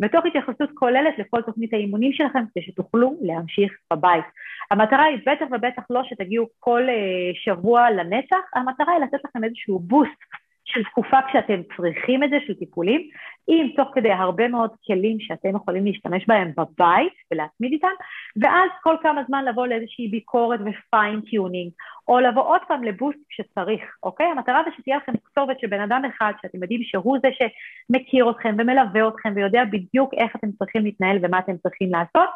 ותוך 0.03 0.26
התייחסות 0.26 0.70
כוללת 0.74 1.18
לכל 1.18 1.42
תוכנית 1.42 1.72
האימונים 1.72 2.12
שלכם 2.12 2.45
כדי 2.55 2.64
שתוכלו 2.64 3.16
להמשיך 3.22 3.72
בבית. 3.92 4.24
המטרה 4.70 5.05
היא 5.05 5.18
בטח 5.26 5.47
ובטח 5.53 5.82
לא 5.90 6.03
שתגיעו 6.05 6.47
כל 6.61 6.82
אה, 6.88 7.30
שבוע 7.34 7.90
לנצח, 7.90 8.45
המטרה 8.55 8.92
היא 8.92 9.05
לתת 9.05 9.18
לכם 9.24 9.45
איזשהו 9.45 9.78
בוסט 9.78 10.20
של 10.65 10.85
תקופה 10.85 11.17
כשאתם 11.29 11.61
צריכים 11.77 12.25
את 12.25 12.31
זה, 12.31 12.37
של 12.47 12.55
טיפולים, 12.55 13.09
עם 13.47 13.69
תוך 13.77 13.89
כדי 13.95 14.12
הרבה 14.12 14.49
מאוד 14.49 14.71
כלים 14.87 15.21
שאתם 15.21 15.57
יכולים 15.57 15.85
להשתמש 15.85 16.25
בהם 16.29 16.53
בבית 16.57 17.12
ולהתמיד 17.31 17.73
איתם, 17.73 17.95
ואז 18.43 18.71
כל 18.83 18.97
כמה 19.03 19.23
זמן 19.29 19.45
לבוא 19.45 19.67
לאיזושהי 19.67 20.09
ביקורת 20.09 20.61
ו 20.61 20.70
fine 20.70 21.06
tuning, 21.06 21.70
או 22.09 22.21
לבוא 22.21 22.43
עוד 22.43 22.61
פעם 22.69 22.85
ל 22.85 22.90
boost 22.90 23.18
כשצריך, 23.29 23.83
אוקיי? 24.03 24.27
המטרה 24.27 24.62
זה 24.65 24.71
שתהיה 24.77 24.97
לכם 24.97 25.12
כתובת 25.25 25.61
של 25.61 25.67
בן 25.67 25.81
אדם 25.81 26.03
אחד, 26.05 26.33
שאתם 26.43 26.62
יודעים 26.62 26.83
שהוא 26.83 27.19
זה 27.23 27.29
שמכיר 27.39 28.31
אתכם 28.31 28.55
ומלווה 28.59 29.09
אתכם 29.09 29.33
ויודע 29.37 29.65
בדיוק 29.65 30.15
איך 30.15 30.37
אתם 30.37 30.53
צריכים 30.53 30.85
להתנהל 30.85 31.19
ומה 31.23 31.39
אתם 31.39 31.57
צריכים 31.57 31.91
לעשות, 31.91 32.29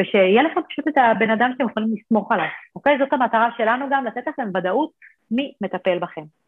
ושיהיה 0.00 0.42
לכם 0.42 0.60
פשוט 0.68 0.88
את 0.88 0.98
הבן 0.98 1.30
אדם 1.30 1.50
שאתם 1.52 1.64
יכולים 1.64 1.88
לסמוך 1.94 2.32
עליו, 2.32 2.46
אוקיי? 2.76 2.98
זאת 2.98 3.12
המטרה 3.12 3.48
שלנו 3.56 3.86
גם, 3.90 4.04
לתת 4.04 4.26
לכם 4.26 4.48
ודאות 4.54 4.90
מי 5.30 5.52
מטפל 5.60 5.98
בכם. 5.98 6.45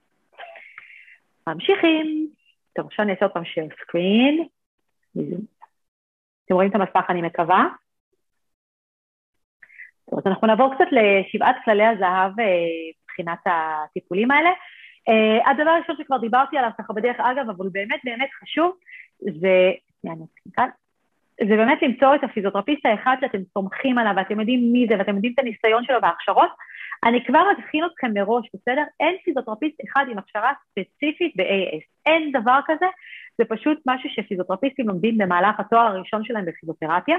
ממשיכים. 1.54 2.28
טוב, 2.72 2.86
עכשיו 2.86 3.04
אני 3.04 3.12
אעשה 3.12 3.24
עוד 3.24 3.32
פעם 3.32 3.42
share 3.42 3.72
screen. 3.72 4.48
אתם 6.44 6.54
רואים 6.54 6.70
את 6.70 6.74
המסך 6.74 7.06
אני 7.08 7.22
מקווה. 7.22 7.66
טוב, 10.10 10.18
אז 10.18 10.26
אנחנו 10.26 10.46
נעבור 10.46 10.74
קצת 10.74 10.86
לשבעת 10.90 11.56
כללי 11.64 11.86
הזהב 11.86 12.40
אה, 12.40 12.44
מבחינת 13.04 13.38
הטיפולים 13.46 14.30
האלה. 14.30 14.50
Uh, 15.10 15.50
הדבר 15.50 15.70
הראשון 15.70 15.96
שכבר 15.98 16.18
דיברתי 16.18 16.58
עליו 16.58 16.70
ככה 16.78 16.92
בדרך 16.92 17.16
אגב, 17.20 17.50
אבל 17.50 17.68
באמת 17.72 18.00
באמת 18.04 18.28
חשוב, 18.42 18.76
זה, 19.20 19.72
זה 21.40 21.56
באמת 21.56 21.82
למצוא 21.82 22.14
את 22.14 22.24
הפיזיותרפיסט 22.24 22.86
האחד 22.86 23.16
שאתם 23.20 23.38
סומכים 23.54 23.98
עליו 23.98 24.12
ואתם 24.16 24.40
יודעים 24.40 24.72
מי 24.72 24.86
זה 24.88 24.94
ואתם 24.98 25.14
יודעים 25.14 25.32
את 25.32 25.38
הניסיון 25.38 25.84
שלו 25.84 26.00
בהכשרות, 26.00 26.50
אני 27.04 27.24
כבר 27.24 27.42
מכין 27.58 27.84
אתכם 27.84 28.14
מראש, 28.14 28.46
בסדר? 28.54 28.82
אין 29.00 29.16
פיזיותרפיסט 29.24 29.76
אחד 29.88 30.04
עם 30.10 30.18
הכשרה 30.18 30.52
ספציפית 30.70 31.32
ב-AS. 31.36 31.84
אין 32.06 32.32
דבר 32.32 32.60
כזה, 32.66 32.86
זה 33.38 33.44
פשוט 33.44 33.78
משהו 33.86 34.10
שפיזיותרפיסטים 34.10 34.88
לומדים 34.88 35.18
במהלך 35.18 35.60
התואר 35.60 35.86
הראשון 35.86 36.24
שלהם 36.24 36.44
בפיזיותרפיה, 36.44 37.16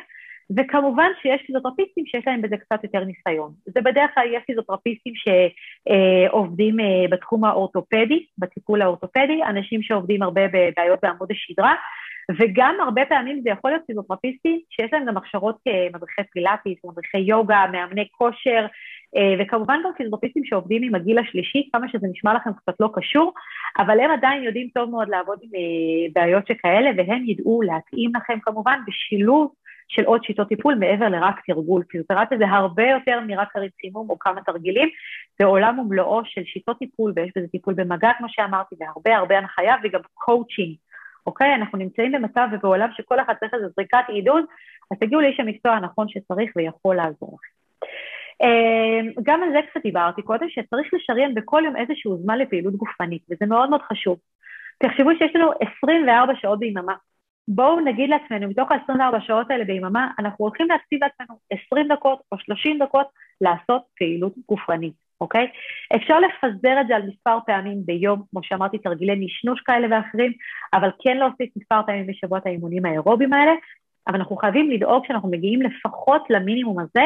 וכמובן 0.57 1.09
שיש 1.21 1.41
פיזיותרפיסטים 1.45 2.05
שיש 2.05 2.27
להם 2.27 2.41
בזה 2.41 2.57
קצת 2.57 2.83
יותר 2.83 3.03
ניסיון. 3.03 3.51
זה 3.65 3.81
בדרך 3.81 4.11
כלל 4.15 4.25
יהיה 4.25 4.39
פיזיותרפיסטים 4.47 5.13
שעובדים 5.15 6.79
אה, 6.79 6.85
בתחום 7.09 7.45
האורתופדי, 7.45 8.25
בטיפול 8.37 8.81
האורתופדי, 8.81 9.43
אנשים 9.49 9.81
שעובדים 9.81 10.23
הרבה 10.23 10.41
בבעיות 10.47 10.99
בעמוד 11.03 11.31
השדרה, 11.31 11.75
וגם 12.37 12.75
הרבה 12.81 13.05
פעמים 13.05 13.41
זה 13.43 13.49
יכול 13.49 13.71
להיות 13.71 13.83
פיזיותרפיסטים 13.87 14.59
שיש 14.69 14.93
להם 14.93 15.05
גם 15.05 15.17
הכשרות 15.17 15.57
כמדריכי 15.63 16.21
פילאטיס, 16.31 16.77
מדריכי 16.85 17.17
יוגה, 17.17 17.65
מאמני 17.71 18.07
כושר, 18.11 18.65
אה, 19.15 19.35
וכמובן 19.39 19.79
גם 19.85 19.91
פיזיותרפיסטים 19.97 20.45
שעובדים 20.45 20.83
עם 20.83 20.95
הגיל 20.95 21.19
השלישי, 21.19 21.69
כמה 21.73 21.89
שזה 21.89 22.07
נשמע 22.11 22.33
לכם 22.33 22.53
קצת 22.53 22.73
לא 22.79 22.89
קשור, 22.93 23.33
אבל 23.77 23.99
הם 23.99 24.11
עדיין 24.11 24.43
יודעים 24.43 24.67
טוב 24.73 24.89
מאוד 24.89 25.09
לעבוד 25.09 25.39
עם 25.41 25.49
אה, 25.55 26.21
בעיות 26.21 26.47
שכאלה, 26.47 26.89
והם 26.97 27.23
ידעו 27.25 27.61
להתאים 27.61 28.11
לכם 28.15 28.39
כמובן 28.41 28.79
בשילוב 28.87 29.53
של 29.87 30.03
עוד 30.05 30.23
שיטות 30.23 30.47
טיפול 30.47 30.75
מעבר 30.75 31.09
לרק 31.09 31.35
תרגול. 31.47 31.83
פיזיותרפיה 31.83 32.37
זה 32.37 32.45
הרבה 32.47 32.83
יותר 32.83 33.19
מרק 33.27 33.55
כרית 33.55 33.71
חימום 33.81 34.09
או 34.09 34.19
כמה 34.19 34.41
תרגילים, 34.41 34.89
זה 35.39 35.45
עולם 35.45 35.79
ומלואו 35.79 36.21
של 36.25 36.43
שיטות 36.45 36.79
טיפול, 36.79 37.13
ויש 37.15 37.31
בזה 37.35 37.47
טיפול 37.47 37.73
במגע, 37.73 38.11
כמו 38.17 38.27
שאמרתי, 38.29 38.75
והרבה 38.79 39.15
הרבה 39.15 39.37
הנחיה 39.37 39.75
וגם 39.83 40.01
קואוצ'ינג. 40.13 40.75
אוקיי? 41.25 41.55
אנחנו 41.55 41.77
נמצאים 41.77 42.11
במצב 42.11 42.47
ובעולם 42.51 42.89
שכל 42.93 43.19
אחד 43.19 43.33
צריך 43.39 43.53
איזו 43.53 43.65
זריקת 43.75 44.03
עידוד, 44.07 44.43
אז 44.91 44.97
תגיעו 44.99 45.21
לאיש 45.21 45.39
המקצוע 45.39 45.71
הנכון 45.71 46.07
שצריך 46.09 46.51
ויכול 46.55 46.95
לעזור 46.95 47.37
לכם. 47.39 47.59
אמ, 48.43 49.11
גם 49.23 49.43
על 49.43 49.49
זה 49.51 49.59
קצת 49.69 49.81
דיברתי 49.83 50.21
קודם, 50.21 50.49
שצריך 50.49 50.93
לשריין 50.93 51.35
בכל 51.35 51.61
יום 51.65 51.75
איזשהו 51.75 52.17
זמן 52.17 52.37
לפעילות 52.37 52.73
גופנית, 52.73 53.21
וזה 53.31 53.45
מאוד 53.45 53.69
מאוד 53.69 53.81
חשוב. 53.81 54.17
תחשבו 54.83 55.09
שיש 55.17 55.35
לנו 55.35 55.51
24 55.81 56.33
שעות 56.35 56.59
ביממה. 56.59 56.95
בואו 57.47 57.79
נגיד 57.79 58.09
לעצמנו, 58.09 58.47
מתוך 58.47 58.71
ה-24 58.71 59.19
שעות 59.27 59.51
האלה 59.51 59.65
ביממה, 59.65 60.11
אנחנו 60.19 60.45
הולכים 60.45 60.67
להקציב 60.67 60.99
לעצמנו 61.03 61.39
20 61.67 61.87
דקות 61.87 62.19
או 62.31 62.37
30 62.39 62.79
דקות 62.83 63.07
לעשות 63.41 63.81
פעילות 63.97 64.33
גופנית, 64.47 64.93
אוקיי? 65.21 65.47
אפשר 65.95 66.19
לפזר 66.19 66.81
את 66.81 66.87
זה 66.87 66.95
על 66.95 67.01
מספר 67.07 67.37
פעמים 67.45 67.77
ביום, 67.85 68.21
כמו 68.31 68.43
שאמרתי, 68.43 68.77
תרגילי 68.77 69.15
נשנוש 69.15 69.61
כאלה 69.61 69.87
ואחרים, 69.91 70.33
אבל 70.73 70.89
כן 71.03 71.17
להוסיף 71.17 71.49
מספר 71.57 71.81
פעמים 71.85 72.07
בשבוע 72.07 72.37
את 72.37 72.45
האימונים 72.45 72.85
האירובים 72.85 73.33
האלה, 73.33 73.51
אבל 74.07 74.15
אנחנו 74.15 74.35
חייבים 74.35 74.71
לדאוג 74.71 75.05
שאנחנו 75.07 75.29
מגיעים 75.29 75.61
לפחות 75.61 76.21
למינימום 76.29 76.79
הזה, 76.79 77.01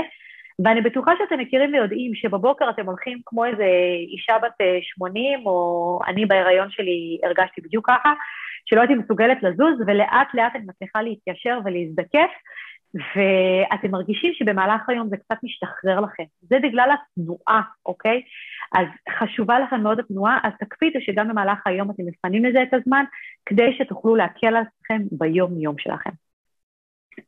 ואני 0.66 0.82
בטוחה 0.82 1.12
שאתם 1.18 1.40
מכירים 1.40 1.74
ויודעים 1.74 2.16
שבבוקר 2.16 2.70
אתם 2.70 2.86
הולכים 2.86 3.20
כמו 3.26 3.46
איזה 3.46 3.66
אישה 4.08 4.34
בת 4.44 4.66
80, 4.82 5.40
אה, 5.40 5.46
או 5.46 6.00
אני 6.08 6.26
בהיריון 6.26 6.70
שלי 6.72 7.20
הרגשתי 7.24 7.62
בדיוק 7.62 7.88
ככה, 7.88 8.14
שלא 8.66 8.82
הייתי 8.82 8.96
מסוגלת 8.96 9.44
לזוז, 9.44 9.82
ולאט 9.88 10.28
לאט 10.34 10.56
אני 10.56 10.66
מצליחה 10.68 11.02
להתיישר 11.02 11.60
ולהזדקף, 11.66 12.32
ואתם 12.96 13.92
מרגישים 13.92 14.34
שבמהלך 14.34 14.90
היום 14.90 15.10
זה 15.10 15.18
קצת 15.18 15.38
משתחרר 15.44 16.00
לכם. 16.00 16.24
זה 16.42 16.58
בגלל 16.64 16.90
התנועה, 16.94 17.62
אוקיי? 17.86 18.22
אז 18.76 18.86
חשובה 19.20 19.60
לכם 19.60 19.82
מאוד 19.84 20.00
התנועה, 20.00 20.40
אז 20.44 20.52
תקפידו 20.60 21.00
שגם 21.02 21.28
במהלך 21.28 21.60
היום 21.66 21.92
אתם 21.92 22.04
מפנים 22.06 22.46
לזה 22.46 22.64
את 22.64 22.74
הזמן, 22.74 23.04
כדי 23.46 23.76
שתוכלו 23.78 24.16
להקל 24.16 24.48
על 24.48 24.56
עצמכם 24.56 25.02
ביום-יום 25.12 25.76
שלכם. 25.78 26.10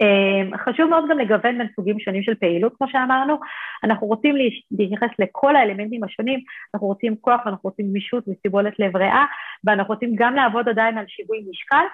אמ, 0.02 0.58
חשוב 0.58 0.90
מאוד 0.90 1.04
גם 1.10 1.20
לגוון 1.20 1.58
בין 1.58 1.68
סוגים 1.76 2.00
שונים 2.00 2.24
של 2.24 2.36
פעילות, 2.36 2.74
כמו 2.78 2.88
שאמרנו. 2.88 3.40
אנחנו 3.84 4.08
רוצים 4.08 4.36
להתייחס 4.72 5.10
לכל 5.20 5.56
האלמנטים 5.56 6.04
השונים, 6.04 6.40
אנחנו 6.74 6.88
רוצים 6.88 7.16
כוח 7.22 7.42
ואנחנו 7.46 7.70
רוצים 7.70 7.90
גמישות 7.90 8.24
וסיבולת 8.28 8.80
לב 8.80 8.96
ריאה, 8.96 9.26
ואנחנו 9.64 9.94
רוצים 9.94 10.16
גם 10.16 10.36
לעבוד 10.36 10.70
עדיין 10.70 10.98
על 10.98 11.06
שיווי 11.08 11.46
משקל, 11.50 11.86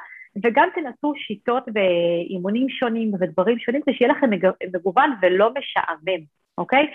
וגם 0.43 0.67
תנסו 0.75 1.13
שיטות 1.17 1.63
ואימונים 1.75 2.69
שונים 2.69 3.11
ודברים 3.19 3.59
שונים, 3.59 3.81
כדי 3.81 3.95
שיהיה 3.95 4.11
לכם 4.11 4.29
מגוון 4.73 5.11
ולא 5.21 5.51
משעמם, 5.53 6.21
אוקיי? 6.57 6.87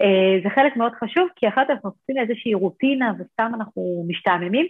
אה, 0.00 0.40
זה 0.42 0.50
חלק 0.50 0.76
מאוד 0.76 0.92
חשוב, 0.92 1.28
כי 1.36 1.48
אחרת 1.48 1.70
אנחנו 1.70 1.90
עושים 1.90 2.22
איזושהי 2.22 2.54
רוטינה 2.54 3.12
וסתם 3.18 3.52
אנחנו 3.54 4.04
משתעממים. 4.08 4.66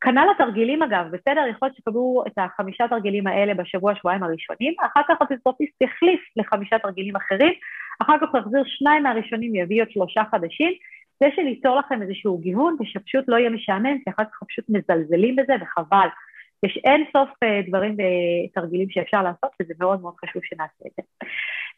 כנ"ל 0.00 0.26
התרגילים 0.34 0.82
אגב, 0.82 1.06
בסדר, 1.12 1.42
יכול 1.50 1.68
להיות 1.68 1.76
שתקבלו 1.76 2.24
את 2.26 2.32
החמישה 2.38 2.88
תרגילים 2.88 3.26
האלה 3.26 3.54
בשבוע, 3.54 3.94
שבועיים 3.94 4.22
הראשונים, 4.22 4.74
אחר 4.80 5.00
כך 5.08 5.22
הפיזיותרפיסט 5.22 5.82
יחליף 5.82 6.20
לחמישה 6.36 6.78
תרגילים 6.78 7.16
אחרים, 7.16 7.52
אחר 8.02 8.16
כך 8.20 8.28
הוא 8.32 8.40
יחזיר 8.40 8.62
שניים 8.66 9.02
מהראשונים, 9.02 9.54
יביא 9.54 9.82
עוד 9.82 9.90
שלושה 9.90 10.22
חדשים, 10.30 10.72
זה 11.20 11.26
שליצור 11.36 11.78
לכם 11.78 12.02
איזשהו 12.02 12.38
גיוון 12.38 12.76
ושפשוט 12.80 13.24
לא 13.28 13.36
יהיה 13.36 13.50
משעמם, 13.50 13.98
כי 14.04 14.10
אחר 14.10 14.24
כך 14.24 14.42
פשוט 14.48 14.64
מזלזלים 14.68 15.36
בזה 15.36 15.54
וחבל. 15.60 16.08
יש 16.66 16.78
אין 16.84 17.04
סוף 17.12 17.28
אה, 17.42 17.60
דברים 17.68 17.96
ותרגילים 17.96 18.90
שאפשר 18.90 19.22
לעשות, 19.22 19.50
וזה 19.62 19.74
מאוד 19.78 20.00
מאוד 20.00 20.14
חשוב 20.24 20.42
שנעשה 20.44 20.84
את 20.86 20.92
זה. 20.96 21.02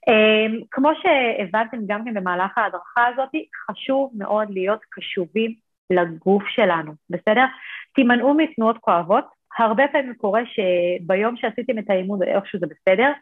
אמ, 0.08 0.60
כמו 0.70 0.90
שהבנתם 1.02 1.78
גם 1.86 2.04
כן 2.04 2.14
במהלך 2.14 2.58
ההדרכה 2.58 3.06
הזאת, 3.06 3.28
חשוב 3.70 4.12
מאוד 4.14 4.50
להיות 4.50 4.80
קשובים 4.90 5.54
לגוף 5.90 6.42
שלנו, 6.48 6.92
בסדר? 7.10 7.44
תימנעו 7.94 8.34
מתנועות 8.34 8.78
כואבות. 8.78 9.24
הרבה 9.58 9.84
פעמים 9.92 10.14
קורה 10.14 10.40
שביום 10.46 11.36
שעשיתם 11.36 11.78
את 11.78 11.90
האימון 11.90 12.22
איכשהו 12.22 12.58
זה 12.58 12.66
בסדר, 12.66 13.12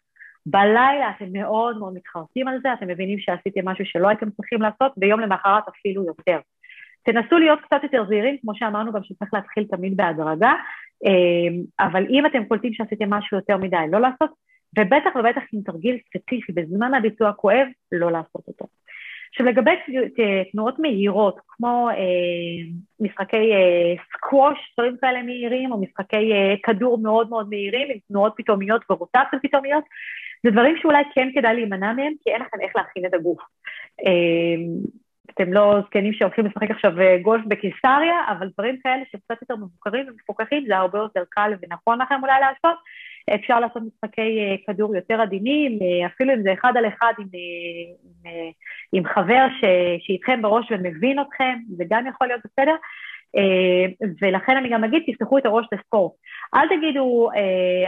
בלילה 0.46 1.10
אתם 1.16 1.32
מאוד 1.32 1.78
מאוד 1.78 1.94
מתחרטים 1.94 2.48
על 2.48 2.58
זה, 2.62 2.72
אתם 2.72 2.88
מבינים 2.88 3.18
שעשיתם 3.18 3.68
משהו 3.68 3.84
שלא 3.86 4.08
הייתם 4.08 4.30
צריכים 4.30 4.62
לעשות, 4.62 4.92
ביום 4.96 5.20
למחרת 5.20 5.64
אפילו 5.68 6.04
יותר. 6.04 6.38
תנסו 7.06 7.38
להיות 7.38 7.60
קצת 7.60 7.82
יותר 7.82 8.04
זהירים, 8.08 8.36
כמו 8.42 8.52
שאמרנו 8.54 8.92
גם 8.92 9.00
שצריך 9.02 9.34
להתחיל 9.34 9.64
תמיד 9.70 9.96
בהדרגה, 9.96 10.52
אמ, 11.04 11.62
אבל 11.80 12.06
אם 12.10 12.26
אתם 12.26 12.44
קולטים 12.44 12.72
שעשיתם 12.72 13.10
משהו 13.10 13.36
יותר 13.36 13.56
מדי, 13.56 13.76
לא 13.90 14.00
לעשות, 14.00 14.30
ובטח 14.78 15.16
ובטח 15.16 15.42
עם 15.52 15.60
תרגיל 15.62 15.98
ספציפי 16.08 16.52
בזמן 16.52 16.94
הביצוע 16.94 17.32
כואב, 17.32 17.66
לא 17.92 18.12
לעשות 18.12 18.42
אותו. 18.48 18.66
עכשיו 19.30 19.46
לגבי 19.46 19.70
תנועות 20.52 20.78
מהירות, 20.78 21.36
כמו 21.46 21.88
אה, 21.90 21.96
משחקי 23.00 23.52
אה, 23.52 23.94
סקווש, 24.12 24.74
דברים 24.78 24.96
כאלה 25.00 25.22
מהירים, 25.22 25.72
או 25.72 25.80
משחקי 25.80 26.32
אה, 26.32 26.54
כדור 26.62 26.98
מאוד 26.98 27.30
מאוד 27.30 27.48
מהירים, 27.48 27.88
עם 27.90 27.98
תנועות 28.08 28.32
פתאומיות 28.36 28.82
ורוטציות 28.90 29.42
פתאומיות, 29.42 29.84
זה 30.44 30.50
דברים 30.50 30.76
שאולי 30.82 31.02
כן 31.14 31.28
כדאי 31.34 31.54
להימנע 31.54 31.92
מהם, 31.92 32.12
כי 32.24 32.30
אין 32.30 32.40
לכם 32.40 32.60
איך 32.60 32.76
להכין 32.76 33.06
את 33.06 33.14
הגוף. 33.14 33.38
אה, 34.06 34.56
אתם 35.36 35.52
לא 35.52 35.80
זקנים 35.86 36.12
שהולכים 36.12 36.46
לשחק 36.46 36.70
עכשיו 36.70 37.00
אה, 37.00 37.18
גולף 37.22 37.44
בקיסריה, 37.46 38.16
אבל 38.30 38.48
דברים 38.54 38.76
כאלה 38.82 39.02
שקצת 39.12 39.42
יותר 39.42 39.56
מבוקרים 39.56 40.06
ומפוקחים, 40.08 40.64
זה 40.68 40.76
הרבה 40.76 40.98
יותר 40.98 41.22
קל 41.28 41.52
ונכון 41.62 42.00
לכם 42.02 42.14
אולי 42.22 42.40
לעשות. 42.40 42.78
אפשר 43.34 43.60
לעשות 43.60 43.82
משחקי 43.82 44.38
אה, 44.38 44.56
כדור 44.66 44.96
יותר 44.96 45.20
עדינים, 45.20 45.78
אה, 45.82 46.06
אפילו 46.06 46.34
אם 46.34 46.42
זה 46.42 46.52
אחד 46.52 46.72
על 46.76 46.86
אחד 46.86 47.12
עם, 47.18 47.26
עם, 48.24 48.32
עם 48.92 49.04
חבר 49.04 49.46
שאיתכם 50.00 50.42
בראש 50.42 50.66
ומבין 50.70 51.20
אתכם, 51.20 51.58
זה 51.76 51.84
גם 51.88 52.06
יכול 52.06 52.26
להיות 52.26 52.40
בסדר. 52.44 52.74
ולכן 54.22 54.56
אני 54.56 54.68
גם 54.68 54.84
אגיד, 54.84 55.02
תפתחו 55.06 55.38
את 55.38 55.46
הראש 55.46 55.66
לספורט. 55.72 56.12
אל 56.54 56.68
תגידו, 56.76 57.30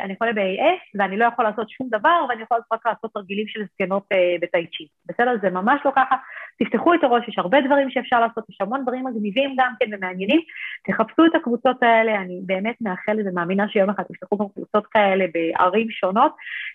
אני 0.04 0.12
יכולה 0.12 0.32
ב-AS 0.32 0.98
ואני 0.98 1.16
לא 1.16 1.24
יכול 1.24 1.44
לעשות 1.44 1.70
שום 1.70 1.88
דבר 1.90 2.26
ואני 2.28 2.42
יכולה 2.42 2.60
רק 2.72 2.86
לעשות 2.86 3.10
תרגילים 3.14 3.48
של 3.48 3.60
זקנות 3.72 4.06
בטייצ'י. 4.40 4.86
בסדר? 5.06 5.36
זה 5.42 5.50
ממש 5.50 5.80
לא 5.84 5.92
ככה. 5.96 6.16
תפתחו 6.58 6.94
את 6.94 7.04
הראש, 7.04 7.28
יש 7.28 7.38
הרבה 7.38 7.60
דברים 7.60 7.90
שאפשר 7.90 8.20
לעשות, 8.20 8.44
יש 8.50 8.60
המון 8.60 8.82
דברים 8.82 9.04
מגניבים 9.04 9.54
גם 9.58 9.72
כן 9.80 9.86
ומעניינים, 9.94 10.40
תחפשו 10.86 11.26
את 11.26 11.34
הקבוצות 11.34 11.82
האלה, 11.82 12.20
אני 12.20 12.40
באמת 12.46 12.76
מאחלת 12.80 13.26
ומאמינה 13.26 13.68
שיום 13.68 13.90
אחד 13.90 14.02
תפתחו 14.02 14.38
גם 14.38 14.46
קבוצות 14.54 14.86
כאלה 14.86 15.24
בערים 15.34 15.90
שונות, 15.90 16.32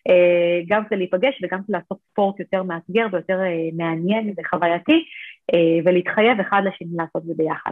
אה, 0.09 0.61
גם 0.67 0.85
כדי 0.85 0.97
להיפגש 0.97 1.43
וגם 1.43 1.63
כדי 1.63 1.77
לעשות 1.77 1.97
ספורט 2.11 2.39
יותר 2.39 2.63
מאתגר 2.63 3.07
ויותר 3.11 3.39
אה, 3.39 3.69
מעניין 3.77 4.33
וחווייתי, 4.37 5.05
אה, 5.53 5.79
ולהתחייב 5.85 6.39
אחד 6.39 6.61
לשני 6.65 6.97
לעשות 6.97 7.21
את 7.21 7.27
זה 7.27 7.33
ביחד. 7.37 7.71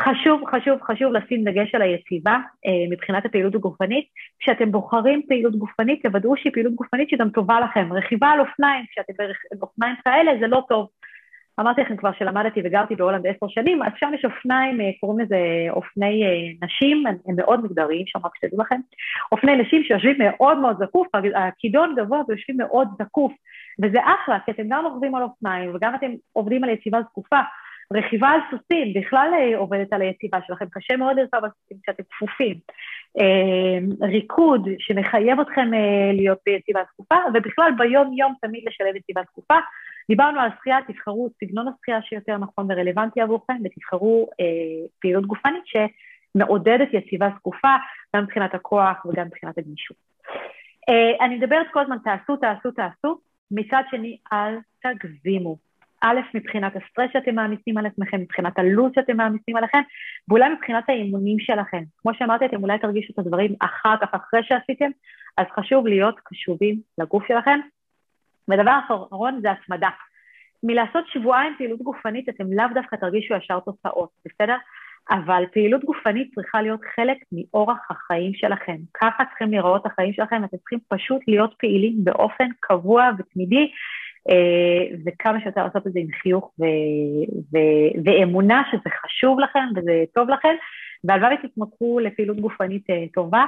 חשוב, 0.00 0.42
חשוב, 0.50 0.82
חשוב 0.82 1.12
לשים 1.12 1.44
דגש 1.44 1.74
על 1.74 1.82
היציבה 1.82 2.36
אה, 2.66 2.90
מבחינת 2.90 3.26
הפעילות 3.26 3.54
הגופנית. 3.54 4.06
כשאתם 4.40 4.72
בוחרים 4.72 5.22
פעילות 5.28 5.56
גופנית, 5.56 6.02
תוודאו 6.02 6.36
שהיא 6.36 6.52
פעילות 6.52 6.74
גופנית 6.74 7.10
שגם 7.10 7.30
טובה 7.30 7.60
לכם. 7.60 7.92
רכיבה 7.92 8.28
על 8.28 8.40
אופניים, 8.40 8.84
כשאתם 8.90 9.12
באופניים 9.58 9.94
כאלה, 10.04 10.32
זה 10.40 10.46
לא 10.46 10.62
טוב. 10.68 10.88
אמרתי 11.60 11.80
לכם 11.80 11.96
כבר 11.96 12.10
שלמדתי 12.18 12.60
וגרתי 12.64 12.94
בהולנד 12.94 13.26
עשר 13.26 13.48
שנים, 13.48 13.82
אז 13.82 13.92
שם 13.96 14.10
יש 14.14 14.24
אופניים, 14.24 14.80
אה, 14.80 14.90
קוראים 15.00 15.18
לזה 15.18 15.36
אופני 15.70 16.24
אה, 16.24 16.66
נשים, 16.66 17.06
הם 17.06 17.36
מאוד 17.36 17.64
מגדריים 17.64 18.06
שם, 18.06 18.18
רק 18.24 18.32
שתדעו 18.36 18.62
לכם. 18.62 18.80
אופני 19.32 19.56
נשים 19.56 19.84
שיושבים 19.84 20.16
מאוד 20.18 20.58
מאוד 20.58 20.76
זקוף, 20.82 21.08
הכידון 21.34 21.94
גבוה 21.96 22.20
ויושבים 22.28 22.56
מאוד 22.56 22.88
זקוף, 23.02 23.32
וזה 23.82 23.98
אחלה, 24.04 24.38
כי 24.44 24.50
אתם 24.50 24.62
גם 24.68 24.84
רוכבים 24.86 25.14
על 25.14 25.22
אופניים 25.22 25.74
וגם 25.74 25.94
אתם 25.94 26.10
עובדים 26.32 26.64
על 26.64 26.70
יציבה 26.70 26.98
זקופה. 27.02 27.40
רכיבה 27.92 28.28
על 28.28 28.40
סוסים 28.50 28.94
בכלל 28.94 29.30
אה, 29.34 29.58
עובדת 29.58 29.92
על 29.92 30.02
היציבה 30.02 30.38
שלכם, 30.46 30.64
קשה 30.70 30.96
מאוד 30.96 31.16
לרכב 31.16 31.44
על 31.44 31.50
סוסים 31.50 31.76
כשאתם 31.82 32.02
כפופים. 32.10 32.58
אה, 33.20 34.06
ריקוד 34.08 34.68
שמחייב 34.78 35.40
אתכם 35.40 35.74
אה, 35.74 36.12
להיות 36.12 36.38
ביציבה 36.46 36.80
זקופה, 36.92 37.16
ובכלל 37.34 37.72
ביום-יום 37.78 38.34
תמיד 38.40 38.64
לשלב 38.66 38.96
יציבה 38.96 39.20
זקופה. 39.30 39.54
דיברנו 40.08 40.40
על 40.40 40.50
שחייה, 40.58 40.78
תבחרו 40.88 41.28
סגנון 41.40 41.68
השחייה 41.68 42.02
שיותר 42.02 42.36
נכון 42.36 42.66
ורלוונטי 42.70 43.20
עבורכם, 43.20 43.56
ותבחרו 43.64 44.28
פעילות 45.00 45.26
גופנית 45.26 45.62
שמעודדת 45.66 46.88
יציבה 46.92 47.28
זקופה, 47.38 47.74
גם 48.16 48.22
מבחינת 48.22 48.54
הכוח 48.54 49.06
וגם 49.06 49.26
מבחינת 49.26 49.58
הגמישות. 49.58 49.96
אני 51.20 51.36
מדברת 51.36 51.66
כל 51.72 51.80
הזמן, 51.80 51.96
תעשו, 52.04 52.36
תעשו, 52.36 52.70
תעשו, 52.70 53.18
מצד 53.50 53.82
שני, 53.90 54.18
אל 54.32 54.58
תגזימו. 54.82 55.67
א', 56.00 56.20
מבחינת 56.34 56.72
הסטרס 56.76 57.10
שאתם 57.12 57.34
מעמיסים 57.34 57.78
על 57.78 57.86
עצמכם, 57.86 58.20
מבחינת 58.20 58.58
הלו"ז 58.58 58.92
שאתם 58.94 59.16
מעמיסים 59.16 59.56
עליכם, 59.56 59.80
ואולי 60.28 60.48
מבחינת 60.48 60.84
האימונים 60.88 61.38
שלכם. 61.38 61.82
כמו 61.98 62.14
שאמרתי, 62.14 62.46
אתם 62.46 62.62
אולי 62.62 62.78
תרגישו 62.78 63.12
את 63.12 63.18
הדברים 63.18 63.54
אחר 63.60 63.94
כך, 64.00 64.14
אחרי 64.14 64.40
שעשיתם, 64.42 64.90
אז 65.36 65.46
חשוב 65.56 65.86
להיות 65.86 66.20
קשובים 66.24 66.80
לגוף 66.98 67.28
שלכם. 67.28 67.60
ודבר 68.48 68.78
אחרון 68.86 69.40
זה 69.42 69.50
הצמדה. 69.50 69.90
מלעשות 70.62 71.04
שבועיים 71.06 71.54
פעילות 71.58 71.82
גופנית, 71.82 72.28
אתם 72.28 72.52
לאו 72.52 72.66
דווקא 72.74 72.96
תרגישו 72.96 73.34
ישר 73.34 73.60
תוצאות, 73.60 74.10
בסדר? 74.26 74.56
אבל 75.10 75.44
פעילות 75.52 75.84
גופנית 75.84 76.34
צריכה 76.34 76.62
להיות 76.62 76.80
חלק 76.94 77.16
מאורח 77.32 77.90
החיים 77.90 78.34
שלכם. 78.34 78.76
ככה 78.94 79.24
צריכים 79.24 79.50
להיראות 79.50 79.86
החיים 79.86 80.12
שלכם, 80.12 80.44
אתם 80.44 80.56
צריכים 80.56 80.78
פשוט 80.88 81.20
להיות 81.28 81.54
פעילים 81.58 82.04
באופן 82.04 82.48
קבוע 82.60 83.10
ותמידי, 83.18 83.70
וכמה 85.06 85.40
שיותר 85.40 85.64
לעשות 85.64 85.86
את 85.86 85.92
זה 85.92 86.00
עם 86.00 86.06
חיוך 86.22 86.52
ו- 86.60 86.64
ו- 87.52 88.04
ואמונה 88.04 88.62
שזה 88.70 88.90
חשוב 89.02 89.40
לכם 89.40 89.64
וזה 89.76 90.04
טוב 90.14 90.30
לכם, 90.30 90.54
והלוואי 91.04 91.36
תתמכרו 91.36 92.00
לפעילות 92.00 92.40
גופנית 92.40 92.90
אה, 92.90 93.04
טובה. 93.14 93.44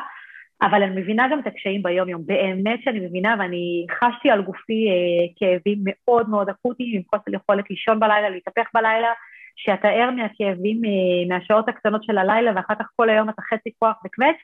אבל 0.63 0.83
אני 0.83 1.01
מבינה 1.01 1.29
גם 1.31 1.39
את 1.39 1.47
הקשיים 1.47 1.83
ביום-יום, 1.83 2.23
באמת 2.27 2.79
שאני 2.85 3.01
מבינה, 3.01 3.35
ואני 3.39 3.87
חשתי 3.91 4.31
על 4.31 4.43
גופי 4.43 4.89
אה, 4.89 5.27
כאבים 5.37 5.79
מאוד 5.87 6.29
מאוד 6.29 6.49
אקוטיים, 6.49 6.97
עם 6.97 7.03
חוסר 7.11 7.35
יכולת 7.35 7.71
לישון 7.71 8.01
בלילה, 8.01 8.29
להתהפך 8.29 8.69
בלילה, 8.75 9.13
שאתה 9.57 9.89
ער 9.89 10.11
מהכאבים 10.11 10.81
אה, 10.85 11.35
מהשעות 11.37 11.69
הקטנות 11.69 12.05
של 12.05 12.19
הלילה, 12.19 12.53
ואחר 12.57 12.75
כך 12.75 12.87
כל 12.97 13.11
היום 13.11 13.29
אתה 13.29 13.43
חצי 13.43 13.71
כוח 13.79 13.97
וקווץ', 14.05 14.37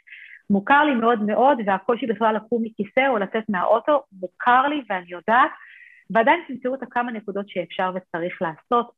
מוכר 0.51 0.85
לי 0.85 0.95
מאוד 0.95 1.23
מאוד, 1.23 1.59
והקושי 1.67 2.07
בכלל 2.07 2.37
לקום 2.37 2.63
מכיסא 2.63 3.09
או 3.09 3.19
לצאת 3.19 3.45
מהאוטו, 3.49 4.03
מוכר 4.21 4.69
לי 4.69 4.83
ואני 4.91 5.07
יודעת, 5.09 5.51
ועדיין 6.11 6.41
תמצאו 6.49 6.75
את 6.75 6.83
הכמה 6.83 7.13
נקודות 7.13 7.49
שאפשר 7.49 7.91
וצריך 7.95 8.43
לעשות. 8.43 8.91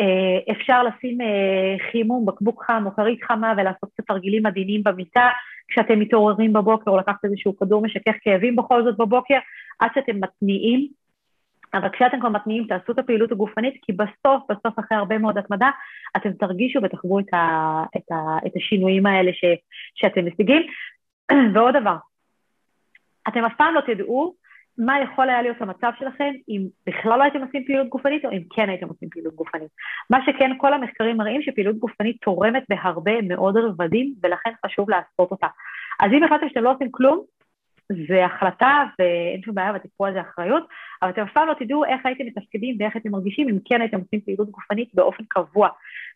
אה, 0.00 0.52
אפשר 0.52 0.82
לשים 0.82 1.20
אה, 1.20 1.90
חימום, 1.90 2.26
בקבוק 2.26 2.64
חם 2.66 2.82
או 2.86 2.94
כרית 2.96 3.22
חמה 3.22 3.54
ולעשות 3.56 3.90
קצת 3.94 4.06
תרגילים 4.06 4.46
עדינים 4.46 4.82
במיטה 4.82 5.28
כשאתם 5.68 6.00
מתעוררים 6.00 6.52
בבוקר 6.52 6.90
או 6.90 6.98
לקחת 6.98 7.24
איזשהו 7.24 7.56
כדור 7.56 7.82
משכך 7.82 8.12
כאבים 8.20 8.56
בכל 8.56 8.84
זאת 8.84 8.96
בבוקר 8.96 9.38
עד 9.78 9.90
שאתם 9.94 10.20
מתניעים. 10.20 10.88
אבל 11.74 11.88
כשאתם 11.88 12.20
כבר 12.20 12.28
מתניעים 12.28 12.66
תעשו 12.68 12.92
את 12.92 12.98
הפעילות 12.98 13.32
הגופנית 13.32 13.74
כי 13.82 13.92
בסוף, 13.92 14.42
בסוף 14.48 14.78
אחרי 14.78 14.98
הרבה 14.98 15.18
מאוד 15.18 15.38
התמדה 15.38 15.70
אתם 16.16 16.32
תרגישו 16.32 16.80
ותחוו 16.82 17.18
את, 17.20 17.34
ה, 17.34 17.84
את, 17.96 18.12
ה, 18.12 18.46
את 18.46 18.52
השינויים 18.56 19.06
האלה 19.06 19.30
ש, 19.32 19.44
שאתם 19.94 20.26
משיגים. 20.26 20.62
ועוד 21.54 21.76
דבר, 21.76 21.96
אתם 23.28 23.44
אף 23.44 23.52
פעם 23.56 23.74
לא 23.74 23.80
תדעו 23.80 24.34
מה 24.80 25.00
יכול 25.00 25.30
היה 25.30 25.42
להיות 25.42 25.60
המצב 25.60 25.90
שלכם 25.98 26.32
אם 26.48 26.66
בכלל 26.86 27.18
לא 27.18 27.22
הייתם 27.22 27.40
עושים 27.40 27.64
פעילות 27.64 27.88
גופנית 27.88 28.24
או 28.24 28.30
אם 28.30 28.42
כן 28.50 28.68
הייתם 28.68 28.88
עושים 28.88 29.08
פעילות 29.08 29.34
גופנית. 29.34 29.68
מה 30.10 30.18
שכן, 30.26 30.50
כל 30.58 30.74
המחקרים 30.74 31.16
מראים 31.16 31.42
שפעילות 31.42 31.78
גופנית 31.78 32.16
תורמת 32.22 32.62
בהרבה 32.68 33.22
מאוד 33.22 33.56
רבדים 33.56 34.14
ולכן 34.22 34.50
חשוב 34.66 34.90
לעשות 34.90 35.30
אותה. 35.30 35.46
אז 36.00 36.12
אם 36.12 36.24
החלטתם 36.24 36.48
שאתם 36.48 36.62
לא 36.62 36.72
עושים 36.72 36.90
כלום, 36.90 37.24
זה 38.08 38.24
החלטה 38.24 38.84
ואין 38.98 39.42
שום 39.42 39.54
בעיה 39.54 39.72
ותקחו 39.74 40.06
על 40.06 40.12
זה 40.12 40.20
אחריות, 40.20 40.68
אבל 41.02 41.10
אתם 41.10 41.22
אף 41.22 41.32
פעם 41.32 41.48
לא 41.48 41.54
תדעו 41.54 41.84
איך 41.84 42.06
הייתם 42.06 42.26
מתפקדים 42.26 42.76
ואיך 42.78 42.96
הייתם 42.96 43.10
מרגישים 43.10 43.48
אם 43.48 43.58
כן 43.64 43.80
הייתם 43.80 44.00
עושים 44.00 44.20
פעילות 44.20 44.50
גופנית 44.50 44.88
באופן 44.94 45.24
קבוע. 45.28 45.68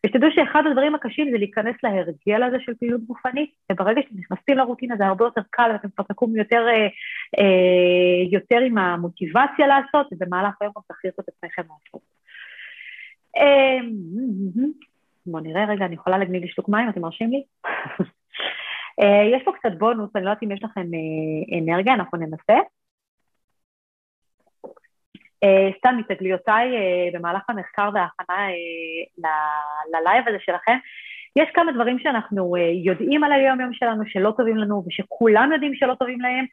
ושתדעו 0.06 0.30
שאחד 0.34 0.62
הדברים 0.66 0.94
הקשים 0.94 1.30
זה 1.30 1.38
להיכנס 1.38 1.76
להרגל 1.82 2.42
הזה 2.42 2.56
של 2.60 2.74
פעילות 2.74 3.00
גופנית, 3.00 3.50
וברגע 3.72 4.00
שאתם 4.02 4.14
נכנסים 4.18 4.58
לרוטינה 4.58 4.96
זה 4.96 5.06
הרבה 5.06 5.24
יותר 5.24 5.40
קל 5.50 5.70
ואתם 5.72 5.88
כבר 5.94 6.04
תקומו 6.04 6.36
יותר, 6.36 6.66
אה, 6.68 6.86
אה, 7.38 8.24
יותר 8.32 8.58
עם 8.58 8.78
המוטיבציה 8.78 9.66
לעשות, 9.66 10.06
ובמהלך 10.12 10.54
היום 10.60 10.72
גם 10.76 10.82
תכריחו 10.88 11.22
את 11.22 11.28
עצמכם 11.28 11.62
לעשות. 11.62 12.02
אה, 13.36 13.78
בואו 15.26 15.42
נראה 15.42 15.64
רגע, 15.64 15.84
אני 15.84 15.94
יכולה 15.94 16.18
להגניב 16.18 16.42
לי 16.42 16.48
שלוק 16.48 16.68
מים, 16.68 16.88
אתם 16.88 17.00
מרשים 17.00 17.30
לי? 17.30 17.44
אה, 19.00 19.36
יש 19.36 19.42
פה 19.44 19.52
קצת 19.52 19.72
בונוס, 19.78 20.10
אני 20.16 20.24
לא 20.24 20.30
יודעת 20.30 20.42
אם 20.42 20.50
יש 20.52 20.64
לכם 20.64 20.80
אה, 20.80 21.58
אנרגיה, 21.58 21.94
אנחנו 21.94 22.18
ננסה. 22.18 22.58
אה, 25.44 25.70
סתם 25.78 25.96
מתגליותיי 25.98 26.68
במהלך 27.12 27.42
המחקר 27.48 27.90
וההכנה 27.94 28.48
ללייב 29.92 30.28
הזה 30.28 30.38
שלכם, 30.40 30.76
יש 31.36 31.48
כמה 31.54 31.72
דברים 31.72 31.98
שאנחנו 31.98 32.56
יודעים 32.84 33.24
על 33.24 33.32
היום-יום 33.32 33.72
שלנו 33.72 34.02
שלא 34.06 34.32
טובים 34.36 34.56
לנו 34.56 34.84
ושכולם 34.86 35.52
יודעים 35.52 35.74
שלא 35.74 35.94
טובים 35.94 36.20
להם, 36.20 36.44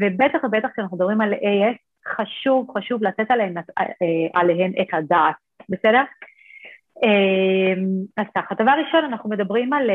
ובטח 0.00 0.44
ובטח 0.44 0.68
כשאנחנו 0.72 0.96
מדברים 0.96 1.20
על 1.20 1.32
AS, 1.32 1.76
חשוב, 2.08 2.70
חשוב 2.78 3.04
לתת 3.04 3.30
עליהן, 3.30 3.54
עליהן 4.34 4.72
את 4.80 4.86
הדעת, 4.92 5.34
בסדר? 5.68 6.02
אז 8.16 8.26
ככה, 8.34 8.54
דבר 8.54 8.72
ראשון, 8.86 9.04
אנחנו 9.04 9.30
מדברים 9.30 9.72
על 9.72 9.90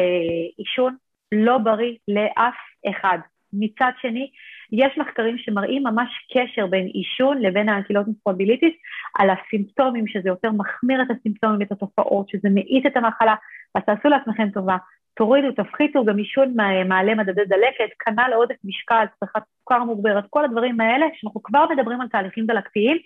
עישון 0.58 0.96
לא 1.32 1.58
בריא 1.58 1.96
לאף 2.08 2.56
אחד. 2.90 3.18
מצד 3.54 3.92
שני, 4.02 4.30
יש 4.72 4.98
מחקרים 4.98 5.38
שמראים 5.38 5.84
ממש 5.84 6.10
קשר 6.34 6.68
בין 6.68 6.86
עישון 6.86 7.42
לבין 7.42 7.70
ה 7.70 7.74
ankylosing 7.74 8.14
spondylitis 8.20 8.74
על 9.20 9.30
הסימפטומים, 9.30 10.08
שזה 10.08 10.30
יותר 10.30 10.52
מחמיר 10.52 11.02
את 11.02 11.08
הסימפטומים 11.12 11.60
ואת 11.60 11.72
התופעות, 11.72 12.30
שזה 12.30 12.50
מאיץ 12.50 12.86
את 12.86 12.98
המחלה, 12.98 13.36
אז 13.76 13.84
תעשו 13.86 14.10
לעצמכם 14.10 14.50
טובה. 14.50 14.78
תורידו, 15.14 15.52
תפחיתו, 15.52 16.06
גם 16.06 16.18
עישון 16.18 16.54
מעלה 16.88 17.16
מדדי 17.16 17.46
דלקת, 17.46 17.90
כנ"ל 18.06 18.34
עודף 18.36 18.56
משקל, 18.64 19.06
צריכת 19.20 19.42
סוכר 19.60 19.84
מוגברת, 19.84 20.24
כל 20.30 20.46
הדברים 20.46 20.82
האלה, 20.82 21.06
כשאנחנו 21.14 21.44
כבר 21.44 21.66
מדברים 21.70 22.02
על 22.02 22.08
תהליכים 22.08 22.46
דלקתיים, 22.46 22.98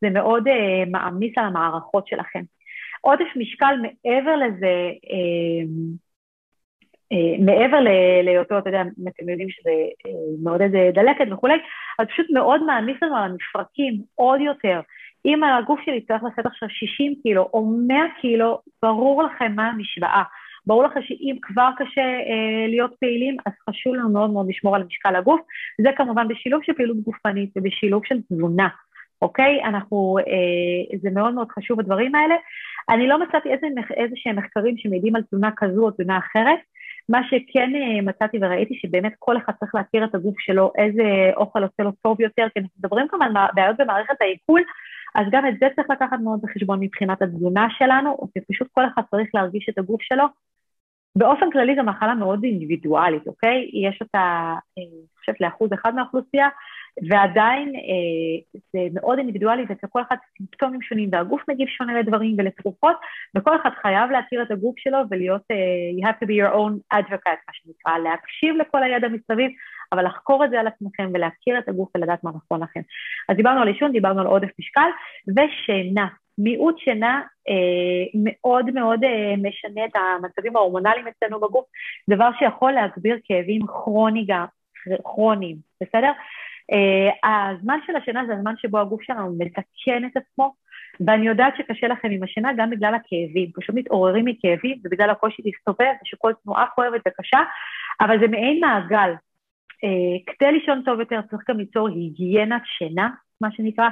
זה 0.00 0.10
מאוד 0.10 0.48
uh, 0.48 0.90
מעמיס 0.90 1.32
על 1.36 1.44
המערכות 1.44 2.06
שלכם. 2.06 2.42
עודף 3.00 3.36
משקל 3.36 3.74
מעבר 3.82 4.36
לזה, 4.36 4.90
אה, 5.10 5.64
מעבר 7.38 7.80
להיותו, 8.24 8.58
אתה 8.58 8.68
יודע, 8.68 8.82
אתם 8.82 9.28
יודעים 9.28 9.50
שזה 9.50 9.70
אה, 10.06 10.10
מעודד 10.42 10.68
דלקת 10.94 11.26
וכולי, 11.32 11.54
אבל 11.98 12.08
פשוט 12.08 12.26
מאוד 12.30 12.62
מעמיס 12.62 12.96
לנו 13.02 13.16
על 13.16 13.30
המפרקים 13.30 14.00
עוד 14.14 14.40
יותר. 14.40 14.80
אם 15.26 15.44
הגוף 15.44 15.80
שלי 15.84 16.00
צריך 16.00 16.22
לשאת 16.24 16.46
עכשיו 16.46 16.68
60 16.70 17.14
קילו 17.22 17.48
או 17.54 17.66
100 17.86 17.98
קילו, 18.20 18.58
ברור 18.82 19.22
לכם 19.22 19.52
מה 19.56 19.68
המשוואה. 19.68 20.22
ברור 20.66 20.84
לכם 20.84 21.02
שאם 21.02 21.36
כבר 21.42 21.68
קשה 21.76 22.00
אה, 22.00 22.66
להיות 22.68 22.94
פעילים, 23.00 23.36
אז 23.46 23.52
חשוב 23.70 23.94
לנו 23.94 24.08
מאוד 24.08 24.30
מאוד 24.30 24.46
לשמור 24.48 24.76
על 24.76 24.84
משקל 24.84 25.16
הגוף. 25.16 25.40
זה 25.80 25.90
כמובן 25.96 26.28
בשילוב 26.28 26.62
של 26.64 26.72
פעילות 26.72 26.96
גופנית 26.96 27.50
ובשילוב 27.56 28.02
של 28.04 28.20
תזונה, 28.32 28.68
אוקיי? 29.22 29.64
אנחנו, 29.64 30.18
אה, 30.18 30.98
זה 31.02 31.10
מאוד 31.10 31.34
מאוד 31.34 31.48
חשוב 31.50 31.80
הדברים 31.80 32.14
האלה. 32.14 32.34
אני 32.88 33.08
לא 33.08 33.18
מצאתי 33.22 33.48
איזה, 33.52 33.66
איזה 33.96 34.14
שהם 34.16 34.36
מחקרים 34.36 34.78
שמעידים 34.78 35.16
על 35.16 35.22
תזונה 35.22 35.50
כזו 35.56 35.84
או 35.84 35.90
תזונה 35.90 36.18
אחרת. 36.18 36.58
מה 37.08 37.20
שכן 37.24 37.72
אה, 37.74 38.02
מצאתי 38.02 38.38
וראיתי 38.40 38.74
שבאמת 38.74 39.12
כל 39.18 39.36
אחד 39.36 39.52
צריך 39.60 39.74
להכיר 39.74 40.04
את 40.04 40.14
הגוף 40.14 40.34
שלו, 40.38 40.72
איזה 40.78 41.02
אוכל 41.36 41.62
עושה 41.62 41.82
לו 41.82 41.92
טוב 42.02 42.20
יותר, 42.20 42.46
כי 42.54 42.60
אנחנו 42.60 42.74
מדברים 42.78 43.08
כמובן 43.08 43.36
על 43.36 43.46
בעיות 43.54 43.76
במערכת 43.78 44.14
העיכול, 44.20 44.62
אז 45.14 45.26
גם 45.30 45.46
את 45.46 45.54
זה 45.60 45.66
צריך 45.76 45.90
לקחת 45.90 46.18
מאוד 46.20 46.40
בחשבון 46.42 46.80
מבחינת 46.80 47.22
התזונה 47.22 47.66
שלנו, 47.78 48.28
ופשוט 48.38 48.68
כל 48.72 48.82
אחד 48.86 49.02
צריך 49.10 49.28
להרגיש 49.34 49.68
את 49.68 49.78
הגוף 49.78 50.02
שלו. 50.02 50.24
באופן 51.16 51.50
כללי 51.50 51.74
זו 51.76 51.82
מחלה 51.82 52.14
מאוד 52.14 52.44
אינדיבידואלית, 52.44 53.26
אוקיי? 53.26 53.70
יש 53.72 53.98
אותה, 54.00 54.18
אה, 54.18 54.54
אני 54.78 55.06
חושבת, 55.18 55.40
לאחוז 55.40 55.70
אחד 55.74 55.94
מהאוכלוסייה, 55.94 56.48
ועדיין 57.02 57.72
אה, 57.74 58.60
זה 58.72 58.78
מאוד 58.94 59.18
אינדיבידואלי 59.18 59.64
ואצל 59.68 59.86
כל 59.86 60.02
אחד 60.08 60.16
סימפטומים 60.36 60.82
שונים 60.82 61.08
והגוף 61.12 61.42
מגיב 61.48 61.68
שונה 61.68 62.00
לדברים 62.00 62.34
ולתרופות 62.38 62.96
וכל 63.36 63.56
אחד 63.56 63.70
חייב 63.82 64.10
להכיר 64.10 64.42
את 64.42 64.50
הגוף 64.50 64.78
שלו 64.78 64.98
ולהיות 65.10 65.42
uh, 65.42 66.00
you 66.00 66.06
have 66.06 66.24
to 66.24 66.26
be 66.26 66.32
your 66.32 66.54
own 66.54 66.98
advocate 66.98 67.40
מה 67.48 67.52
שנקרא, 67.52 67.98
להקשיב 67.98 68.56
לכל 68.56 68.82
הידע 68.82 69.08
מסביב 69.08 69.50
אבל 69.92 70.06
לחקור 70.06 70.44
את 70.44 70.50
זה 70.50 70.60
על 70.60 70.66
עצמכם 70.66 71.10
ולהכיר 71.14 71.58
את 71.58 71.68
הגוף 71.68 71.88
ולדעת 71.94 72.24
מה 72.24 72.30
נכון 72.34 72.62
לכם. 72.62 72.80
אז 73.28 73.36
דיברנו 73.36 73.60
על 73.60 73.68
עישון, 73.68 73.92
דיברנו 73.92 74.20
על 74.20 74.26
עודף 74.26 74.50
משקל 74.58 74.88
ושינה. 75.36 76.06
מיעוט 76.38 76.78
שינה 76.78 77.22
אה, 77.48 78.04
מאוד 78.14 78.70
מאוד 78.70 79.04
אה, 79.04 79.34
משנה 79.36 79.84
את 79.84 79.96
המצבים 79.96 80.56
ההורמונליים 80.56 81.06
אצלנו 81.08 81.40
בגוף, 81.40 81.64
דבר 82.10 82.30
שיכול 82.38 82.72
להגביר 82.72 83.18
כאבים 83.24 83.62
כרוניים, 85.04 85.56
בסדר? 85.82 86.12
Uh, 86.72 87.28
הזמן 87.28 87.78
של 87.86 87.96
השינה 87.96 88.26
זה 88.26 88.34
הזמן 88.34 88.54
שבו 88.56 88.78
הגוף 88.78 89.02
שלנו 89.02 89.36
מתקן 89.38 90.06
את 90.06 90.16
עצמו, 90.16 90.54
ואני 91.06 91.26
יודעת 91.26 91.54
שקשה 91.56 91.86
לכם 91.88 92.08
עם 92.10 92.22
השינה 92.22 92.50
גם 92.56 92.70
בגלל 92.70 92.94
הכאבים, 92.94 93.50
פשוט 93.54 93.74
מתעוררים 93.74 94.24
מכאבים 94.24 94.78
ובגלל 94.84 95.10
הקושי 95.10 95.42
להסתובב 95.44 95.92
ושכל 96.02 96.32
תנועה 96.42 96.66
כואבת 96.74 97.00
וקשה, 97.08 97.38
אבל 98.00 98.20
זה 98.20 98.28
מעין 98.28 98.60
מעגל. 98.60 99.12
Uh, 99.14 100.32
כדי 100.32 100.52
לישון 100.52 100.82
טוב 100.84 101.00
יותר 101.00 101.20
צריך 101.30 101.42
גם 101.50 101.58
ליצור 101.58 101.88
היגיינת 101.88 102.62
שינה, 102.64 103.08
מה 103.44 103.52
שנקרא, 103.52 103.88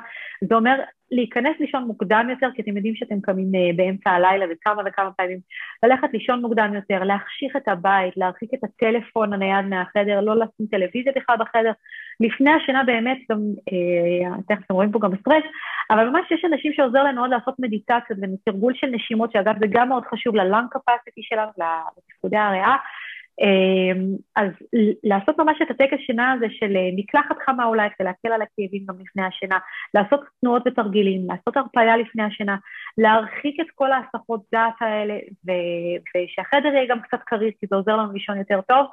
זה 0.48 0.54
אומר 0.54 0.76
להיכנס 1.12 1.56
לישון 1.60 1.84
מוקדם 1.84 2.26
יותר, 2.30 2.48
כי 2.54 2.62
אתם 2.62 2.76
יודעים 2.76 2.94
שאתם 2.94 3.20
קמים 3.20 3.54
אה, 3.54 3.70
באמצע 3.76 4.10
הלילה 4.10 4.46
וכמה 4.50 4.82
וכמה 4.86 5.10
פעמים, 5.12 5.38
ללכת 5.82 6.08
לישון 6.12 6.40
מוקדם 6.40 6.74
יותר, 6.74 7.04
להחשיך 7.04 7.56
את 7.56 7.68
הבית, 7.68 8.16
להרחיק 8.16 8.54
את 8.54 8.64
הטלפון 8.64 9.32
הנייד 9.32 9.64
מהחדר, 9.66 10.20
לא 10.20 10.34
לשים 10.36 10.66
טלוויזיה 10.70 11.12
בכלל 11.16 11.36
בחדר. 11.38 11.72
לפני 12.20 12.50
השינה 12.50 12.84
באמת, 12.84 13.18
גם, 13.30 13.38
אה, 13.72 14.40
תכף 14.48 14.64
אתם 14.64 14.74
רואים 14.74 14.92
פה 14.92 14.98
גם 15.02 15.16
סטרס, 15.20 15.44
אבל 15.90 16.08
ממש 16.08 16.30
יש 16.30 16.44
אנשים 16.44 16.72
שעוזר 16.72 17.02
להם 17.02 17.14
מאוד 17.14 17.30
לעשות 17.30 17.54
מדיטציות 17.58 18.18
ותרגול 18.22 18.72
של 18.74 18.86
נשימות, 18.86 19.32
שאגב 19.32 19.54
זה 19.60 19.66
גם 19.70 19.88
מאוד 19.88 20.04
חשוב 20.10 20.36
ל-lung 20.36 20.76
capacity 20.76 21.22
שלנו, 21.22 21.50
לתפקודי 21.58 22.36
הריאה. 22.36 22.76
אמ, 23.40 24.16
אז 24.36 24.50
לעשות 25.04 25.38
ממש 25.38 25.58
את 25.62 25.70
הטקס 25.70 25.98
שינה 26.06 26.32
הזה 26.32 26.46
של 26.50 26.76
אה, 26.76 26.90
מקלחת 26.96 27.36
חמה 27.46 27.64
אולי 27.64 27.88
כדי 27.98 28.04
להקל 28.04 28.32
על 28.32 28.42
הכאבים 28.42 28.84
גם 28.88 28.94
לפני 29.00 29.22
השינה, 29.24 29.58
לעשות 29.94 30.20
תנועות 30.40 30.62
ותרגילים, 30.66 31.26
לעשות 31.28 31.56
הרפאיה 31.56 31.96
לפני 31.96 32.22
השינה, 32.22 32.56
להרחיק 32.98 33.60
את 33.60 33.66
כל 33.74 33.92
ההסחות 33.92 34.40
דעת 34.52 34.74
האלה 34.80 35.14
ו- 35.46 35.98
ושהחדר 36.16 36.68
יהיה 36.68 36.86
גם 36.88 37.00
קצת 37.00 37.20
קריס 37.26 37.54
כי 37.60 37.66
זה 37.70 37.76
עוזר 37.76 37.96
לנו 37.96 38.12
לישון 38.12 38.38
יותר 38.38 38.60
טוב 38.60 38.86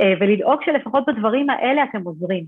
אה, 0.00 0.12
ולדאוג 0.20 0.60
שלפחות 0.64 1.04
בדברים 1.06 1.50
האלה 1.50 1.84
אתם 1.84 2.02
עוזרים. 2.02 2.44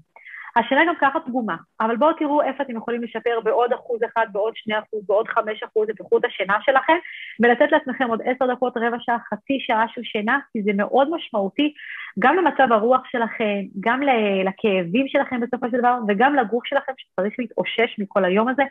השנה 0.59 0.81
גם 0.89 0.95
ככה 1.01 1.21
פגומה, 1.21 1.57
אבל 1.81 1.97
בואו 1.97 2.13
תראו 2.13 2.43
איפה 2.43 2.63
אתם 2.63 2.77
יכולים 2.77 3.03
לשפר 3.03 3.41
בעוד 3.45 3.73
אחוז 3.73 4.01
אחד, 4.05 4.27
בעוד 4.33 4.53
שני 4.57 4.79
אחוז, 4.79 5.07
בעוד 5.07 5.29
חמש 5.29 5.63
אחוז 5.63 5.89
את 5.91 6.01
איכות 6.01 6.25
השינה 6.25 6.57
שלכם, 6.63 6.97
ולתת 7.41 7.73
לעצמכם 7.73 8.05
עוד 8.09 8.21
עשר 8.25 8.47
דקות, 8.53 8.77
רבע 8.77 8.97
שעה, 9.01 9.17
חצי 9.31 9.59
שעה 9.61 9.85
של 9.95 10.03
שינה, 10.05 10.39
כי 10.53 10.63
זה 10.63 10.71
מאוד 10.75 11.09
משמעותי 11.11 11.75
גם 12.19 12.37
למצב 12.37 12.73
הרוח 12.73 13.01
שלכם, 13.11 13.61
גם 13.81 14.01
לכאבים 14.45 15.09
שלכם 15.09 15.41
בסופו 15.41 15.67
של 15.71 15.79
דבר, 15.79 15.99
וגם 16.09 16.35
לגוף 16.35 16.67
שלכם 16.67 16.93
שצריך 16.97 17.35
להתאושש 17.39 17.99
מכל 17.99 18.25
היום 18.25 18.49
הזה, 18.49 18.63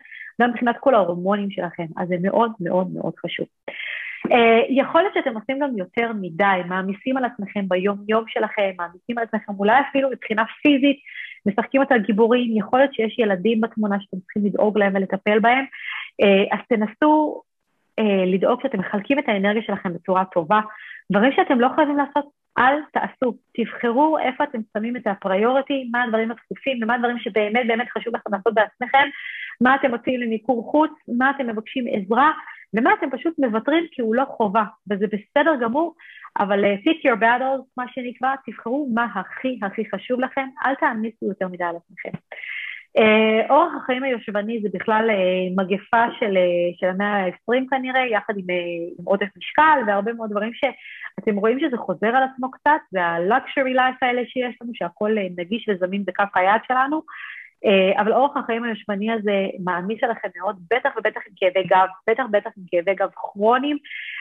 גם 0.42 0.50
מבחינת 0.50 0.76
כל 0.80 0.96
ההורמונים 0.96 1.52
שלכם, 1.52 1.86
אז 1.98 2.08
זה 2.08 2.16
מאוד 2.22 2.52
מאוד 2.60 2.88
מאוד 2.94 3.14
חשוב. 3.26 3.48
Uh, 4.28 4.32
יכול 4.70 5.02
להיות 5.02 5.14
שאתם 5.14 5.36
עושים 5.36 5.60
גם 5.60 5.78
יותר 5.78 6.12
מדי, 6.22 6.62
מעמיסים 6.68 7.18
על 7.18 7.26
עצמכם 7.26 7.70
ביום-יום 7.70 8.24
שלכם, 8.28 8.72
מעמיסים 8.78 9.18
על 9.18 9.24
עצמכם 9.24 9.54
אולי 9.60 9.80
אפילו 9.90 10.10
מבחינה 10.10 10.44
פיזית, 10.62 10.98
משחקים 11.48 11.82
אותה 11.82 11.98
גיבורים, 11.98 12.58
יכול 12.58 12.80
להיות 12.80 12.94
שיש 12.94 13.20
ילדים 13.20 13.62
בתמונה 13.62 13.98
שאתם 14.00 14.18
צריכים 14.20 14.46
לדאוג 14.46 14.78
להם 14.78 14.96
ולטפל 14.96 15.40
בהם, 15.40 15.66
uh, 16.22 16.56
אז 16.56 16.60
תנסו 16.70 17.42
uh, 18.02 18.04
לדאוג 18.34 18.62
שאתם 18.62 18.80
מחלקים 18.80 19.20
את 19.20 19.24
האנרגיה 19.28 19.62
שלכם 19.62 19.94
בצורה 19.94 20.26
טובה. 20.26 20.60
דברים 21.12 21.32
שאתם 21.36 21.60
לא 21.60 21.70
חייבים 21.76 21.98
לעשות, 21.98 22.26
אל 22.58 22.80
תעשו. 22.94 23.38
תבחרו 23.54 24.18
איפה 24.20 24.44
אתם 24.44 24.60
שמים 24.74 24.98
את 24.98 25.08
הפריוריטי, 25.08 25.90
מה 25.92 26.04
הדברים 26.04 26.32
הדחופים 26.32 26.84
ומה 26.84 26.96
הדברים 26.96 27.20
שבאמת 27.20 27.68
באמת 27.68 27.88
חשוב 27.98 28.16
לכם 28.16 28.34
לעשות 28.34 28.54
בעצמכם, 28.54 29.08
מה 29.62 29.76
אתם 29.76 29.92
מוציאים 29.92 30.22
למיקור 30.22 30.72
חוץ, 30.72 30.92
מה 31.08 31.30
אתם 31.30 31.48
מבקשים 31.48 31.86
עזרה, 31.92 32.32
ומה 32.74 32.94
אתם 32.94 33.18
פשוט 33.18 33.40
מוותרים 33.40 33.86
כי 33.92 34.02
הוא 34.02 34.16
לא 34.16 34.26
חובה, 34.26 34.64
וזה 34.92 35.06
בסדר 35.08 35.56
גמור, 35.62 35.96
אבל 36.40 36.64
uh, 36.66 36.88
pick 36.88 37.06
your 37.06 37.20
battles, 37.22 37.64
מה 37.78 37.86
שנקרא, 37.88 38.36
תבחרו 38.46 38.90
מה 38.94 39.08
הכי 39.16 39.60
הכי 39.62 39.90
חשוב 39.96 40.20
לכם, 40.20 40.48
אל 40.66 40.76
תעמיסו 40.76 41.26
יותר 41.26 41.48
מדי 41.48 41.64
על 41.64 41.76
עצמכם. 41.76 42.18
Uh, 42.98 43.50
אורח 43.50 43.72
החיים 43.84 44.04
היושבני 44.04 44.60
זה 44.62 44.70
בכלל 44.74 45.10
uh, 45.10 45.62
מגפה 45.62 46.06
של, 46.20 46.38
uh, 46.38 46.80
של 46.80 46.88
המאה 46.88 47.26
ה-20 47.26 47.70
כנראה, 47.70 48.06
יחד 48.06 48.34
עם, 48.38 48.46
עם 49.00 49.06
עודף 49.06 49.28
משקל 49.38 49.80
והרבה 49.88 50.14
מאוד 50.14 50.30
דברים 50.30 50.52
שאתם 50.54 51.36
רואים 51.36 51.60
שזה 51.60 51.78
חוזר 51.78 52.08
על 52.08 52.24
עצמו 52.24 52.52
קצת, 52.52 52.82
זה 52.92 53.04
ה-luxury 53.04 53.76
life 53.76 53.98
האלה 54.02 54.22
שיש 54.26 54.56
לנו, 54.62 54.72
שהכל 54.76 55.16
נגיש 55.38 55.70
וזמין 55.70 56.06
בכף 56.06 56.30
היד 56.36 56.62
שלנו, 56.68 57.02
אה, 57.66 58.02
אבל 58.02 58.14
אורח 58.14 58.38
החיים 58.38 58.64
היושבני 58.64 59.12
הזה 59.12 59.48
מעמיס 59.64 60.04
עליכם 60.04 60.28
מאוד, 60.38 60.60
בטח 60.72 60.90
ובטח 60.98 61.22
עם 61.28 61.34
כאבי 61.36 61.64
גב, 61.64 61.88
בטח 62.10 62.24
ובטח 62.30 62.50
עם 62.58 62.64
כאבי 62.68 62.96
גב 62.96 63.10
כרוניים, 63.16 63.78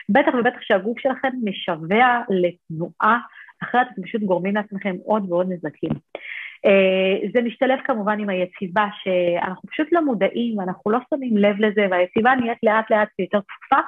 בטח 0.09 0.31
ובטח 0.39 0.61
שהגוף 0.61 0.99
שלכם 0.99 1.29
משווע 1.43 2.21
לתנועה, 2.29 3.19
אחרת 3.63 3.87
אתם 3.93 4.01
פשוט 4.01 4.21
גורמים 4.21 4.55
לעצמכם 4.55 4.95
עוד 5.05 5.31
ועוד 5.31 5.47
נזקים. 5.51 5.91
אה, 6.67 7.29
זה 7.33 7.41
משתלב 7.41 7.79
כמובן 7.83 8.19
עם 8.19 8.29
היציבה, 8.29 8.85
שאנחנו 9.03 9.69
פשוט 9.69 9.87
לא 9.91 10.05
מודעים, 10.05 10.61
אנחנו 10.61 10.91
לא 10.91 10.99
שמים 11.09 11.37
לב 11.37 11.55
לזה, 11.59 11.87
והיציבה 11.91 12.35
נהיית 12.35 12.57
לאט 12.63 12.91
לאט 12.91 13.09
יותר 13.19 13.39
תקופה. 13.39 13.81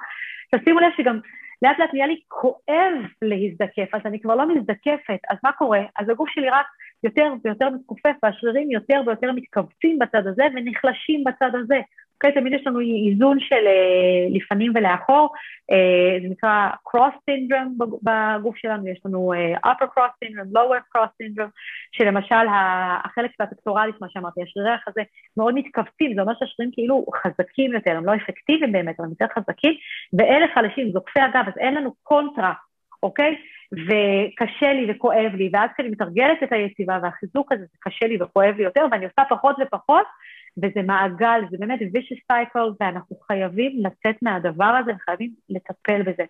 תשימו 0.56 0.80
לב 0.80 0.92
שגם 0.98 1.20
לאט 1.62 1.80
לאט 1.80 1.90
נהיה 1.94 2.08
לי 2.08 2.20
כואב 2.28 2.94
להזדקף, 3.22 3.96
אז 3.96 4.02
אני 4.06 4.20
כבר 4.20 4.36
לא 4.36 4.56
מזדקפת, 4.56 5.20
אז 5.30 5.38
מה 5.44 5.52
קורה? 5.52 5.82
אז 6.00 6.10
הגוף 6.10 6.30
שלי 6.30 6.50
רק 6.50 6.66
יותר 7.04 7.34
ויותר 7.44 7.70
מתכופף 7.70 8.16
והשרירים 8.24 8.72
יותר 8.72 9.02
ויותר 9.06 9.32
מתכווצים 9.32 10.00
בצד 10.00 10.28
הזה 10.28 10.44
ונחלשים 10.56 11.24
בצד 11.24 11.56
הזה. 11.56 11.80
אוקיי, 12.24 12.42
תמיד 12.42 12.54
יש 12.54 12.68
לנו 12.68 12.80
איזון 12.80 13.40
של 13.40 13.56
uh, 13.56 14.38
לפנים 14.38 14.72
ולאחור, 14.76 15.30
uh, 15.72 16.22
זה 16.22 16.28
נקרא 16.30 16.70
cross 16.90 17.16
syndrome 17.30 17.86
בגוף 18.04 18.58
שלנו, 18.58 18.88
יש 18.88 19.00
לנו 19.06 19.34
uh, 19.34 19.68
upper 19.68 19.86
cross 19.86 20.26
syndrome, 20.26 20.58
lower 20.58 20.98
cross 20.98 21.10
syndrome, 21.24 21.50
שלמשל 21.92 22.46
החלק 23.06 23.32
של 23.38 23.44
הפקטורליס, 23.44 23.96
מה 24.02 24.08
שאמרתי, 24.10 24.44
השרירי 24.44 24.72
החזה 24.72 25.02
מאוד 25.38 25.56
מתכווצים, 25.56 26.16
זה 26.16 26.22
אומר 26.22 26.34
שהשרירים 26.40 26.72
כאילו 26.74 27.06
חזקים 27.24 27.74
יותר, 27.74 27.98
הם 27.98 28.06
לא 28.06 28.16
אפקטיביים 28.16 28.72
באמת, 28.72 28.96
אבל 29.00 29.06
הם 29.06 29.12
יותר 29.20 29.34
חזקים, 29.36 29.74
ואלה 30.14 30.46
חלשים, 30.54 30.92
זוקפי 30.92 31.20
הגב, 31.20 31.44
אז 31.48 31.58
אין 31.58 31.74
לנו 31.74 31.94
קונטרה, 32.04 32.54
אוקיי? 33.04 33.36
וקשה 33.72 34.74
לי 34.74 34.92
וכואב 34.92 35.32
לי, 35.34 35.50
ואז 35.54 35.70
כשאני 35.74 35.90
מתרגלת 35.90 36.44
את 36.44 36.52
היציבה 36.52 37.00
והחיזוק 37.04 37.52
הזה, 37.52 37.62
זה 37.62 37.78
קשה 37.80 38.08
לי 38.08 38.18
וכואב 38.22 38.56
לי 38.58 38.64
יותר, 38.64 38.86
ואני 38.92 39.06
עושה 39.06 39.22
פחות 39.30 39.56
ופחות, 39.62 40.06
וזה 40.62 40.82
מעגל, 40.82 41.41
זה 41.51 41.57
באמת 41.60 41.80
vicious 41.80 42.34
cycle, 42.34 42.76
ואנחנו 42.80 43.16
חייבים 43.28 43.72
לצאת 43.78 44.16
מהדבר 44.22 44.76
הזה 44.80 44.91
וחייבים 44.95 45.32
לטפל 45.49 46.01
בזה. 46.01 46.24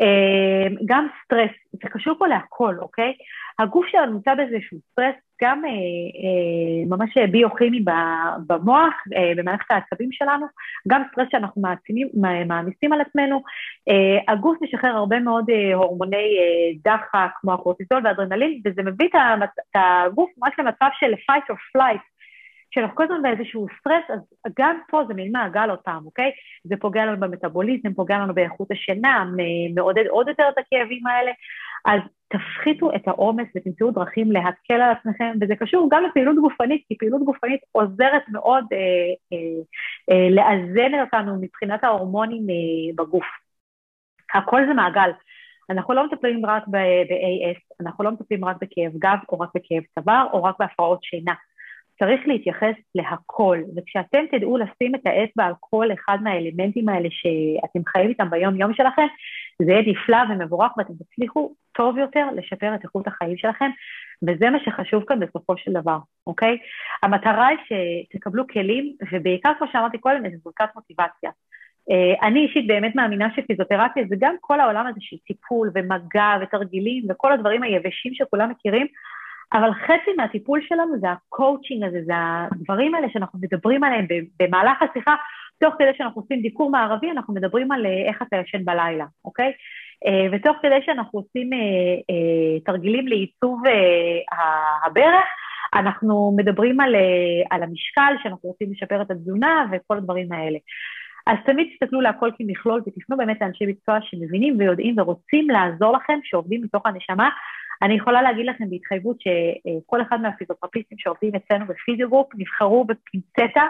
אמ, 0.00 0.76
גם 0.84 1.06
סטרס, 1.24 1.50
זה 1.72 1.88
קשור 1.88 2.14
פה 2.18 2.26
להכל, 2.26 2.76
אוקיי? 2.78 3.12
הגוף 3.58 3.86
שלנו 3.86 4.12
נמצא 4.12 4.34
באיזשהו 4.34 4.78
סטרס, 4.92 5.14
גם 5.42 5.64
אה, 5.64 5.70
אה, 5.70 6.96
ממש 6.96 7.18
ביוכימי 7.30 7.84
במוח, 8.46 8.94
אה, 9.16 9.32
במערכת 9.36 9.70
העצבים 9.70 10.12
שלנו, 10.12 10.46
גם 10.88 11.02
סטרס 11.12 11.28
שאנחנו 11.30 11.62
מעצימים, 11.62 12.08
מעמיסים 12.46 12.92
על 12.92 13.00
עצמנו. 13.00 13.42
אה, 13.88 14.32
הגוף 14.32 14.58
משחרר 14.62 14.96
הרבה 14.96 15.20
מאוד 15.20 15.50
אה, 15.50 15.74
הורמוני 15.74 16.16
אה, 16.16 16.92
דחק, 16.92 17.30
כמו 17.40 17.54
הקורטיזול 17.54 18.00
ואדרנלין, 18.04 18.60
וזה 18.64 18.82
מביא 18.82 19.08
את 19.08 19.74
הגוף 19.74 20.30
ממש 20.38 20.54
למצב 20.58 20.88
של 21.00 21.12
fight 21.12 21.52
or 21.52 21.78
flight. 21.78 22.11
כשאנחנו 22.72 22.96
כל 22.96 23.04
הזמן 23.04 23.22
באיזשהו 23.22 23.66
סטרס, 23.80 24.04
אז 24.10 24.52
גם 24.58 24.78
פה 24.90 25.02
זה 25.08 25.14
מין 25.14 25.32
מעגל 25.32 25.76
פעם, 25.84 26.06
אוקיי? 26.06 26.30
זה 26.64 26.76
פוגע 26.76 27.04
לנו 27.06 27.20
במטאבוליזם, 27.20 27.94
פוגע 27.94 28.18
לנו 28.18 28.34
באיכות 28.34 28.70
השינה, 28.70 29.24
מעודד 29.74 30.06
עוד 30.06 30.28
יותר 30.28 30.48
את 30.48 30.58
הכאבים 30.58 31.06
האלה, 31.06 31.30
אז 31.84 32.00
תפחיתו 32.28 32.94
את 32.94 33.08
העומס 33.08 33.46
ותמצאו 33.56 33.90
דרכים 33.90 34.32
להקל 34.32 34.74
על 34.74 34.92
עצמכם, 34.98 35.32
וזה 35.40 35.56
קשור 35.56 35.88
גם 35.90 36.04
לפעילות 36.04 36.36
גופנית, 36.36 36.84
כי 36.88 36.96
פעילות 36.98 37.22
גופנית 37.24 37.60
עוזרת 37.72 38.22
מאוד 38.28 38.64
אה, 38.72 38.78
אה, 39.32 39.62
אה, 40.10 40.30
לאזן 40.30 41.00
אותנו 41.00 41.36
מבחינת 41.40 41.84
ההורמונים 41.84 42.46
אה, 42.50 43.04
בגוף. 43.04 43.26
הכל 44.34 44.60
זה 44.66 44.74
מעגל. 44.74 45.10
אנחנו 45.70 45.94
לא 45.94 46.06
מטפלים 46.06 46.46
רק 46.46 46.62
ב-AS, 46.66 47.60
אנחנו 47.80 48.04
לא 48.04 48.10
מטפלים 48.10 48.44
רק 48.44 48.56
בכאב 48.56 48.92
גב, 48.98 49.18
או 49.28 49.40
רק 49.40 49.50
בכאב 49.54 49.82
צוואר, 49.94 50.26
או 50.32 50.44
רק 50.44 50.54
בהפרעות 50.58 51.04
שינה. 51.04 51.34
צריך 52.04 52.20
להתייחס 52.26 52.74
להכל, 52.94 53.58
וכשאתם 53.76 54.24
תדעו 54.30 54.58
לשים 54.58 54.94
את 54.94 55.00
האצבע 55.04 55.44
על 55.44 55.52
כל 55.60 55.86
אחד 55.92 56.18
מהאלמנטים 56.22 56.88
האלה 56.88 57.08
שאתם 57.10 57.80
חיים 57.88 58.08
איתם 58.08 58.30
ביום-יום 58.30 58.74
שלכם, 58.74 59.06
זה 59.62 59.72
יהיה 59.72 59.82
נפלא 59.86 60.18
ומבורך 60.30 60.78
ואתם 60.78 60.92
תצליחו 60.94 61.54
טוב 61.72 61.98
יותר 61.98 62.26
לשפר 62.36 62.74
את 62.74 62.84
איכות 62.84 63.06
החיים 63.06 63.36
שלכם, 63.36 63.70
וזה 64.22 64.50
מה 64.50 64.58
שחשוב 64.64 65.04
כאן 65.06 65.20
בסופו 65.20 65.56
של 65.56 65.72
דבר, 65.72 65.98
אוקיי? 66.26 66.58
המטרה 67.02 67.46
היא 67.46 67.58
שתקבלו 68.12 68.46
כלים, 68.46 68.96
ובעיקר, 69.12 69.52
כמו 69.58 69.66
שאמרתי 69.72 69.98
קודם, 69.98 70.24
איזו 70.24 70.36
זריקת 70.44 70.68
מוטיבציה. 70.74 71.30
Uh, 71.90 72.26
אני 72.26 72.46
אישית 72.46 72.66
באמת 72.66 72.94
מאמינה 72.94 73.28
שפיזיותרפיה 73.36 74.04
זה 74.08 74.16
גם 74.18 74.34
כל 74.40 74.60
העולם 74.60 74.86
הזה 74.86 75.00
של 75.00 75.16
טיפול 75.26 75.70
ומגע 75.74 76.30
ותרגילים 76.42 77.04
וכל 77.10 77.32
הדברים 77.32 77.62
היבשים 77.62 78.14
שכולם 78.14 78.50
מכירים, 78.50 78.86
אבל 79.52 79.72
חצי 79.72 80.10
מהטיפול 80.16 80.60
שלנו 80.62 80.98
זה 81.00 81.06
הקואוצ'ינג 81.10 81.84
הזה, 81.84 81.98
זה 82.04 82.12
הדברים 82.16 82.94
האלה 82.94 83.06
שאנחנו 83.12 83.38
מדברים 83.42 83.84
עליהם 83.84 84.06
במהלך 84.40 84.82
השיחה, 84.82 85.14
תוך 85.60 85.74
כדי 85.78 85.90
שאנחנו 85.98 86.22
עושים 86.22 86.42
דיקור 86.42 86.70
מערבי, 86.70 87.10
אנחנו 87.10 87.34
מדברים 87.34 87.72
על 87.72 87.86
אה, 87.86 88.08
איך 88.08 88.22
אתה 88.22 88.36
ישן 88.36 88.64
בלילה, 88.64 89.04
אוקיי? 89.24 89.52
אה, 90.06 90.26
ותוך 90.32 90.56
כדי 90.62 90.78
שאנחנו 90.86 91.18
עושים 91.18 91.52
אה, 91.52 92.60
תרגילים 92.64 93.08
לייצוב 93.08 93.62
הברך, 94.86 95.24
אנחנו 95.74 96.34
מדברים 96.36 96.80
על, 96.80 96.94
על 97.50 97.62
המשקל, 97.62 98.14
שאנחנו 98.22 98.48
רוצים 98.48 98.72
לשפר 98.72 99.02
את 99.02 99.10
התזונה 99.10 99.66
וכל 99.72 99.96
הדברים 99.96 100.32
האלה. 100.32 100.58
אז 101.26 101.36
תמיד 101.46 101.68
תסתכלו 101.72 102.00
להכל 102.00 102.30
כמכלול 102.38 102.82
ותפנו 102.86 103.16
באמת 103.16 103.40
לאנשי 103.40 103.66
מקצוע 103.66 103.98
שמבינים 104.02 104.58
ויודעים 104.58 104.94
ורוצים 104.98 105.50
לעזור 105.50 105.96
לכם, 105.96 106.18
שעובדים 106.22 106.62
מתוך 106.62 106.86
הנשמה, 106.86 107.28
אני 107.82 107.94
יכולה 107.94 108.22
להגיד 108.22 108.46
לכם 108.46 108.70
בהתחייבות 108.70 109.16
שכל 109.20 110.02
אחד 110.02 110.20
מהפיזיותרפיסטים 110.20 110.98
שעובדים 110.98 111.32
אצלנו 111.34 111.66
בפיזיוגרופ 111.66 112.28
נבחרו 112.34 112.84
בפינצטה, 112.84 113.66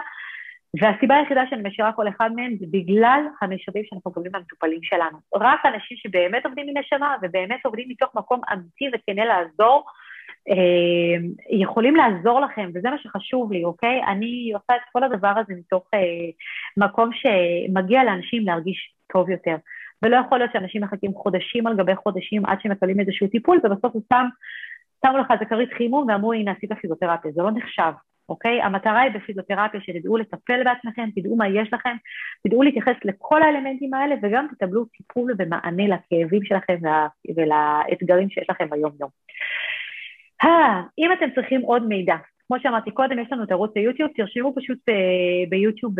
והסיבה 0.81 1.15
היחידה 1.15 1.41
שאני 1.49 1.69
משאירה 1.69 1.91
כל 1.91 2.07
אחד 2.07 2.29
מהם 2.35 2.55
זה 2.59 2.65
בגלל 2.71 3.21
המשובים 3.41 3.83
שאנחנו 3.85 4.11
מקבלים 4.11 4.31
מהמטופלים 4.31 4.83
שלנו. 4.83 5.17
רק 5.35 5.65
אנשים 5.65 5.97
שבאמת 5.97 6.45
עובדים 6.45 6.65
מנשמה 6.67 7.15
ובאמת 7.21 7.59
עובדים 7.65 7.89
מתוך 7.89 8.15
מקום 8.15 8.41
אמיתי 8.53 8.85
וכנה 8.93 9.25
לעזור, 9.25 9.85
אה, 10.49 11.27
יכולים 11.49 11.95
לעזור 11.95 12.39
לכם, 12.39 12.69
וזה 12.73 12.89
מה 12.89 12.97
שחשוב 12.97 13.51
לי, 13.51 13.63
אוקיי? 13.63 14.01
אני 14.07 14.51
עושה 14.53 14.75
את 14.75 14.81
כל 14.93 15.03
הדבר 15.03 15.33
הזה 15.37 15.53
מתוך 15.57 15.83
אה, 15.93 15.99
מקום 16.77 17.09
שמגיע 17.13 18.03
לאנשים 18.03 18.45
להרגיש 18.45 18.93
טוב 19.13 19.29
יותר. 19.29 19.55
ולא 20.03 20.17
יכול 20.17 20.37
להיות 20.37 20.51
שאנשים 20.53 20.83
מחכים 20.83 21.13
חודשים 21.13 21.67
על 21.67 21.77
גבי 21.77 21.95
חודשים 21.95 22.45
עד 22.45 22.57
שמקבלים 22.61 22.99
איזשהו 22.99 23.27
טיפול, 23.27 23.59
ובסוף 23.63 23.93
הוא 23.93 24.01
שם, 24.13 24.25
שמו 25.05 25.17
לך 25.17 25.31
איזה 25.31 25.45
כרית 25.45 25.73
חימום 25.73 26.05
ואמרו, 26.09 26.33
הנה, 26.33 26.51
עשית 26.51 26.73
פיזיותרפיה, 26.81 27.31
זה 27.31 27.41
לא 27.41 27.51
נחשב, 27.51 27.91
אוקיי? 28.29 28.61
המטרה 28.61 29.01
היא 29.01 29.11
בפיזיותרפיה 29.11 29.81
שתדעו 29.81 30.17
לטפל 30.17 30.63
בעצמכם, 30.63 31.09
תדעו 31.15 31.35
מה 31.35 31.47
יש 31.47 31.73
לכם, 31.73 31.95
תדעו 32.47 32.63
להתייחס 32.63 32.95
לכל 33.05 33.43
האלמנטים 33.43 33.93
האלה, 33.93 34.15
וגם 34.21 34.47
תקבלו 34.51 34.85
טיפול 34.85 35.35
ומענה 35.37 35.87
לכאבים 35.87 36.43
שלכם 36.43 36.77
ולאתגרים 37.35 38.29
שיש 38.29 38.49
לכם 38.49 38.69
ביום-יום. 38.69 39.09
אם 40.97 41.09
אתם 41.13 41.25
צריכים 41.35 41.61
עוד 41.61 41.87
מידע 41.87 42.15
כמו 42.47 42.57
שאמרתי 42.63 42.91
קודם, 42.91 43.19
יש 43.19 43.27
לנו 43.31 43.43
את 43.43 43.51
ערוץ 43.51 43.71
היוטיוב, 43.75 44.11
תרשמו 44.15 44.53
פשוט 44.55 44.77
uh, 44.89 45.49
ביוטיוב 45.49 45.93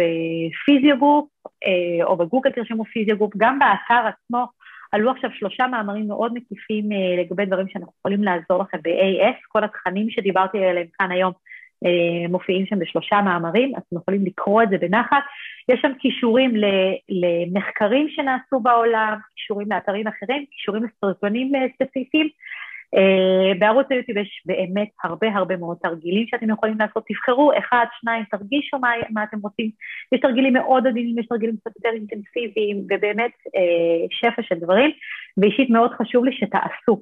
פיזיוגרופ, 0.66 1.30
אה, 1.46 2.04
או 2.04 2.18
בגוגל 2.18 2.52
תרשמו 2.52 2.86
פיזיוגרופ, 2.86 3.34
גם 3.38 3.60
באתר 3.60 4.08
עצמו 4.08 4.46
עלו 4.92 5.12
עכשיו 5.12 5.30
שלושה 5.34 5.68
מאמרים 5.68 6.08
מאוד 6.08 6.34
מקיפים 6.34 6.90
לגבי 7.20 7.46
דברים 7.46 7.68
שאנחנו 7.68 7.94
יכולים 8.00 8.24
לעזור 8.24 8.64
לכם 8.64 8.78
ב-AS, 8.84 9.38
כל 9.48 9.64
התכנים 9.64 10.10
שדיברתי 10.10 10.66
עליהם 10.66 10.88
כאן 11.00 11.12
היום 11.12 11.34
מופיעים 12.30 12.66
שם 12.66 12.80
בשלושה 12.80 13.22
מאמרים, 13.22 13.72
אתם 13.78 13.96
יכולים 13.96 14.26
לקרוא 14.26 14.64
את 14.64 14.70
זה 14.70 14.78
בנחת. 14.78 15.24
יש 15.70 15.80
שם 15.82 15.94
קישורים 15.94 16.54
למחקרים 17.10 18.10
שנעשו 18.10 18.60
בעולם, 18.60 19.18
קישורים 19.36 19.72
לאתרים 19.72 20.08
אחרים, 20.08 20.46
קישורים 20.46 20.84
לסרטונים 20.84 21.52
ספציפיים. 21.76 22.30
אה, 22.94 23.60
בערוץ 23.60 23.88
היוטיוב 23.90 24.18
יש 24.18 24.44
באמת 24.46 24.90
הרבה 25.04 25.28
הרבה 25.36 25.58
מאוד 25.58 25.78
תרגילים 25.82 26.28
שאתם 26.28 26.50
יכולים 26.50 26.78
לעשות, 26.80 27.04
תבחרו 27.08 27.52
אחד, 27.58 27.86
שניים, 28.02 28.24
תרגישו 28.32 28.80
מה, 28.80 28.92
מה 29.10 29.24
אתם 29.24 29.38
רוצים. 29.40 29.70
יש 30.12 30.22
תרגילים 30.22 30.54
מאוד 30.54 30.88
עדינים, 30.88 31.20
יש 31.20 31.26
תרגילים 31.26 31.56
קצת 31.58 31.72
יותר 31.76 31.90
אינטנסיביים, 31.90 32.78
ובאמת 32.90 33.32
uh, 33.48 34.08
שפע 34.12 34.42
של 34.42 34.56
דברים, 34.56 34.92
ואישית 35.38 35.70
מאוד 35.70 35.92
חשוב 35.94 36.26
לי 36.26 36.32
שתעשו. 36.34 37.02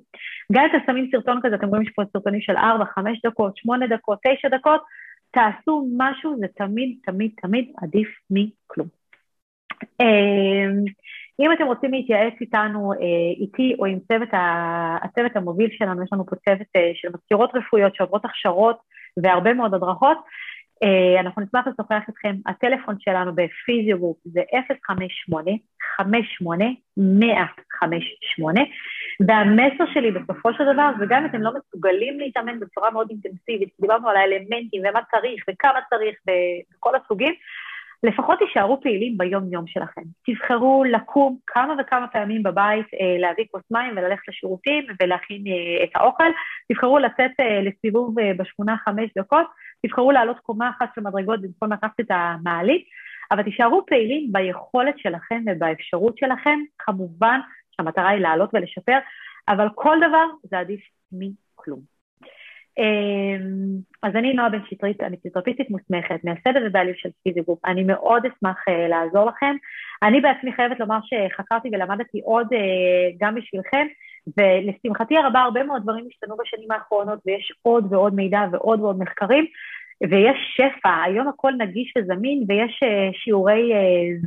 גם 0.51 0.63
אם 0.63 0.69
אתם 0.69 0.85
שמים 0.85 1.09
סרטון 1.11 1.39
כזה, 1.43 1.55
אתם 1.55 1.67
רואים 1.67 1.85
שפה 1.85 2.01
סרטונים 2.13 2.41
של 2.41 2.57
4, 2.57 2.85
5 2.85 3.21
דקות, 3.25 3.57
8 3.57 3.87
דקות, 3.87 4.19
9 4.37 4.49
דקות, 4.49 4.81
תעשו 5.31 5.87
משהו, 5.97 6.35
זה 6.39 6.47
תמיד, 6.55 6.97
תמיד, 7.03 7.31
תמיד 7.41 7.71
עדיף 7.81 8.09
מכלום. 8.29 8.87
Uh, 10.01 10.91
אם 11.41 11.51
אתם 11.51 11.65
רוצים 11.65 11.91
להתייעץ 11.91 12.33
איתנו, 12.41 12.93
אה, 12.93 12.97
איתי 13.37 13.75
או 13.79 13.85
עם 13.85 13.99
צוות, 14.07 14.29
הצוות 15.01 15.35
המוביל 15.35 15.69
שלנו, 15.71 16.03
יש 16.03 16.09
לנו 16.13 16.25
פה 16.25 16.35
צוות 16.35 16.67
אה, 16.75 16.91
של 16.93 17.07
מזכירות 17.13 17.49
רפואיות 17.53 17.95
שעוברות 17.95 18.25
הכשרות 18.25 18.77
והרבה 19.23 19.53
מאוד 19.53 19.73
הדרכות, 19.73 20.17
אה, 20.83 21.19
אנחנו 21.19 21.41
נשמח 21.41 21.67
לשוחח 21.67 22.01
איתכם, 22.07 22.35
הטלפון 22.45 22.95
שלנו 22.99 23.31
בפיזיוגרופ 23.35 24.17
זה 24.25 24.41
058-58-158, 24.51 26.01
והמסר 29.27 29.85
שלי 29.93 30.11
בסופו 30.11 30.53
של 30.53 30.73
דבר, 30.73 30.89
וגם 30.99 31.23
אם 31.23 31.29
אתם 31.29 31.41
לא 31.41 31.51
מסוגלים 31.57 32.19
להתאמן 32.19 32.59
בצורה 32.59 32.91
מאוד 32.91 33.07
אינטנסיבית, 33.09 33.69
דיברנו 33.81 34.09
על 34.09 34.17
האלמנטים 34.17 34.81
ומה 34.89 34.99
צריך 35.11 35.45
וכמה 35.49 35.79
צריך 35.89 36.15
בכל 36.25 36.95
הסוגים, 36.95 37.33
לפחות 38.03 38.39
תישארו 38.39 38.81
פעילים 38.81 39.17
ביום-יום 39.17 39.67
שלכם. 39.67 40.01
תבחרו 40.25 40.83
לקום 40.83 41.37
כמה 41.47 41.73
וכמה 41.79 42.07
פעמים 42.07 42.43
בבית, 42.43 42.85
אה, 42.93 43.17
להביא 43.19 43.45
כוס 43.51 43.63
מים 43.71 43.97
וללכת 43.97 44.27
לשירותים 44.27 44.83
ולהכין 45.01 45.43
אה, 45.47 45.83
את 45.83 45.89
האוכל. 45.95 46.29
תבחרו 46.71 46.99
לצאת 46.99 47.31
אה, 47.39 47.61
לסיבוב 47.61 48.15
בשכונה 48.37 48.75
חמש 48.85 49.09
דקות, 49.17 49.47
תבחרו 49.85 50.11
לעלות 50.11 50.39
קומה 50.39 50.69
אחת 50.69 50.89
של 50.95 51.01
מדרגות 51.01 51.41
במקום 51.41 51.73
לקחת 51.73 51.99
את 51.99 52.07
המעלית, 52.09 52.85
אבל 53.31 53.43
תישארו 53.43 53.85
פעילים 53.85 54.31
ביכולת 54.31 54.99
שלכם 54.99 55.43
ובאפשרות 55.47 56.17
שלכם. 56.17 56.59
כמובן 56.79 57.39
שהמטרה 57.71 58.09
היא 58.09 58.21
לעלות 58.21 58.49
ולשפר, 58.53 58.97
אבל 59.47 59.67
כל 59.75 59.97
דבר 60.07 60.25
זה 60.43 60.59
עדיף 60.59 60.81
מכלום. 61.11 61.90
אמ, 62.77 63.77
אז 64.03 64.15
אני 64.15 64.33
נועה 64.33 64.49
בן 64.49 64.59
שטרית, 64.69 65.01
אני 65.03 65.17
פיזיותרפיסטית 65.17 65.69
מוסמכת, 65.69 66.23
מייסדת 66.23 66.61
ובעלים 66.65 66.93
של 66.97 67.09
פיזיגוף, 67.23 67.59
אני 67.65 67.83
מאוד 67.83 68.25
אשמח 68.25 68.57
uh, 68.69 68.89
לעזור 68.89 69.25
לכם. 69.25 69.55
אני 70.03 70.21
בעצמי 70.21 70.53
חייבת 70.53 70.79
לומר 70.79 70.99
שחקרתי 71.03 71.69
ולמדתי 71.73 72.21
עוד 72.23 72.47
uh, 72.53 72.57
גם 73.19 73.35
בשבילכם, 73.35 73.87
ולשמחתי 74.37 75.17
הרבה 75.17 75.39
הרבה 75.39 75.63
מאוד 75.63 75.83
דברים 75.83 76.07
השתנו 76.11 76.37
בשנים 76.37 76.71
האחרונות, 76.71 77.19
ויש 77.25 77.53
עוד 77.61 77.93
ועוד 77.93 78.15
מידע 78.15 78.41
ועוד 78.51 78.81
ועוד 78.81 78.99
מחקרים, 78.99 79.45
ויש 80.09 80.37
שפע, 80.55 81.03
היום 81.03 81.27
הכל 81.27 81.51
נגיש 81.57 81.93
וזמין, 81.97 82.43
ויש 82.47 82.79
uh, 82.83 83.17
שיעורי 83.23 83.71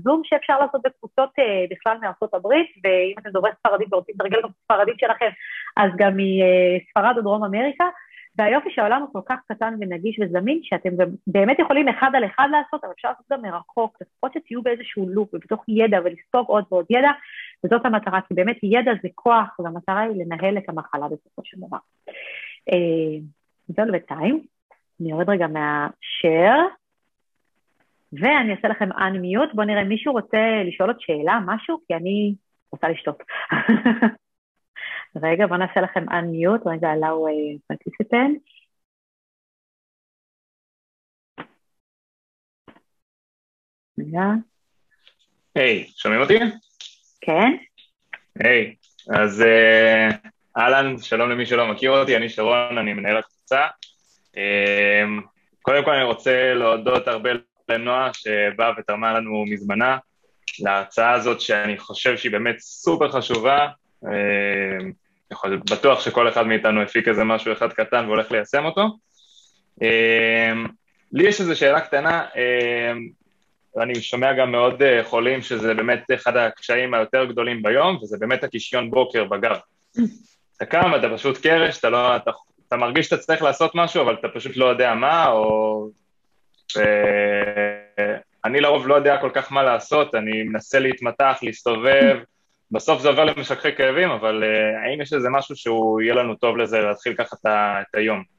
זום 0.03 0.21
שאפשר 0.25 0.59
לעשות 0.61 0.81
בקבוצות 0.85 1.31
בכלל 1.71 1.97
מארצות 2.03 2.35
הברית, 2.35 2.67
ואם 2.85 3.15
אתם 3.19 3.31
דוברי 3.31 3.51
ספרדית 3.59 3.93
ורוצים 3.93 4.15
לתרגל 4.15 4.43
גם 4.43 4.49
ספרדית 4.65 4.99
שלכם, 4.99 5.29
אז 5.77 5.91
גם 5.97 6.13
מספרד 6.17 7.15
או 7.17 7.23
דרום 7.23 7.45
אמריקה. 7.45 7.85
והיופי 8.39 8.69
שהעולם 8.71 9.03
הוא 9.03 9.09
כל 9.13 9.21
כך 9.27 9.37
קטן 9.49 9.75
ונגיש 9.81 10.19
וזמין, 10.21 10.61
שאתם 10.63 10.91
באמת 11.27 11.59
יכולים 11.59 11.89
אחד 11.89 12.11
על 12.15 12.25
אחד 12.25 12.49
לעשות, 12.51 12.85
אבל 12.85 12.93
אפשר 12.93 13.09
לעשות 13.09 13.27
גם 13.33 13.43
מרחוק, 13.43 13.99
לפחות 14.01 14.33
שתהיו 14.33 14.63
באיזשהו 14.63 15.09
לופ 15.09 15.35
ובתוך 15.35 15.65
ידע 15.69 15.99
ולספוג 16.05 16.47
עוד 16.47 16.65
ועוד 16.71 16.87
ידע, 16.91 17.11
וזאת 17.65 17.87
המטרה, 17.87 18.21
כי 18.29 18.35
באמת 18.35 18.57
ידע 18.63 18.93
זה 19.03 19.09
כוח, 19.15 19.61
והמטרה 19.61 20.01
היא 20.01 20.25
לנהל 20.25 20.59
את 20.59 20.69
המחלה 20.69 21.09
בסופו 21.09 21.43
של 21.45 21.57
דבר. 21.67 21.79
אה, 22.73 23.19
זהו 23.69 23.93
בינתיים, 23.93 24.41
אני 25.01 25.11
יורד 25.11 25.31
רגע 25.31 25.47
מהשאר, 25.47 26.67
ואני 28.13 28.55
אעשה 28.55 28.69
לכם 28.69 28.93
unmute, 28.93 29.55
בואו 29.55 29.67
נראה, 29.67 29.85
מישהו 29.85 30.13
רוצה 30.13 30.63
לשאול 30.65 30.89
עוד 30.89 31.01
שאלה, 31.01 31.39
משהו? 31.47 31.79
כי 31.87 31.95
אני 31.95 32.35
רוצה 32.73 32.89
לשתות. 32.89 33.23
רגע, 35.23 35.47
בואו 35.47 35.59
נעשה 35.59 35.81
לכם 35.81 36.09
unmute, 36.09 36.69
רגע, 36.69 36.89
allow 36.93 37.17
a 37.29 37.73
participant. 37.73 38.39
רגע. 43.99 44.21
היי, 45.55 45.85
שומעים 45.97 46.21
אותי? 46.21 46.39
כן. 47.21 47.53
היי, 48.41 48.75
אז 49.11 49.43
אה, 49.43 50.09
אהלן, 50.57 50.99
שלום 50.99 51.31
למי 51.31 51.47
שלא 51.47 51.73
מכיר 51.73 51.91
אותי, 51.91 52.17
אני 52.17 52.29
שרון, 52.29 52.79
אני 52.79 52.93
מנהל 52.93 53.17
הקבוצה. 53.17 53.67
אה, 54.37 55.05
קודם 55.63 55.85
כל 55.85 55.91
אני 55.91 56.05
רוצה 56.05 56.55
להודות 56.55 57.09
הרבה 57.09 57.31
לנועה 57.69 58.11
שבאה 58.15 58.73
ותרמה 58.79 59.13
לנו 59.13 59.45
מזמנה 59.47 59.99
להרצאה 60.61 61.13
הזאת 61.13 61.41
שאני 61.41 61.79
חושב 61.79 62.17
שהיא 62.17 62.33
באמת 62.33 62.59
סופר 62.59 63.13
חשובה. 63.13 63.69
יכול, 65.35 65.57
בטוח 65.71 66.01
שכל 66.01 66.29
אחד 66.29 66.47
מאיתנו 66.47 66.83
הפיק 66.83 67.09
איזה 67.09 67.25
משהו 67.25 67.53
אחד 67.53 67.73
קטן 67.73 68.05
והולך 68.07 68.33
ליישם 68.33 68.65
אותו. 68.65 68.83
אמ, 69.83 70.67
לי 71.13 71.29
יש 71.29 71.41
איזו 71.41 71.59
שאלה 71.59 71.81
קטנה, 71.81 72.25
אמ, 72.37 73.09
ואני 73.77 73.95
שומע 73.95 74.33
גם 74.33 74.53
מאוד 74.53 74.83
אה, 74.83 75.05
חולים 75.05 75.43
שזה 75.43 75.75
באמת 75.75 76.05
אחד 76.15 76.37
הקשיים 76.37 76.95
היותר 76.95 77.25
גדולים 77.25 77.63
ביום, 77.63 77.99
וזה 78.03 78.17
באמת 78.19 78.45
הקישיון 78.45 78.91
בוקר 78.91 79.25
בגב. 79.25 79.57
אתה 80.57 80.67
קם, 80.67 80.93
אתה 80.97 81.09
פשוט 81.15 81.39
קרש, 81.43 81.79
אתה 81.79 81.91
לא... 81.91 82.17
אתה, 82.17 82.31
אתה 82.69 82.77
מרגיש 82.77 83.07
שאתה 83.07 83.23
צריך 83.23 83.43
לעשות 83.43 83.73
משהו, 83.75 84.03
אבל 84.03 84.15
אתה 84.15 84.29
פשוט 84.29 84.57
לא 84.57 84.65
יודע 84.65 84.95
מה, 84.95 85.27
או... 85.27 85.89
אני 88.45 88.61
לרוב 88.61 88.89
לא 88.89 88.95
יודע 88.95 89.17
כל 89.21 89.31
כך 89.35 89.53
מה 89.53 89.63
לעשות, 89.63 90.15
אני 90.15 90.43
מנסה 90.43 90.79
להתמתח, 90.79 91.39
להסתובב, 91.43 92.19
בסוף 92.75 93.03
זה 93.03 93.09
עובר 93.09 93.25
למשככי 93.25 93.73
כאבים, 93.77 94.11
אבל 94.11 94.43
uh, 94.43 94.87
האם 94.87 95.01
יש 95.01 95.13
איזה 95.13 95.29
משהו 95.31 95.57
שהוא 95.57 96.01
יהיה 96.01 96.15
לנו 96.15 96.35
טוב 96.35 96.57
לזה 96.57 96.81
להתחיל 96.81 97.15
ככה 97.15 97.37
את 97.81 97.95
היום? 97.95 98.34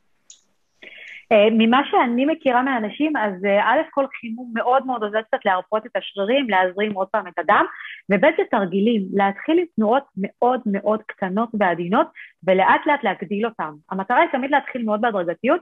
Uh, 1.33 1.51
ממה 1.51 1.81
שאני 1.91 2.25
מכירה 2.25 2.61
מהאנשים, 2.61 3.17
אז 3.17 3.33
uh, 3.33 3.63
א' 3.63 3.81
כל 3.91 4.05
חימום 4.19 4.51
מאוד 4.53 4.85
מאוד 4.85 5.03
עוזר 5.03 5.21
קצת 5.21 5.37
להרפות 5.45 5.85
את 5.85 5.95
השרירים, 5.95 6.49
להזרים 6.49 6.93
עוד 6.93 7.07
פעם 7.07 7.27
את 7.27 7.39
הדם, 7.39 7.65
וב' 8.11 8.25
זה 8.37 8.43
תרגילים, 8.51 9.01
להתחיל 9.13 9.59
עם 9.59 9.65
תנועות 9.75 10.03
מאוד 10.17 10.61
מאוד 10.65 11.01
קטנות 11.07 11.49
ועדינות, 11.59 12.07
ולאט 12.47 12.81
לאט 12.85 13.03
להגדיל 13.03 13.45
אותן. 13.45 13.71
המטרה 13.91 14.19
היא 14.19 14.29
תמיד 14.31 14.51
להתחיל 14.51 14.83
מאוד 14.83 15.01
בהדרגתיות, 15.01 15.61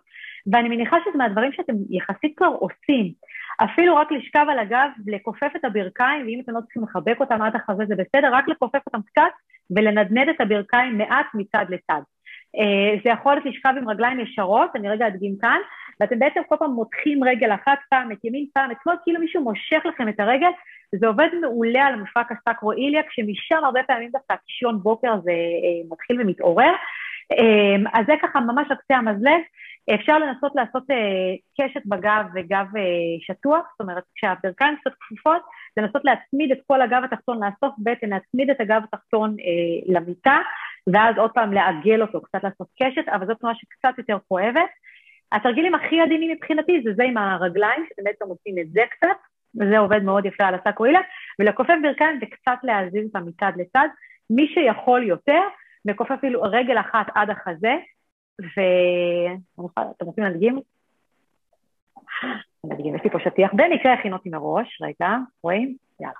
ואני 0.51 0.69
מניחה 0.69 0.97
שזה 1.05 1.17
מהדברים 1.17 1.51
שאתם 1.51 1.73
יחסית 1.89 2.33
כבר 2.37 2.53
עושים. 2.59 3.13
אפילו 3.63 3.95
רק 3.95 4.11
לשכב 4.11 4.45
על 4.49 4.59
הגב, 4.59 4.89
לכופף 5.07 5.51
את 5.55 5.65
הברכיים, 5.65 6.25
ואם 6.25 6.41
אתם 6.43 6.51
לא 6.51 6.61
צריכים 6.61 6.83
לחבק 6.83 7.19
אותם 7.19 7.41
עד 7.41 7.55
החזה 7.55 7.83
זה 7.87 7.95
בסדר, 7.95 8.33
רק 8.33 8.47
לכופף 8.47 8.79
אותם 8.87 9.01
קצת 9.01 9.31
ולנדנד 9.75 10.29
את 10.29 10.41
הברכיים 10.41 10.97
מעט 10.97 11.25
מצד 11.33 11.65
לצד. 11.69 12.01
אה, 12.59 12.99
זה 13.03 13.09
יכול 13.09 13.33
להיות 13.33 13.45
לשכב 13.45 13.73
עם 13.77 13.89
רגליים 13.89 14.19
ישרות, 14.19 14.69
אני 14.75 14.89
רגע 14.89 15.07
אדגים 15.07 15.35
כאן, 15.41 15.57
ואתם 15.99 16.19
בעצם 16.19 16.41
כל 16.49 16.55
פעם 16.59 16.71
מותחים 16.71 17.23
רגל 17.23 17.53
אחת, 17.53 17.77
פעם 17.89 18.11
את 18.11 18.17
ימין, 18.23 18.45
פעם 18.53 18.71
את 18.71 18.77
שמאל, 18.83 18.95
כאילו 19.03 19.19
מישהו 19.19 19.43
מושך 19.43 19.85
לכם 19.85 20.09
את 20.09 20.19
הרגל, 20.19 20.49
זה 20.99 21.07
עובד 21.07 21.27
מעולה 21.41 21.85
על 21.85 21.95
מפרק 21.95 22.31
הסקרו-איליה, 22.31 23.03
כשמשם 23.03 23.65
הרבה 23.65 23.83
פעמים 23.87 24.09
דווקא 24.11 24.35
קישיון 24.47 24.79
בוקר 24.79 25.19
זה 25.23 25.31
אה, 25.31 25.89
מתחיל 25.91 26.21
ומתעורר. 26.21 26.73
אה, 27.31 27.99
אז 27.99 28.05
זה 28.05 28.13
ככה 28.21 28.39
ממש 28.39 28.67
על 28.69 28.77
קצה 28.77 28.95
המזלג. 28.95 29.41
אפשר 29.95 30.19
לנסות 30.19 30.51
לעשות 30.55 30.83
קשת 31.61 31.81
בגב 31.85 32.25
וגב 32.35 32.65
שטוח, 33.19 33.65
זאת 33.71 33.81
אומרת 33.81 34.03
כשהברכיים 34.15 34.75
קצת 34.81 34.91
כפופות, 34.99 35.41
לנסות 35.77 36.05
להצמיד 36.05 36.51
את 36.51 36.57
כל 36.67 36.81
הגב 36.81 37.01
התחתון, 37.03 37.43
לאסוף 37.43 37.75
בטן, 37.77 38.09
להצמיד 38.09 38.49
את 38.49 38.61
הגב 38.61 38.81
התחתון 38.83 39.35
למיטה, 39.85 40.37
ואז 40.93 41.17
עוד 41.17 41.31
פעם 41.31 41.53
לעגל 41.53 42.01
אותו, 42.01 42.21
קצת 42.21 42.43
לעשות 42.43 42.67
קשת, 42.81 43.09
אבל 43.09 43.27
זו 43.27 43.33
תנועה 43.35 43.55
שקצת 43.55 43.97
יותר 43.97 44.17
כואבת. 44.27 44.69
התרגילים 45.31 45.75
הכי 45.75 46.01
עדינים 46.01 46.31
מבחינתי 46.31 46.81
זה 46.83 46.93
זה 46.95 47.03
עם 47.03 47.17
הרגליים, 47.17 47.85
שאתם 47.89 48.03
בעצם 48.03 48.25
עושים 48.25 48.55
את 48.61 48.71
זה 48.71 48.81
קצת, 48.89 49.17
וזה 49.61 49.77
עובד 49.77 50.03
מאוד 50.03 50.25
יפה 50.25 50.45
על 50.45 50.55
הסקרואילה, 50.55 50.99
ולכופף 51.39 51.73
ברכיים 51.83 52.19
וקצת 52.21 52.57
להזיז 52.63 53.05
אותם 53.05 53.27
מצד 53.27 53.51
לצד. 53.55 53.87
מי 54.29 54.47
שיכול 54.53 55.03
יותר, 55.03 55.41
מכופף 55.85 56.11
אפילו 56.11 56.41
רגל 56.41 56.79
אחת 56.79 57.07
עד 57.15 57.29
החזה, 57.29 57.75
ואתם 58.39 60.05
רוצים 60.05 60.23
להדגים? 60.23 60.59
מדגים, 62.65 62.95
יש 62.95 63.01
לי 63.03 63.09
פה 63.09 63.19
שטיח, 63.19 63.51
במקרה 63.53 63.93
הכינותי 63.93 64.29
מראש, 64.29 64.81
רגע, 64.81 65.15
רואים? 65.43 65.75
יאללה. 65.99 66.13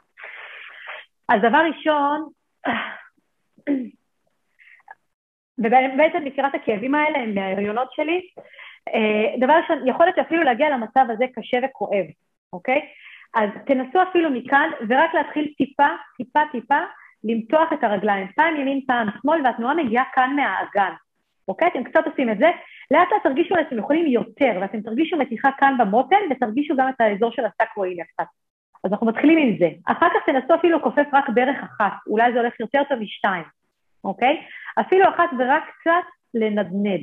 אז 1.30 1.42
דבר 1.42 1.58
ראשון, 1.58 2.30
ובעצם 5.58 6.24
מכירת 6.24 6.56
הכאבים 6.56 6.96
האלה 6.96 7.20
הם 7.20 7.36
מההריונות 7.36 7.88
שלי. 7.92 8.22
אה, 8.96 9.38
דבר 9.38 9.54
ראשון, 9.54 9.88
יכול 9.88 10.06
להיות 10.06 10.16
שאפילו 10.16 10.44
להגיע 10.44 10.70
למצב 10.70 11.06
הזה 11.10 11.26
קשה 11.36 11.58
וכואב, 11.64 12.06
אוקיי? 12.54 12.82
אז 13.36 13.50
תנסו 13.66 14.04
אפילו 14.04 14.30
מכאן, 14.30 14.70
ורק 14.90 15.14
להתחיל 15.14 15.54
טיפה, 15.58 15.88
טיפה, 16.18 16.40
טיפה, 16.52 16.80
למתוח 17.24 17.74
את 17.74 17.84
הרגליים, 17.84 18.28
פעם 18.36 18.56
ימין, 18.56 18.82
פעם 18.88 19.08
שמאל, 19.22 19.42
והתנועה 19.46 19.76
מגיעה 19.76 20.04
כאן 20.14 20.36
מהאגן, 20.36 20.94
אוקיי? 21.48 21.68
אתם 21.68 21.84
קצת 21.84 22.08
עושים 22.08 22.30
את 22.30 22.38
זה, 22.38 22.50
לאט 22.92 23.08
לאט 23.12 23.24
תרגישו 23.24 23.56
שאתם 23.64 23.78
יכולים 23.78 24.08
יותר, 24.08 24.58
ואתם 24.62 24.82
תרגישו 24.82 25.18
מתיחה 25.18 25.50
כאן 25.58 25.76
במותן, 25.80 26.22
ותרגישו 26.32 26.76
גם 26.76 26.90
את 26.90 27.02
האזור 27.02 27.32
של 27.32 27.44
הסקרואיליה 27.46 28.06
קצת. 28.06 28.26
אז 28.84 28.92
אנחנו 28.92 29.08
מתחילים 29.08 29.38
עם 29.38 29.58
זה. 29.60 29.70
אחר 29.86 30.08
כך 30.10 30.26
תנסו 30.26 30.56
אפילו 30.56 30.78
לכופף 30.78 31.08
רק 31.14 31.30
ברך 31.30 31.58
אחת, 31.64 31.94
אולי 32.08 32.34
זה 32.34 32.40
הולך 32.40 32.60
יותר 32.60 32.84
טוב 32.90 33.00
משתיים, 33.00 33.44
אוקיי? 34.04 34.42
אפילו 34.80 35.10
אחת 35.10 35.30
ורק 35.40 35.64
קצת 35.80 36.10
לנדנד. 36.34 37.02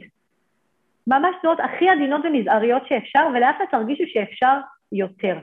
ממש 1.06 1.36
תנועות 1.40 1.60
הכי 1.60 1.88
עדינות 1.88 2.24
ומזעריות 2.24 2.86
שאפשר, 2.86 3.28
ולאט 3.34 3.56
לאט 3.60 3.70
תרגישו 3.70 4.04
שאפשר 4.06 4.56
יותר. 4.92 5.38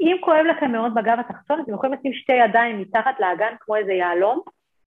אם 0.00 0.16
כואב 0.20 0.44
לכם 0.46 0.72
מאוד 0.72 0.94
בגב 0.94 1.18
התחתון, 1.20 1.60
אתם 1.60 1.74
יכולים 1.74 1.98
לשים 1.98 2.12
שתי 2.12 2.32
ידיים 2.32 2.80
מתחת 2.80 3.20
לאגן 3.20 3.54
כמו 3.60 3.76
איזה 3.76 3.92
יהלום, 3.92 4.40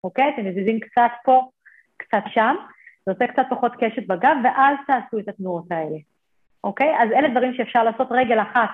אוקיי? 0.03 0.29
אתם 0.33 0.45
מזיזים 0.45 0.79
קצת 0.79 1.11
פה, 1.25 1.49
קצת 1.97 2.23
שם, 2.27 2.55
זה 3.05 3.11
עושה 3.11 3.27
קצת 3.27 3.45
פחות 3.49 3.71
קשת 3.79 4.07
בגב, 4.07 4.35
ואז 4.43 4.77
תעשו 4.87 5.19
את 5.19 5.27
התנועות 5.27 5.71
האלה, 5.71 5.97
אוקיי? 6.63 6.95
אז 7.03 7.11
אלה 7.11 7.29
דברים 7.29 7.53
שאפשר 7.53 7.83
לעשות 7.83 8.07
רגל 8.11 8.41
אחת, 8.41 8.69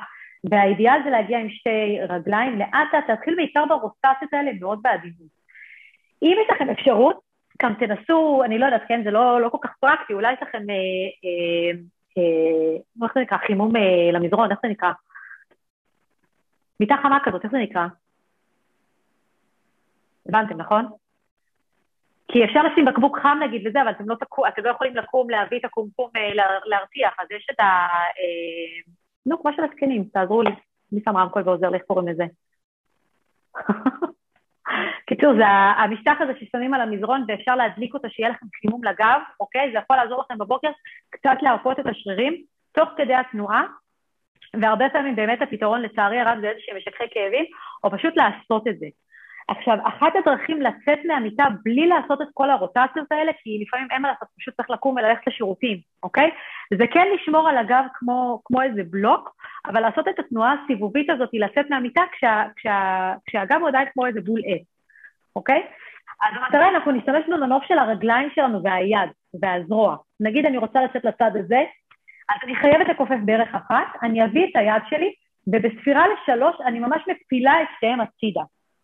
והאידיאל 0.50 1.04
זה 1.04 1.10
להגיע 1.10 1.40
עם 1.40 1.50
שתי 1.50 1.98
רגליים, 2.10 2.60
לאט 2.60 2.94
לאט 2.94 3.10
להתחיל 3.10 3.36
בעיקר 3.36 3.66
ברוטציות 3.66 4.34
האלה 4.34 4.52
מאוד 4.60 4.80
בעדינות. 4.82 5.43
אם 6.24 6.38
יש 6.42 6.48
לכם 6.56 6.70
אפשרות, 6.70 7.20
גם 7.62 7.74
תנסו, 7.74 8.44
אני 8.46 8.58
לא 8.58 8.66
יודעת, 8.66 8.82
כן, 8.88 9.04
זה 9.04 9.12
לא, 9.12 9.42
לא 9.42 9.50
כל 9.50 9.58
כך 9.62 9.72
פרקטי, 9.80 10.14
אולי 10.14 10.34
יש 10.34 10.40
לכם, 10.42 10.58
אה, 10.70 10.76
אה, 11.26 11.80
אה, 12.18 13.04
איך 13.04 13.14
זה 13.16 13.20
נקרא, 13.20 13.38
חימום 13.38 13.76
אה, 13.76 14.12
למזרון, 14.14 14.52
איך 14.52 14.60
זה 14.62 14.68
נקרא? 14.68 14.92
מיטה 16.80 16.96
חמה 17.04 17.20
כזאת, 17.24 17.44
איך 17.44 17.52
זה 17.52 17.58
נקרא? 17.58 17.88
הבנתם, 20.30 20.58
נכון? 20.58 20.86
כי 22.28 22.46
אפשר 22.46 22.60
לשים 22.64 22.86
בקבוק 22.86 23.20
חם 23.20 23.38
נגיד 23.44 23.68
וזה, 23.68 23.82
אבל 23.82 23.92
אתם 23.92 24.10
לא, 24.10 24.16
תקו, 24.16 24.48
אתם 24.48 24.64
לא 24.64 24.70
יכולים 24.70 24.96
לקום 24.96 25.30
להביא 25.30 25.60
את 25.60 25.66
הקומקום 25.66 26.10
אה, 26.16 26.34
להרתיח, 26.66 27.14
אז 27.20 27.28
יש 27.32 27.48
את 27.52 27.60
ה... 27.60 27.64
אה, 28.20 28.92
נו, 29.26 29.42
כמו 29.42 29.52
של 29.56 29.64
הזקנים, 29.64 30.04
תעזרו 30.04 30.42
לי. 30.42 30.52
מי 30.92 31.02
שם 31.06 31.18
רמקול 31.18 31.42
ועוזר 31.46 31.70
לי, 31.70 31.78
איך 31.78 31.84
קוראים 31.88 32.08
לזה? 32.08 32.24
קיצור, 35.06 35.34
זה 35.38 35.46
המשטח 35.48 36.18
הזה 36.20 36.34
ששמים 36.40 36.74
על 36.74 36.82
המזרון 36.82 37.26
ואפשר 37.28 37.56
להדליק 37.56 37.94
אותו, 37.94 38.08
שיהיה 38.10 38.30
לכם 38.30 38.46
חימום 38.62 38.84
לגב, 38.84 39.20
אוקיי? 39.40 39.72
זה 39.72 39.78
יכול 39.78 39.96
לעזור 39.96 40.24
לכם 40.26 40.38
בבוקר 40.38 40.70
קצת 41.10 41.38
להרפות 41.42 41.80
את 41.80 41.86
השרירים, 41.88 42.44
תוך 42.72 42.90
כדי 42.98 43.16
התנועה, 43.16 43.64
והרבה 44.62 44.90
פעמים 44.90 45.16
באמת 45.16 45.42
הפתרון 45.42 45.82
לצערי 45.82 46.20
הרב 46.20 46.38
זה 46.42 46.50
איזשהם 46.50 46.78
משככי 46.78 47.04
כאבים, 47.12 47.46
או 47.84 47.92
פשוט 47.92 48.14
לעשות 48.16 48.68
את 48.68 48.80
זה. 48.80 48.86
עכשיו, 49.48 49.78
אחת 49.84 50.14
הדרכים 50.16 50.62
לצאת 50.62 51.00
מהמיטה 51.06 51.46
בלי 51.64 51.88
לעשות 51.88 52.22
את 52.22 52.28
כל 52.34 52.50
הרוטציות 52.50 53.12
האלה, 53.12 53.32
כי 53.44 53.64
לפעמים 53.68 53.88
אין 53.92 54.02
מה 54.02 54.08
לעשות, 54.08 54.28
פשוט 54.40 54.56
צריך 54.56 54.70
לקום 54.70 54.96
וללכת 54.96 55.28
לשירותים, 55.28 55.78
אוקיי? 56.04 56.32
זה 56.78 56.88
כן 56.94 57.08
לשמור 57.16 57.50
על 57.50 57.58
הגב 57.58 57.84
כמו, 57.94 58.42
כמו 58.46 58.62
איזה 58.62 58.82
בלוק, 58.90 59.36
אבל 59.66 59.80
לעשות 59.82 60.08
את 60.08 60.20
התנועה 60.20 60.56
הסיבובית 60.64 61.10
הזאת, 61.10 61.30
לצאת 61.34 61.70
מהמיטה 61.70 62.02
כשה, 62.12 62.44
כשה, 62.56 63.14
כשהגב 63.26 63.58
הוא 63.60 63.68
עדיין 63.68 63.88
כמו 63.94 64.06
איזה 64.06 64.22
בול 64.22 64.42
עץ, 64.46 64.62
אוקיי? 65.36 65.68
אז 66.22 66.38
המטרה, 66.38 66.70
אנחנו 66.70 66.92
נשתמש 66.92 67.26
במנוף 67.28 67.64
של 67.64 67.78
הרגליים 67.78 68.30
שלנו 68.36 68.64
והיד 68.64 69.10
והזרוע. 69.42 69.96
נגיד 70.20 70.46
אני 70.46 70.58
רוצה 70.58 70.84
לצאת 70.84 71.06
לצד 71.06 71.32
הזה, 71.36 71.64
אז 72.30 72.38
אני 72.44 72.56
חייבת 72.56 72.88
לכופף 72.88 73.18
בערך 73.26 73.56
אחת, 73.56 73.88
אני 74.04 74.26
אביא 74.26 74.48
את 74.48 74.56
היד 74.56 74.82
שלי, 74.90 75.14
ובספירה 75.48 76.06
לשלוש 76.08 76.56
אני 76.66 76.80
ממש 76.80 77.02
מפילה 77.08 77.62
את 77.62 77.68
שתיהם 77.78 78.02
הצידה. 78.02 78.42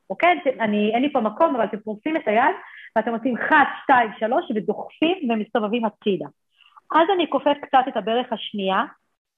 אוקיי? 0.10 0.39
אני, 0.60 0.91
אין 0.93 1.01
לי 1.01 1.14
פה 1.14 1.22
מקום, 1.22 1.55
אבל 1.55 1.66
אתם 1.66 1.80
פורסים 1.80 2.18
את 2.18 2.28
היד, 2.28 2.55
ואתם 2.95 3.14
עושים 3.14 3.38
אחת, 3.38 3.68
שתיים, 3.84 4.10
שלוש, 4.20 4.45
ודוחפים 4.55 5.32
ומסתובבים 5.32 5.86
הצידה. 5.86 6.26
אז 6.91 7.07
אני 7.16 7.30
כופף 7.30 7.55
קצת 7.62 7.84
את 7.88 7.97
הברך 7.97 8.34
השנייה, 8.34 8.84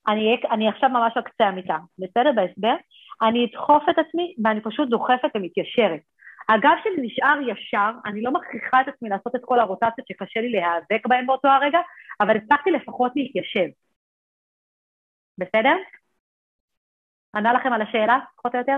אני, 0.07 0.41
אני 0.51 0.69
עכשיו 0.69 0.89
ממש 0.89 1.13
על 1.15 1.24
קצה 1.24 1.45
המיטה, 1.45 1.78
בסדר? 1.99 2.32
בהסבר? 2.36 2.76
אני 3.22 3.45
אדחוף 3.45 3.84
את 3.89 3.99
עצמי 3.99 4.36
ואני 4.43 4.61
פשוט 4.61 4.89
דוחפת 4.89 5.30
ומתיישרת. 5.36 5.99
הגב 6.49 6.76
שלי 6.84 7.07
נשאר 7.07 7.38
ישר, 7.47 7.91
אני 8.05 8.22
לא 8.22 8.32
מכריחה 8.32 8.82
את 8.82 8.88
עצמי 8.88 9.09
לעשות 9.09 9.36
את 9.36 9.41
כל 9.45 9.59
הרוטציות 9.59 10.07
שקשה 10.07 10.41
לי 10.41 10.49
להיאבק 10.51 11.07
בהן 11.07 11.28
באותו 11.28 11.47
הרגע, 11.47 11.80
אבל 12.22 12.38
הצלחתי 12.38 12.72
לפחות 12.72 13.11
להתיישב. 13.15 13.67
בסדר? 15.38 15.76
ענה 17.36 17.53
לכם 17.53 17.74
על 17.74 17.82
השאלה, 17.82 18.19
פחות 18.38 18.55
או 18.55 18.59
יותר? 18.59 18.78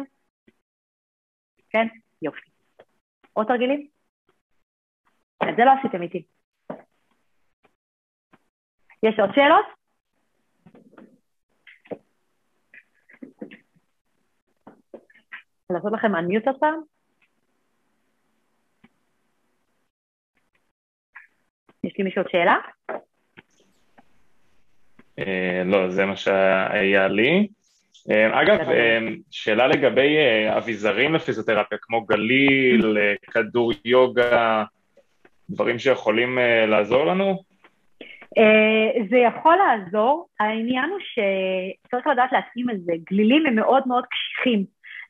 כן? 1.74 1.88
יופי. 2.22 2.50
עוד 3.34 3.48
תרגילים? 3.48 3.88
את 5.44 5.56
זה 5.58 5.64
לא 5.66 5.72
עשיתם 5.80 6.02
איתי. 6.02 6.24
יש 9.04 9.20
עוד 9.20 9.30
שאלות? 9.36 9.66
לעשות 15.70 15.92
לכם 15.94 16.16
unmute 16.16 16.46
עוד 16.46 16.60
פעם? 16.60 16.82
יש 21.84 21.94
לי 21.98 22.04
מישהו 22.04 22.22
עוד 22.22 22.32
שאלה? 22.32 22.56
אה, 25.20 25.64
לא, 25.66 25.90
זה 25.90 26.06
מה 26.06 26.16
שהיה 26.16 27.08
לי. 27.08 27.48
אה, 28.12 28.41
אגב, 28.41 28.70
אה, 28.70 28.99
שאלה 29.32 29.68
לגבי 29.68 30.18
אה, 30.18 30.58
אביזרים 30.58 31.14
לפיזיותרפיה, 31.14 31.78
כמו 31.82 32.01
גליל, 32.01 32.97
כדור 33.32 33.72
יוגה, 33.86 34.64
דברים 35.49 35.80
שיכולים 35.80 36.39
לעזור 36.68 37.06
לנו? 37.06 37.54
זה 39.10 39.18
יכול 39.18 39.56
לעזור, 39.56 40.28
העניין 40.39 40.89
הוא 40.89 40.99
שצריך 40.99 42.08
לדעת 42.08 42.32
להתאים 42.32 42.70
את 42.70 42.82
זה, 42.84 42.93
גלילים 43.10 43.45
הם 43.45 43.56
מאוד 43.56 43.84
מאוד 43.88 44.04
קשיחים. 44.06 44.66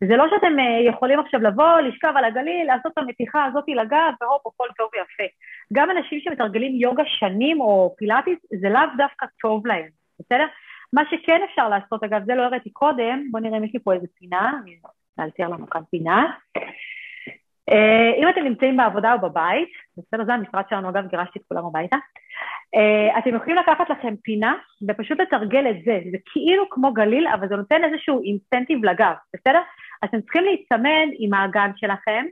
זה 0.07 0.15
לא 0.15 0.25
שאתם 0.29 0.53
יכולים 0.87 1.19
עכשיו 1.19 1.41
לבוא, 1.41 1.79
לשכב 1.79 2.13
על 2.15 2.25
הגליל, 2.25 2.67
לעשות 2.67 2.91
את 2.91 2.97
המתיחה 2.97 3.45
הזאת 3.45 3.63
לגב, 3.67 4.13
והופ, 4.21 4.47
הכל 4.47 4.67
טוב 4.77 4.89
ויפה. 4.93 5.33
גם 5.73 5.91
אנשים 5.91 6.19
שמתרגלים 6.19 6.75
יוגה 6.75 7.03
שנים 7.05 7.61
או 7.61 7.95
פילאטיס, 7.97 8.39
זה 8.61 8.69
לאו 8.69 8.81
דווקא 8.97 9.25
טוב 9.41 9.67
להם, 9.67 9.87
בסדר? 10.19 10.45
מה 10.93 11.01
שכן 11.11 11.41
אפשר 11.49 11.69
לעשות, 11.69 12.03
אגב, 12.03 12.23
זה 12.25 12.35
לא 12.35 12.43
הראיתי 12.43 12.69
קודם, 12.69 13.27
בואו 13.31 13.43
נראה 13.43 13.57
אם 13.57 13.63
יש 13.63 13.73
לי 13.73 13.79
פה 13.79 13.93
איזה 13.93 14.07
פינה, 14.19 14.51
אני 14.63 14.77
אאלתר 15.19 15.47
לנו 15.47 15.69
כאן 15.69 15.81
פינה. 15.91 16.25
אה, 17.71 18.21
אם 18.21 18.29
אתם 18.29 18.41
נמצאים 18.43 18.77
בעבודה 18.77 19.13
או 19.13 19.19
בבית, 19.19 19.69
בסדר, 19.97 20.25
זה 20.25 20.33
המשרד 20.33 20.63
שלנו, 20.69 20.89
אגב, 20.89 21.07
גירשתי 21.07 21.39
את 21.39 21.43
כולם 21.47 21.65
הביתה, 21.65 21.95
אה, 22.75 23.19
אתם 23.19 23.35
יכולים 23.35 23.55
לקחת 23.55 23.89
לכם 23.89 24.15
פינה 24.23 24.53
ופשוט 24.87 25.19
לתרגל 25.19 25.69
את 25.69 25.83
זה, 25.85 25.99
זה 26.11 26.17
כאילו 26.33 26.63
כמו 26.69 26.93
גליל, 26.93 27.27
אבל 27.27 27.47
זה 27.47 27.55
נותן 27.55 27.83
איזשהו 27.83 28.23
extension 28.23 28.85
לגב, 28.85 29.13
בסדר? 29.33 29.61
אתם 30.03 30.21
צריכים 30.21 30.43
להיצמד 30.43 31.07
עם 31.19 31.33
האגן 31.33 31.71
שלכם, 31.75 32.25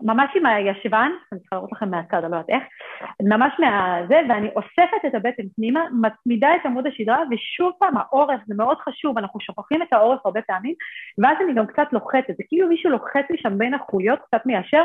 ממש 0.00 0.30
עם 0.34 0.46
הישבן, 0.46 1.10
אני 1.32 1.40
צריכה 1.40 1.56
לראות 1.56 1.72
לכם 1.72 1.90
מהצד, 1.90 2.24
אני 2.24 2.32
לא 2.32 2.36
יודעת 2.36 2.48
איך, 2.48 2.62
ממש 3.22 3.52
מהזה, 3.58 4.20
ואני 4.28 4.48
אוספת 4.56 5.02
את 5.06 5.14
הבטן 5.14 5.48
פנימה, 5.56 5.80
מצמידה 6.00 6.48
את 6.56 6.66
עמוד 6.66 6.86
השדרה, 6.86 7.22
ושוב 7.30 7.72
פעם 7.78 7.96
העורף, 7.96 8.40
זה 8.46 8.54
מאוד 8.54 8.78
חשוב, 8.78 9.18
אנחנו 9.18 9.40
שוכחים 9.40 9.82
את 9.82 9.92
העורף 9.92 10.20
הרבה 10.24 10.42
פעמים, 10.42 10.74
ואז 11.18 11.36
אני 11.44 11.54
גם 11.54 11.66
קצת 11.66 11.92
לוחצת, 11.92 12.36
זה 12.38 12.42
כאילו 12.48 12.68
מישהו 12.68 12.90
לוחץ 12.90 13.24
לי 13.30 13.38
שם 13.38 13.58
בין 13.58 13.74
החוליות, 13.74 14.18
קצת 14.18 14.46
מיישר, 14.46 14.84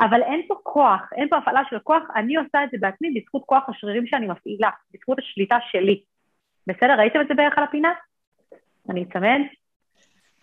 אבל 0.00 0.22
אין 0.22 0.42
פה 0.48 0.54
כוח, 0.62 1.10
אין 1.16 1.28
פה 1.28 1.36
הפעלה 1.36 1.62
של 1.70 1.78
כוח, 1.78 2.02
אני 2.16 2.36
עושה 2.36 2.64
את 2.64 2.70
זה 2.70 2.76
בעצמי 2.80 3.10
בזכות 3.10 3.42
כוח 3.46 3.68
השרירים 3.68 4.06
שאני 4.06 4.26
מפעילה, 4.26 4.70
בזכות 4.94 5.18
השליטה 5.18 5.56
שלי. 5.70 6.02
בסדר? 6.66 6.94
ראיתם 6.98 7.20
את 7.20 7.28
זה 7.28 7.34
בערך 7.34 7.58
על 7.58 7.64
הפינה? 7.64 7.92
אני 8.90 9.02
אצמד. 9.02 9.40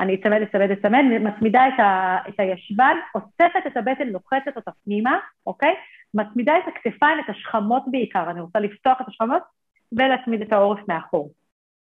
אני 0.01 0.15
אצמד, 0.15 0.41
אצמד, 0.41 0.71
אצמד, 0.71 1.03
מצמידה 1.21 1.67
את, 1.67 1.79
ה, 1.79 2.17
את 2.29 2.39
הישבן, 2.39 2.95
אוספת 3.15 3.67
את 3.67 3.77
הבטן, 3.77 4.07
לוחצת 4.07 4.55
אותה 4.55 4.71
פנימה, 4.83 5.19
אוקיי? 5.47 5.75
מצמידה 6.13 6.53
את 6.57 6.63
הכתפיים, 6.67 7.19
את 7.19 7.29
השכמות 7.29 7.83
בעיקר, 7.91 8.31
אני 8.31 8.41
רוצה 8.41 8.59
לפתוח 8.59 9.01
את 9.01 9.07
השכמות 9.07 9.43
ולהצמיד 9.91 10.41
את 10.41 10.53
העורף 10.53 10.79
מאחור. 10.87 11.31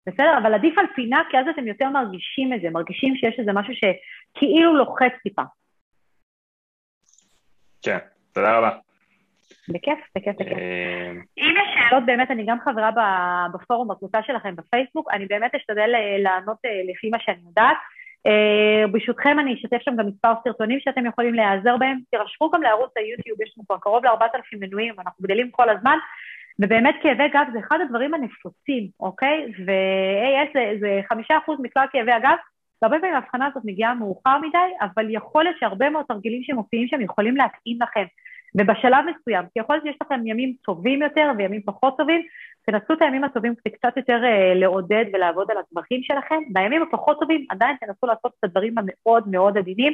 בסדר? 0.06 0.38
אבל 0.38 0.54
עדיף 0.54 0.78
על 0.78 0.86
פינה, 0.94 1.22
כי 1.30 1.38
אז 1.38 1.44
אתם 1.50 1.66
יותר 1.66 1.88
מרגישים 1.88 2.52
את 2.52 2.60
זה, 2.60 2.70
מרגישים 2.70 3.16
שיש 3.16 3.38
איזה 3.38 3.52
משהו 3.52 3.72
שכאילו 3.74 4.76
לוחץ 4.76 5.12
טיפה. 5.22 5.42
כן, 7.82 7.98
תודה 8.32 8.58
רבה. 8.58 8.70
בכיף, 9.68 9.98
בכיף, 10.16 10.36
בכיף. 10.40 10.58
אם 11.38 11.54
יש 11.62 11.68
שאלות, 11.74 12.06
באמת, 12.06 12.30
אני 12.30 12.46
גם 12.46 12.58
חברה 12.64 12.90
בפורום, 13.54 13.88
בקבוצה 13.88 14.22
שלכם 14.22 14.56
בפייסבוק, 14.56 15.10
אני 15.12 15.26
באמת 15.26 15.54
אשתדל 15.54 15.90
לענות 16.18 16.58
לפי 16.92 17.10
מה 17.10 17.18
שאני 17.20 17.40
יודעת. 17.48 17.76
ברשותכם 18.92 19.38
אני 19.38 19.54
אשתף 19.54 19.78
שם 19.80 19.96
גם 19.96 20.06
מספר 20.06 20.32
סרטונים 20.44 20.80
שאתם 20.80 21.06
יכולים 21.06 21.34
להיעזר 21.34 21.76
בהם. 21.76 21.98
תירשמו 22.10 22.50
גם 22.50 22.62
לערוץ 22.62 22.90
היוטיוב, 22.96 23.42
יש 23.42 23.54
לנו 23.56 23.66
כבר 23.66 23.78
קרוב 23.78 24.04
ל-4,000 24.04 24.58
מנויים, 24.60 24.94
אנחנו 24.98 25.22
גדלים 25.22 25.50
כל 25.50 25.68
הזמן. 25.68 25.98
ובאמת 26.58 26.94
כאבי 27.02 27.28
גב 27.28 27.46
זה 27.52 27.58
אחד 27.58 27.78
הדברים 27.82 28.14
הנפוצים, 28.14 28.88
אוקיי? 29.00 29.46
ו-AS 29.66 30.50
זה, 30.54 30.72
זה 30.80 31.00
חמישה 31.08 31.38
אחוז 31.38 31.58
מכלל 31.62 31.86
כאבי 31.92 32.12
הגב, 32.12 32.36
והרבה 32.82 32.98
פעמים 32.98 33.14
ההבחנה 33.14 33.46
הזאת 33.46 33.62
מגיעה 33.64 33.94
מאוחר 33.94 34.38
מדי, 34.38 34.68
אבל 34.80 35.06
יכול 35.10 35.44
להיות 35.44 35.56
שהרבה 35.60 35.90
מאוד 35.90 36.04
תרגילים 36.08 36.42
שמופיעים 36.42 36.88
שם 36.88 37.00
יכולים 37.00 37.36
להתאים 37.36 37.78
לכם. 37.82 38.04
ובשלב 38.54 39.04
מסוים, 39.10 39.44
כי 39.52 39.60
יכול 39.60 39.74
להיות 39.74 39.84
שיש 39.86 39.96
לכם 40.02 40.26
ימים 40.26 40.52
טובים 40.62 41.02
יותר 41.02 41.32
וימים 41.38 41.62
פחות 41.62 41.98
טובים, 41.98 42.22
תנסו 42.70 42.92
את 42.92 43.02
הימים 43.02 43.24
הטובים 43.24 43.54
קצת 43.54 43.96
יותר 43.96 44.20
uh, 44.22 44.58
לעודד 44.58 45.04
ולעבוד 45.12 45.50
על 45.50 45.56
הצרכים 45.58 46.02
שלכם. 46.02 46.38
בימים 46.52 46.82
הפחות 46.82 47.20
טובים 47.20 47.46
עדיין 47.50 47.76
תנסו 47.80 48.06
לעשות 48.06 48.32
את 48.38 48.44
הדברים 48.44 48.74
המאוד 48.78 49.28
מאוד 49.28 49.58
עדינים. 49.58 49.92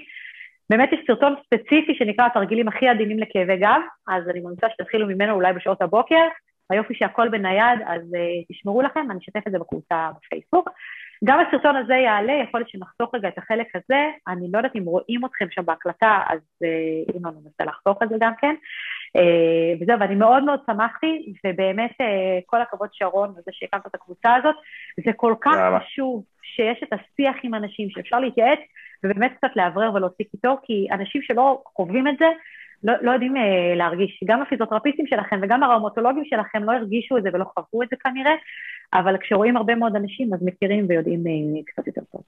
באמת 0.71 0.89
יש 0.93 1.01
סרטון 1.07 1.35
ספציפי 1.47 1.95
שנקרא 1.95 2.27
התרגילים 2.27 2.69
הכי 2.69 2.89
עדינים 2.89 3.19
לכאבי 3.19 3.57
גב, 3.57 3.81
אז 4.09 4.29
אני 4.29 4.41
ממליצה 4.41 4.67
שתתחילו 4.71 5.07
ממנו 5.07 5.33
אולי 5.35 5.53
בשעות 5.53 5.83
הבוקר. 5.83 6.29
היופי 6.71 6.95
שהכל 6.95 7.29
בנייד, 7.29 7.79
אז 7.87 8.03
uh, 8.03 8.53
תשמרו 8.53 8.83
לכם, 8.83 9.11
אני 9.11 9.19
אשתף 9.19 9.47
את 9.47 9.53
זה 9.53 9.59
בקבוצה 9.59 10.11
בפייסבוק. 10.17 10.71
גם 11.25 11.41
הסרטון 11.41 11.77
הזה 11.77 11.95
יעלה, 11.95 12.33
יכול 12.33 12.61
להיות 12.61 12.71
שנחתוך 12.71 13.15
רגע 13.15 13.29
את 13.29 13.39
החלק 13.39 13.67
הזה, 13.75 14.11
אני 14.29 14.47
לא 14.53 14.59
יודעת 14.59 14.77
אם 14.77 14.85
רואים 14.85 15.25
אתכם 15.25 15.47
שם 15.51 15.65
בהקלטה, 15.65 16.21
אז 16.29 16.39
uh, 16.39 17.17
אם 17.17 17.27
אני 17.27 17.37
מנסה 17.45 17.65
לחתוך 17.65 18.03
את 18.03 18.09
זה 18.09 18.17
גם 18.21 18.33
כן. 18.41 18.55
Uh, 19.17 19.83
וזהו, 19.83 20.01
ואני 20.01 20.15
מאוד 20.15 20.45
מאוד 20.45 20.61
שמחתי, 20.67 21.33
ובאמת 21.47 21.91
uh, 21.91 22.05
כל 22.47 22.63
הכבוד 22.63 22.89
שרון 22.93 23.31
וזה 23.31 23.51
שהקמת 23.53 23.87
את 23.87 23.95
הקבוצה 23.95 24.35
הזאת, 24.35 24.55
זה 25.07 25.13
כל 25.17 25.35
כך 25.41 25.55
חשוב 25.79 26.25
שיש 26.43 26.83
את 26.83 26.93
השיח 26.93 27.37
עם 27.43 27.55
אנשים, 27.55 27.91
שאפשר 27.91 28.21
להתייעץ 28.21 28.59
ובאמת 29.05 29.33
קצת 29.37 29.51
לאוורר 29.57 29.95
ולהוציא 29.95 30.25
קיטור, 30.31 30.57
כי 30.63 30.87
אנשים 30.93 31.23
שלא 31.23 31.63
חווים 31.77 32.09
את 32.09 32.15
זה, 32.19 32.27
לא, 32.85 32.93
לא 33.03 33.11
יודעים 33.11 33.37
אה, 33.37 33.75
להרגיש. 33.77 34.21
גם 34.25 34.43
הפיזיותרפיסטים 34.43 35.07
שלכם 35.07 35.41
וגם 35.43 35.63
הראומטולוגים 35.63 36.25
שלכם 36.25 36.65
לא 36.65 36.73
הרגישו 36.73 37.19
את 37.19 37.23
זה 37.23 37.29
ולא 37.33 37.45
חוו 37.45 37.83
את 37.83 37.89
זה 37.91 37.97
כנראה, 37.97 38.35
אבל 38.95 39.17
כשרואים 39.19 39.57
הרבה 39.57 39.75
מאוד 39.75 39.97
אנשים 39.97 40.35
אז 40.35 40.43
מכירים 40.43 40.87
ויודעים 40.89 41.25
אה, 41.27 41.63
קצת 41.67 41.87
יותר 41.87 42.03
טוב. 42.13 42.23